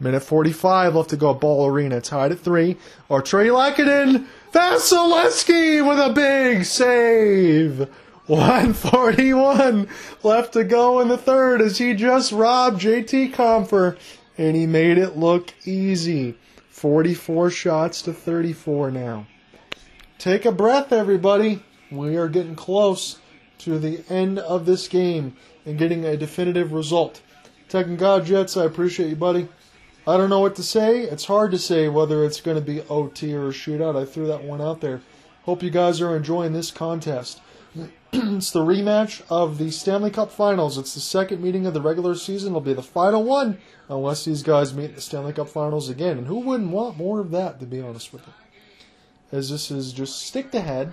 [0.00, 2.00] Minute 45 left to go at Ball Arena.
[2.00, 2.78] Tied at three.
[3.10, 4.26] Artturi Lehkonen.
[4.50, 7.86] Vasilevskiy with a big save.
[8.26, 9.88] 141
[10.22, 13.98] left to go in the third as he just robbed JT Compher
[14.38, 16.34] and he made it look easy.
[16.70, 19.26] 44 shots to 34 now.
[20.18, 21.62] Take a breath, everybody.
[21.90, 23.18] We are getting close
[23.58, 25.36] to the end of this game
[25.66, 27.20] and getting a definitive result.
[27.68, 29.48] Tekken God Jets, I appreciate you, buddy.
[30.06, 31.02] I don't know what to say.
[31.02, 34.00] It's hard to say whether it's going to be OT or a shootout.
[34.00, 35.02] I threw that one out there.
[35.44, 37.40] Hope you guys are enjoying this contest.
[38.12, 40.78] it's the rematch of the Stanley Cup Finals.
[40.78, 42.50] It's the second meeting of the regular season.
[42.50, 43.58] It'll be the final one,
[43.88, 46.18] unless these guys meet in the Stanley Cup Finals again.
[46.18, 48.32] And who wouldn't want more of that, to be honest with you?
[49.32, 50.92] As this is just stick to head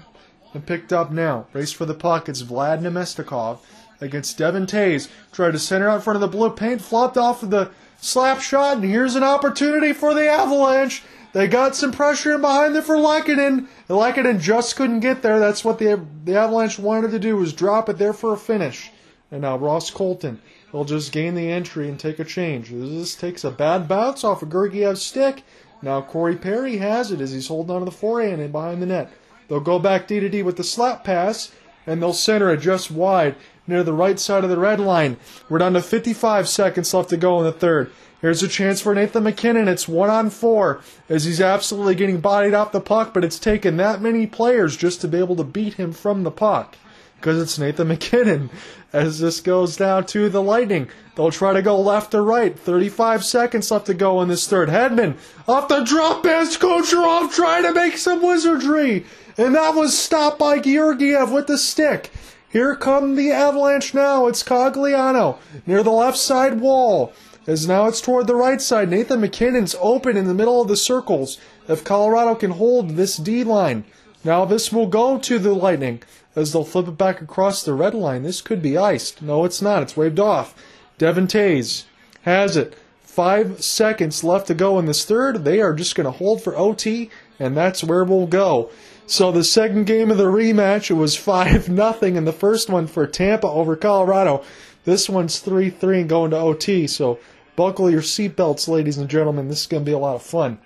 [0.53, 1.47] and picked up now.
[1.53, 2.29] Race for the puck.
[2.29, 3.59] It's Vlad Namestnikov
[3.99, 5.09] against Devon Toews.
[5.31, 8.41] Tried to center out in front of the blue paint, flopped off of the slap
[8.41, 11.03] shot, and here's an opportunity for the Avalanche.
[11.33, 13.67] They got some pressure in behind them for Lehkonen.
[13.89, 15.39] Lehkonen just couldn't get there.
[15.39, 18.91] That's what the the Avalanche wanted to do was drop it there for a finish.
[19.29, 20.41] And now Ross Colton
[20.71, 22.69] will just gain the entry and take a change.
[22.69, 25.43] This takes a bad bounce off of Georgiev's stick.
[25.81, 28.85] Now Corey Perry has it as he's holding on to the forehand and behind the
[28.85, 29.11] net.
[29.47, 31.51] They'll go back D to D with the slap pass,
[31.87, 33.35] and they'll center it just wide
[33.65, 35.17] near the right side of the red line.
[35.49, 37.91] We're down to 55 seconds left to go in the third.
[38.21, 39.67] Here's a chance for Nathan MacKinnon.
[39.67, 43.77] It's one on four as he's absolutely getting bodied off the puck, but it's taken
[43.77, 46.75] that many players just to be able to beat him from the puck
[47.17, 48.49] because it's Nathan MacKinnon.
[48.93, 52.57] As this goes down to the Lightning, they'll try to go left or right.
[52.57, 54.69] 35 seconds left to go in this third.
[54.69, 56.57] Hedman off the drop pass.
[56.57, 59.05] Kucherov trying to make some wizardry,
[59.37, 62.11] and that was stopped by Georgiev with the stick.
[62.49, 64.27] Here come the Avalanche now.
[64.27, 67.13] It's Cogliano near the left side wall.
[67.45, 68.89] As now it's toward the right side.
[68.89, 71.37] Nathan MacKinnon's open in the middle of the circles.
[71.67, 73.85] If Colorado can hold this D line.
[74.23, 76.01] Now this will go to the Lightning
[76.35, 78.23] as they'll flip it back across the red line.
[78.23, 79.21] This could be iced.
[79.21, 79.83] No, it's not.
[79.83, 80.55] It's waved off.
[80.97, 81.85] Devon Toews
[82.23, 82.75] has it.
[83.01, 85.43] Five seconds left to go in this third.
[85.43, 87.09] They are just going to hold for OT,
[87.39, 88.69] and that's where we'll go.
[89.07, 92.87] So the second game of the rematch, it was 5 nothing in the first one
[92.87, 94.43] for Tampa over Colorado.
[94.85, 96.87] This one's 3 3 and going to OT.
[96.87, 97.19] So
[97.57, 99.47] Buckle your seatbelts, ladies and gentlemen.
[99.47, 100.59] This is going to be a lot of fun.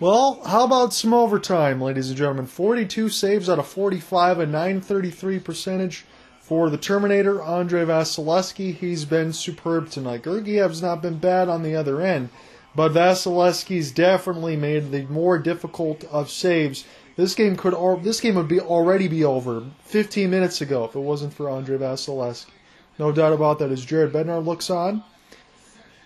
[0.00, 2.46] Well, how about some overtime, ladies and gentlemen?
[2.46, 6.04] 42 saves out of 45, a 933 percentage
[6.40, 8.74] for the Terminator, Andrei Vasilevskiy.
[8.74, 10.24] He's been superb tonight.
[10.24, 12.30] Georgiev's not been bad on the other end,
[12.76, 16.84] but Vasilevskiy's definitely made the more difficult of saves.
[17.16, 17.74] This game could
[18.04, 21.78] this game would be already be over 15 minutes ago if it wasn't for Andrei
[21.78, 22.50] Vasilevskiy.
[22.98, 25.02] No doubt about that as Jared Bednar looks on.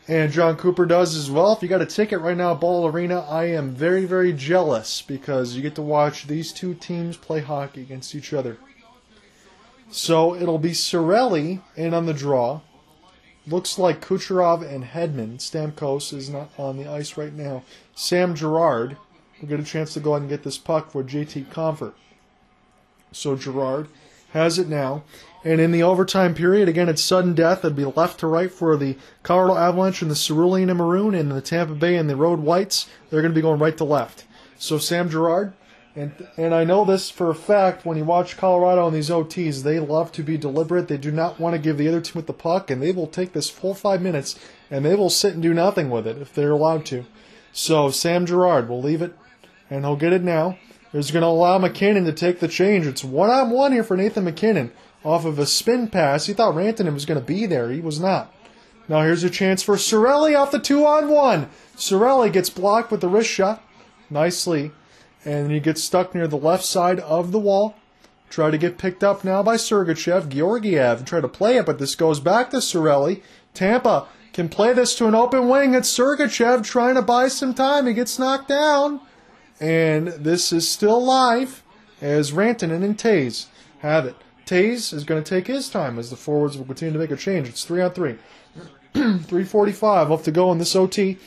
[0.08, 1.52] And Jon Cooper does as well.
[1.52, 5.02] If you got a ticket right now at Ball Arena, I am very, very jealous
[5.02, 8.58] because you get to watch these two teams play hockey against each other.
[9.90, 12.60] So it'll be Cirelli in on the draw.
[13.46, 15.38] Looks like Kucherov and Hedman.
[15.38, 17.62] Stamkos is not on the ice right now.
[17.94, 18.96] Sam Girard
[19.40, 21.94] will get a chance to go ahead and get this puck for JT Compher.
[23.12, 23.88] So Girard
[24.32, 25.02] has it now.
[25.42, 27.64] And in the overtime period, again, it's sudden death.
[27.64, 31.32] It'd be left to right for the Colorado Avalanche and the Cerulean and Maroon, and
[31.32, 32.86] the Tampa Bay and the Road Whites.
[33.08, 34.26] They're going to be going right to left.
[34.58, 35.54] So Sam Girard,
[35.96, 37.84] and and I know this for a fact.
[37.84, 40.88] When you watch Colorado on these OTs, they love to be deliberate.
[40.88, 43.06] They do not want to give the other team with the puck, and they will
[43.06, 44.38] take this full five minutes
[44.70, 47.04] and they will sit and do nothing with it if they're allowed to.
[47.52, 49.16] So Sam Girard will leave it,
[49.68, 50.58] and he'll get it now.
[50.92, 52.86] He's going to allow MacKinnon to take the change.
[52.86, 54.72] It's one on one here for Nathan MacKinnon
[55.04, 56.26] off of a spin pass.
[56.26, 57.70] He thought Rantanen was going to be there.
[57.70, 58.34] He was not.
[58.88, 61.48] Now here's a chance for Cirelli off the two on one.
[61.76, 63.62] Cirelli gets blocked with the wrist shot
[64.10, 64.72] nicely,
[65.24, 67.74] and he gets stuck near the left side of the wall.
[68.28, 71.78] Try to get picked up now by Sergachev, Georgiev, and try to play it, but
[71.78, 73.22] this goes back to Cirelli.
[73.54, 75.74] Tampa can play this to an open wing.
[75.74, 77.86] It's Sergachev trying to buy some time.
[77.86, 79.00] He gets knocked down.
[79.60, 81.62] And this is still live
[82.00, 83.46] as Rantanen and Toews
[83.80, 84.16] have it.
[84.46, 87.16] Toews is going to take his time as the forwards will continue to make a
[87.16, 87.48] change.
[87.48, 88.16] It's three on three.
[88.94, 91.18] 345 left to go in this OT.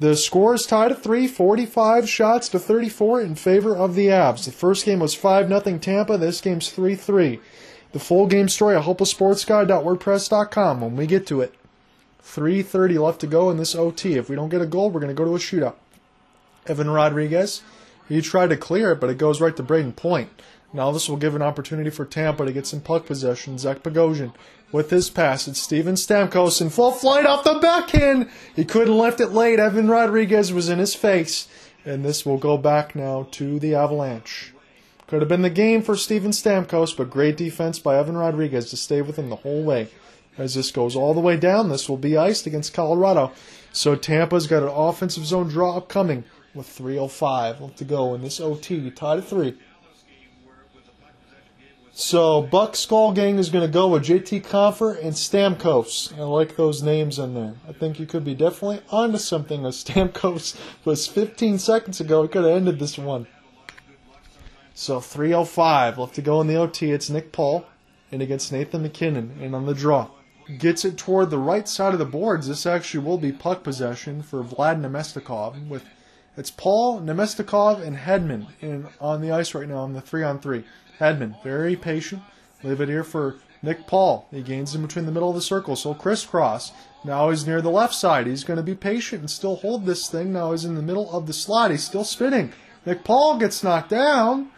[0.00, 4.44] The score is tied at 3, 45 shots to 34 in favor of the Avs.
[4.44, 6.16] The first game was 5 0 Tampa.
[6.16, 7.40] This game's 3 3.
[7.92, 11.54] The full game story at hopelesssportsguy.wordpress.com when we get to it.
[12.22, 14.14] 3.30 left to go in this OT.
[14.14, 15.76] If we don't get a goal, we're going to go to a shootout.
[16.66, 17.62] Evan Rodrigues,
[18.08, 20.28] He tried to clear it, but it goes right to Brayden Point.
[20.72, 23.58] Now this will give an opportunity for Tampa to get some puck possession.
[23.58, 24.34] Zach Bogosian
[24.70, 25.48] with his pass.
[25.48, 28.28] It's Steven Stamkos in full flight off the backhand.
[28.54, 29.58] He couldn't lift it late.
[29.58, 31.48] Evan Rodrigues was in his face.
[31.84, 34.52] And this will go back now to the Avalanche.
[35.06, 38.76] Could have been the game for Steven Stamkos, but great defense by Evan Rodrigues to
[38.76, 39.88] stay with him the whole way.
[40.36, 43.32] As this goes all the way down, this will be iced against Colorado.
[43.72, 46.24] So Tampa's got an offensive zone draw upcoming
[46.54, 49.56] with 3.05 left to go in this OT, tied at 3.
[52.00, 56.16] So Buck Skull Gang is going to go with JT Compher and Stamkos.
[56.16, 57.54] I like those names in there.
[57.68, 59.66] I think you could be definitely onto something.
[59.66, 63.26] As Stamkos was 15 seconds ago, he could have ended this one.
[64.74, 66.92] So 305 left to go in the OT.
[66.92, 67.66] It's Nick Paul
[68.12, 70.08] and against Nathan MacKinnon and on the draw.
[70.56, 72.46] Gets it toward the right side of the boards.
[72.46, 75.84] This actually will be puck possession for Vlad Namestnikov with
[76.36, 80.38] it's Paul, Namestnikov, and Hedman in, on the ice right now on the three on
[80.38, 80.62] three.
[81.00, 82.22] Hedman, very patient.
[82.62, 84.26] Leave it here for Nick Paul.
[84.30, 86.72] He gains in between the middle of the circle, so crisscross.
[87.04, 88.26] Now he's near the left side.
[88.26, 90.32] He's going to be patient and still hold this thing.
[90.32, 91.70] Now he's in the middle of the slot.
[91.70, 92.52] He's still spinning.
[92.84, 94.50] Nick Paul gets knocked down,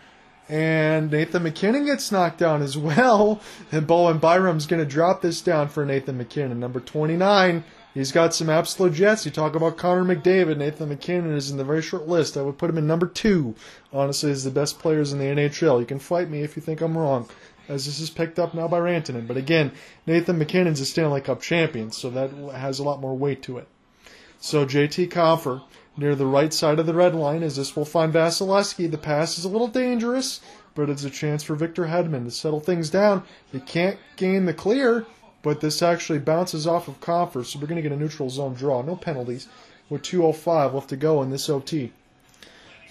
[0.48, 3.40] and Nathan MacKinnon gets knocked down as well.
[3.70, 7.64] And Bowen Byram's going to drop this down for Nathan MacKinnon, number 29.
[7.92, 9.24] He's got some absolute jets.
[9.24, 10.58] You talk about Connor McDavid.
[10.58, 12.36] Nathan MacKinnon is in the very short list.
[12.36, 13.56] I would put him in number two.
[13.92, 15.80] Honestly, he's the best players in the NHL.
[15.80, 17.28] You can fight me if you think I'm wrong,
[17.68, 19.26] as this is picked up now by Rantanen.
[19.26, 19.72] But again,
[20.06, 23.66] Nathan MacKinnon's a Stanley Cup champion, so that has a lot more weight to it.
[24.38, 25.62] So JT Compher
[25.96, 28.88] near the right side of the red line, as this will find Vasilevskiy.
[28.90, 30.40] The pass is a little dangerous,
[30.76, 33.24] but it's a chance for Victor Hedman to settle things down.
[33.50, 35.06] He can't gain the clear
[35.42, 38.54] but this actually bounces off of Compher, so we're going to get a neutral zone
[38.54, 38.82] draw.
[38.82, 39.48] No penalties
[39.88, 41.92] with 2.05 left to go in this OT.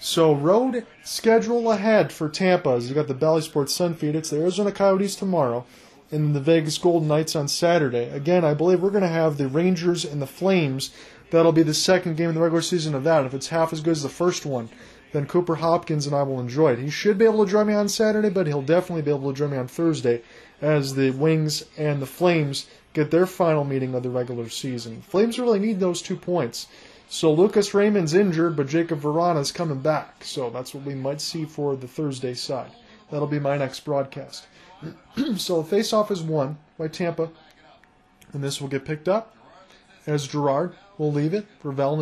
[0.00, 4.16] So road schedule ahead for Tampa as you got the Bally Sports Sun feed.
[4.16, 5.66] It's the Arizona Coyotes tomorrow
[6.10, 8.08] and the Vegas Golden Knights on Saturday.
[8.08, 10.90] Again, I believe we're going to have the Rangers and the Flames.
[11.30, 13.26] That'll be the second game in the regular season of that.
[13.26, 14.70] If it's half as good as the first one,
[15.12, 16.78] then Cooper Hopkins and I will enjoy it.
[16.78, 19.38] He should be able to join me on Saturday, but he'll definitely be able to
[19.38, 20.22] join me on Thursday
[20.60, 25.02] as the Wings and the Flames get their final meeting of the regular season.
[25.02, 26.66] Flames really need those two points.
[27.08, 30.24] So Lucas Raymond's injured, but Jakub Vrana's coming back.
[30.24, 32.70] So that's what we might see for the Thursday side.
[33.10, 34.46] That'll be my next broadcast.
[35.36, 37.30] so face-off is won by Tampa,
[38.32, 39.36] and this will get picked up
[40.06, 41.96] as Girard will leave it for Val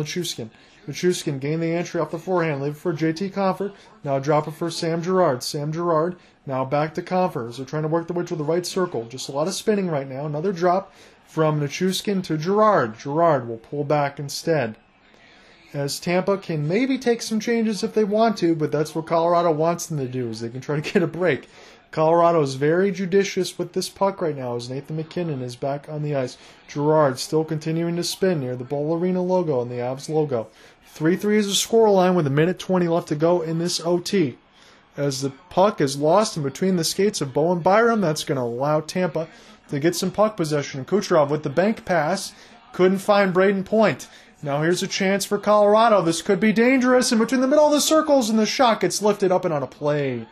[0.89, 1.19] Nichushkin.
[1.19, 3.73] Nichushkin gain the entry off the forehand, leave it for JT Compher.
[4.03, 5.43] Now drop it for Sam Girard.
[5.43, 7.55] Sam Girard now back to Compher.
[7.55, 9.05] They're trying to work the way to the right circle.
[9.05, 10.25] Just a lot of spinning right now.
[10.25, 10.93] Another drop
[11.25, 12.97] from Nichushkin to Girard.
[12.97, 14.75] Girard will pull back instead.
[15.71, 19.51] As Tampa can maybe take some changes if they want to, but that's what Colorado
[19.51, 21.47] wants them to do, is they can try to get a break.
[21.91, 26.03] Colorado is very judicious with this puck right now as Nathan MacKinnon is back on
[26.03, 26.37] the ice.
[26.67, 30.47] Girard still continuing to spin near the Ball Arena logo and the Avs logo.
[30.85, 33.79] 3 3 is the score line with a minute 20 left to go in this
[33.79, 34.37] OT.
[34.95, 38.43] As the puck is lost in between the skates of Bowen Byram, that's going to
[38.43, 39.27] allow Tampa
[39.69, 40.85] to get some puck possession.
[40.85, 42.33] Kucherov with the bank pass
[42.73, 44.07] couldn't find Brayden Point.
[44.43, 46.01] Now here's a chance for Colorado.
[46.01, 47.11] This could be dangerous.
[47.11, 49.63] In between the middle of the circles, and the shot gets lifted up and on
[49.63, 50.27] a play.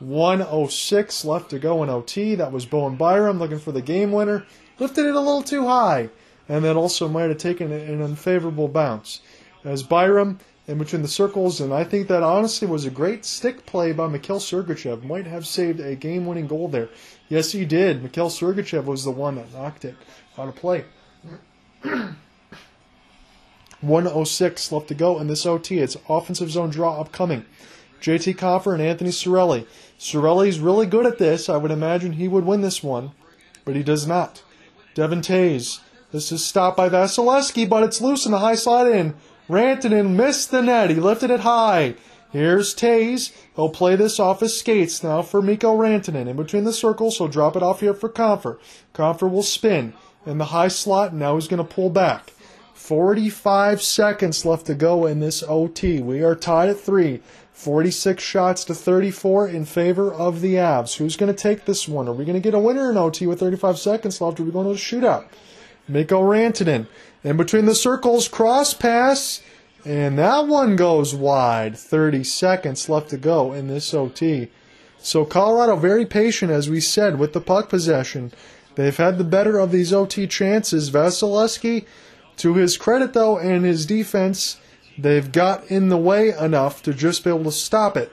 [0.00, 2.34] 106 left to go in OT.
[2.34, 4.44] That was Bowen Byram looking for the game winner.
[4.78, 6.10] Lifted it a little too high,
[6.48, 9.20] and that also might have taken an unfavorable bounce
[9.64, 13.66] as Byram in between the circles, and I think that honestly was a great stick
[13.66, 15.04] play by Mikhail Sergachev.
[15.04, 16.88] Might have saved a game-winning goal there.
[17.28, 18.02] Yes, he did.
[18.02, 19.94] Mikhail Sergachev was the one that knocked it
[20.38, 20.84] out of play.
[23.82, 25.78] 106 left to go in this OT.
[25.78, 27.44] It's offensive zone draw upcoming.
[28.04, 29.66] JT Compher and Anthony Cirelli.
[29.98, 31.48] Cirelli's really good at this.
[31.48, 33.12] I would imagine he would win this one,
[33.64, 34.42] but he does not.
[34.92, 35.80] Devon Toews.
[36.12, 39.14] This is stopped by Vasilevskiy, but it's loose in the high slide in.
[39.48, 40.90] Rantanen missed the net.
[40.90, 41.94] He lifted it high.
[42.30, 43.32] Here's Toews.
[43.56, 46.28] He'll play this off his skates now for Mikko Rantanen.
[46.28, 48.58] In between the circles, he'll drop it off here for Compher.
[48.92, 49.94] Compher will spin
[50.26, 51.14] in the high slot.
[51.14, 52.34] Now he's going to pull back.
[52.74, 56.02] 45 seconds left to go in this OT.
[56.02, 57.22] We are tied at three.
[57.54, 60.96] 46 shots to 34 in favor of the Avs.
[60.96, 62.08] Who's going to take this one?
[62.08, 64.38] Are we going to get a winner in OT with 35 seconds left?
[64.40, 65.24] Are we going to a shootout?
[65.88, 66.86] Mikko Rantanen
[67.22, 69.40] in between the circles, cross pass,
[69.84, 71.76] and that one goes wide.
[71.76, 74.50] 30 seconds left to go in this OT.
[74.98, 78.32] So Colorado very patient, as we said, with the puck possession.
[78.74, 80.90] They've had the better of these OT chances.
[80.90, 81.86] Vasilevskiy,
[82.38, 84.58] to his credit though, and his defense,
[84.98, 88.12] they've got in the way enough to just be able to stop it.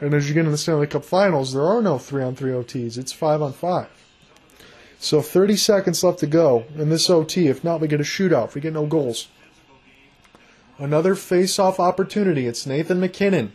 [0.00, 2.52] And as you get in the Stanley Cup Finals, there are no three on three
[2.52, 2.96] OTs.
[2.96, 3.88] It's five on five.
[4.98, 7.48] So 30 seconds left to go in this OT.
[7.48, 8.48] If not, we get a shootout.
[8.48, 9.28] If we get no goals.
[10.78, 12.46] Another face-off opportunity.
[12.46, 13.52] It's Nathan MacKinnon.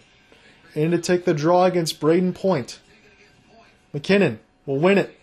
[0.74, 2.80] In to take the draw against Brayden Point.
[3.94, 5.18] MacKinnon will win it.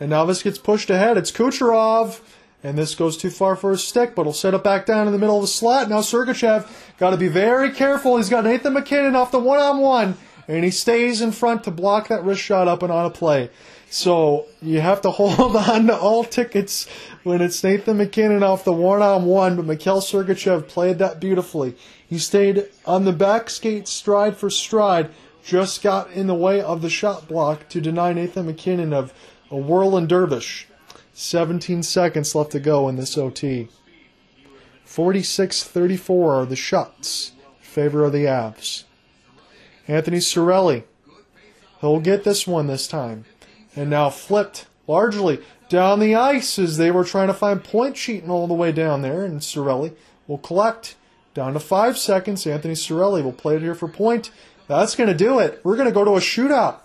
[0.00, 1.16] And now this gets pushed ahead.
[1.16, 2.20] It's Kucherov.
[2.62, 5.12] And this goes too far for his stick, but he'll set it back down in
[5.12, 5.88] the middle of the slot.
[5.88, 6.68] Now Sergachev
[6.98, 8.16] got to be very careful.
[8.16, 10.16] He's got Nathan MacKinnon off the one-on-one.
[10.48, 13.50] and he stays in front to block that wrist shot up and on a play.
[13.90, 16.88] So you have to hold on to all tickets
[17.22, 21.76] when it's Nathan MacKinnon off the one on one, but Mikhail Sergachev played that beautifully.
[22.06, 25.10] He stayed on the back skate stride for stride,
[25.44, 29.12] just got in the way of the shot block to deny Nathan MacKinnon of
[29.50, 30.67] a whirling dervish.
[31.18, 33.68] 17 seconds left to go in this OT.
[34.84, 38.84] 46 34 are the shots in favor of the Avs.
[39.88, 40.84] Anthony Cirelli.
[41.80, 43.24] He'll get this one this time
[43.74, 48.30] and now flipped largely down the ice as they were trying to find point cheating
[48.30, 49.24] all the way down there.
[49.24, 49.96] And Cirelli
[50.28, 50.94] will collect
[51.34, 52.46] down to five seconds.
[52.46, 54.30] Anthony Cirelli will play it here for point.
[54.68, 55.60] That's going to do it.
[55.64, 56.78] We're going to go to a shootout.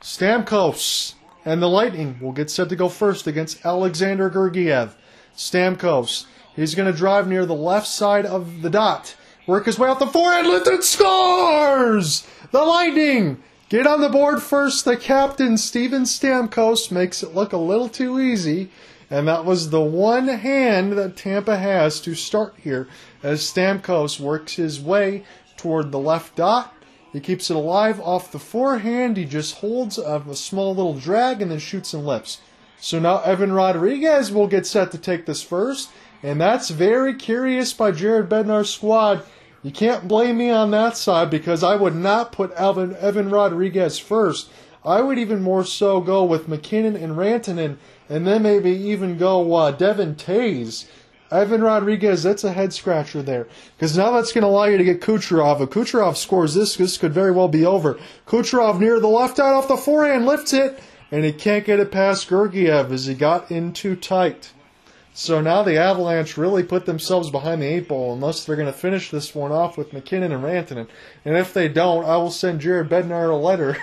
[0.00, 4.96] Stamkos and the Lightning will get set to go first against Alexander Georgiev.
[5.36, 9.16] Stamkos, he's going to drive near the left side of the dot,
[9.46, 12.26] work his way out the forehand, lift and scores!
[12.50, 14.86] The Lightning Get on the board first.
[14.86, 18.70] The captain, Steven Stamkos, makes it look a little too easy.
[19.10, 22.88] And that was the one hand that Tampa has to start here
[23.22, 25.24] as Stamkos works his way
[25.58, 26.74] toward the left dot.
[27.12, 29.16] He keeps it alive off the forehand.
[29.16, 32.40] He just holds a, a small little drag and then shoots and lifts.
[32.80, 35.90] So now Evan Rodrigues will get set to take this first.
[36.22, 39.22] And that's very curious by Jared Bednar's squad
[39.62, 43.98] you can't blame me on that side because I would not put Alvin, Evan Rodrigues
[43.98, 44.48] first.
[44.84, 47.76] I would even more so go with MacKinnon and Rantanen,
[48.08, 50.86] and then maybe even go uh, Devon Toews.
[51.30, 53.46] Evan Rodrigues, that's a head scratcher there.
[53.76, 55.60] Because now that's going to allow you to get Kucherov.
[55.60, 57.98] If Kucherov scores this, this could very well be over.
[58.26, 60.80] Kucherov near the left out off the forehand, lifts it,
[61.10, 64.52] and he can't get it past Georgiev as he got in too tight.
[65.12, 68.72] So now the Avalanche really put themselves behind the eight ball unless they're going to
[68.72, 70.86] finish this one off with MacKinnon and Rantanen.
[71.24, 73.76] And if they don't, I will send Jared Bednar a letter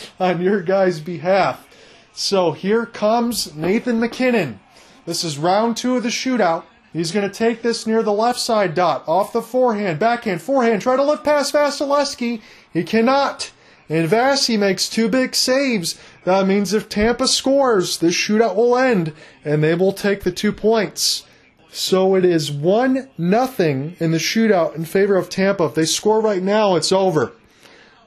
[0.20, 1.66] on your guys' behalf.
[2.12, 4.58] So here comes Nathan MacKinnon.
[5.06, 6.64] This is round two of the shootout.
[6.92, 10.82] He's going to take this near the left side dot, off the forehand, backhand, forehand,
[10.82, 12.42] try to lift past Vasilevskiy.
[12.72, 13.52] He cannot.
[13.88, 15.98] And Vasi makes two big saves.
[16.24, 19.12] That means if Tampa scores, this shootout will end,
[19.44, 21.24] and they will take the two points.
[21.70, 25.66] So it is one nothing in the shootout in favor of Tampa.
[25.66, 27.32] If they score right now, it's over.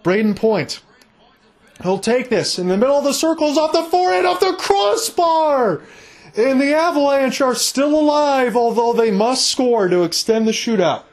[0.03, 0.81] Brayden Point.
[1.81, 5.81] He'll take this in the middle of the circles off the forehand, off the crossbar.
[6.35, 11.03] And the Avalanche are still alive, although they must score to extend the shootout.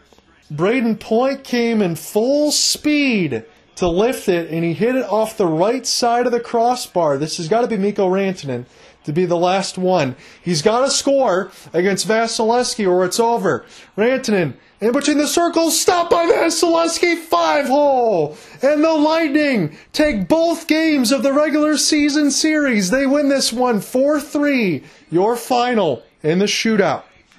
[0.52, 3.44] Brayden Point came in full speed
[3.76, 7.18] to lift it, and he hit it off the right side of the crossbar.
[7.18, 8.64] This has got to be Mikko Rantanen
[9.07, 10.16] to be the last one.
[10.43, 13.65] He's got to score against Vasilevskiy or it's over.
[13.97, 18.37] Rantanen in between the circles, stopped by Vasilevskiy, five hole.
[18.62, 22.91] And the Lightning take both games of the regular season series.
[22.91, 24.85] They win this one 4 3.
[25.11, 27.05] Your final in the shootout.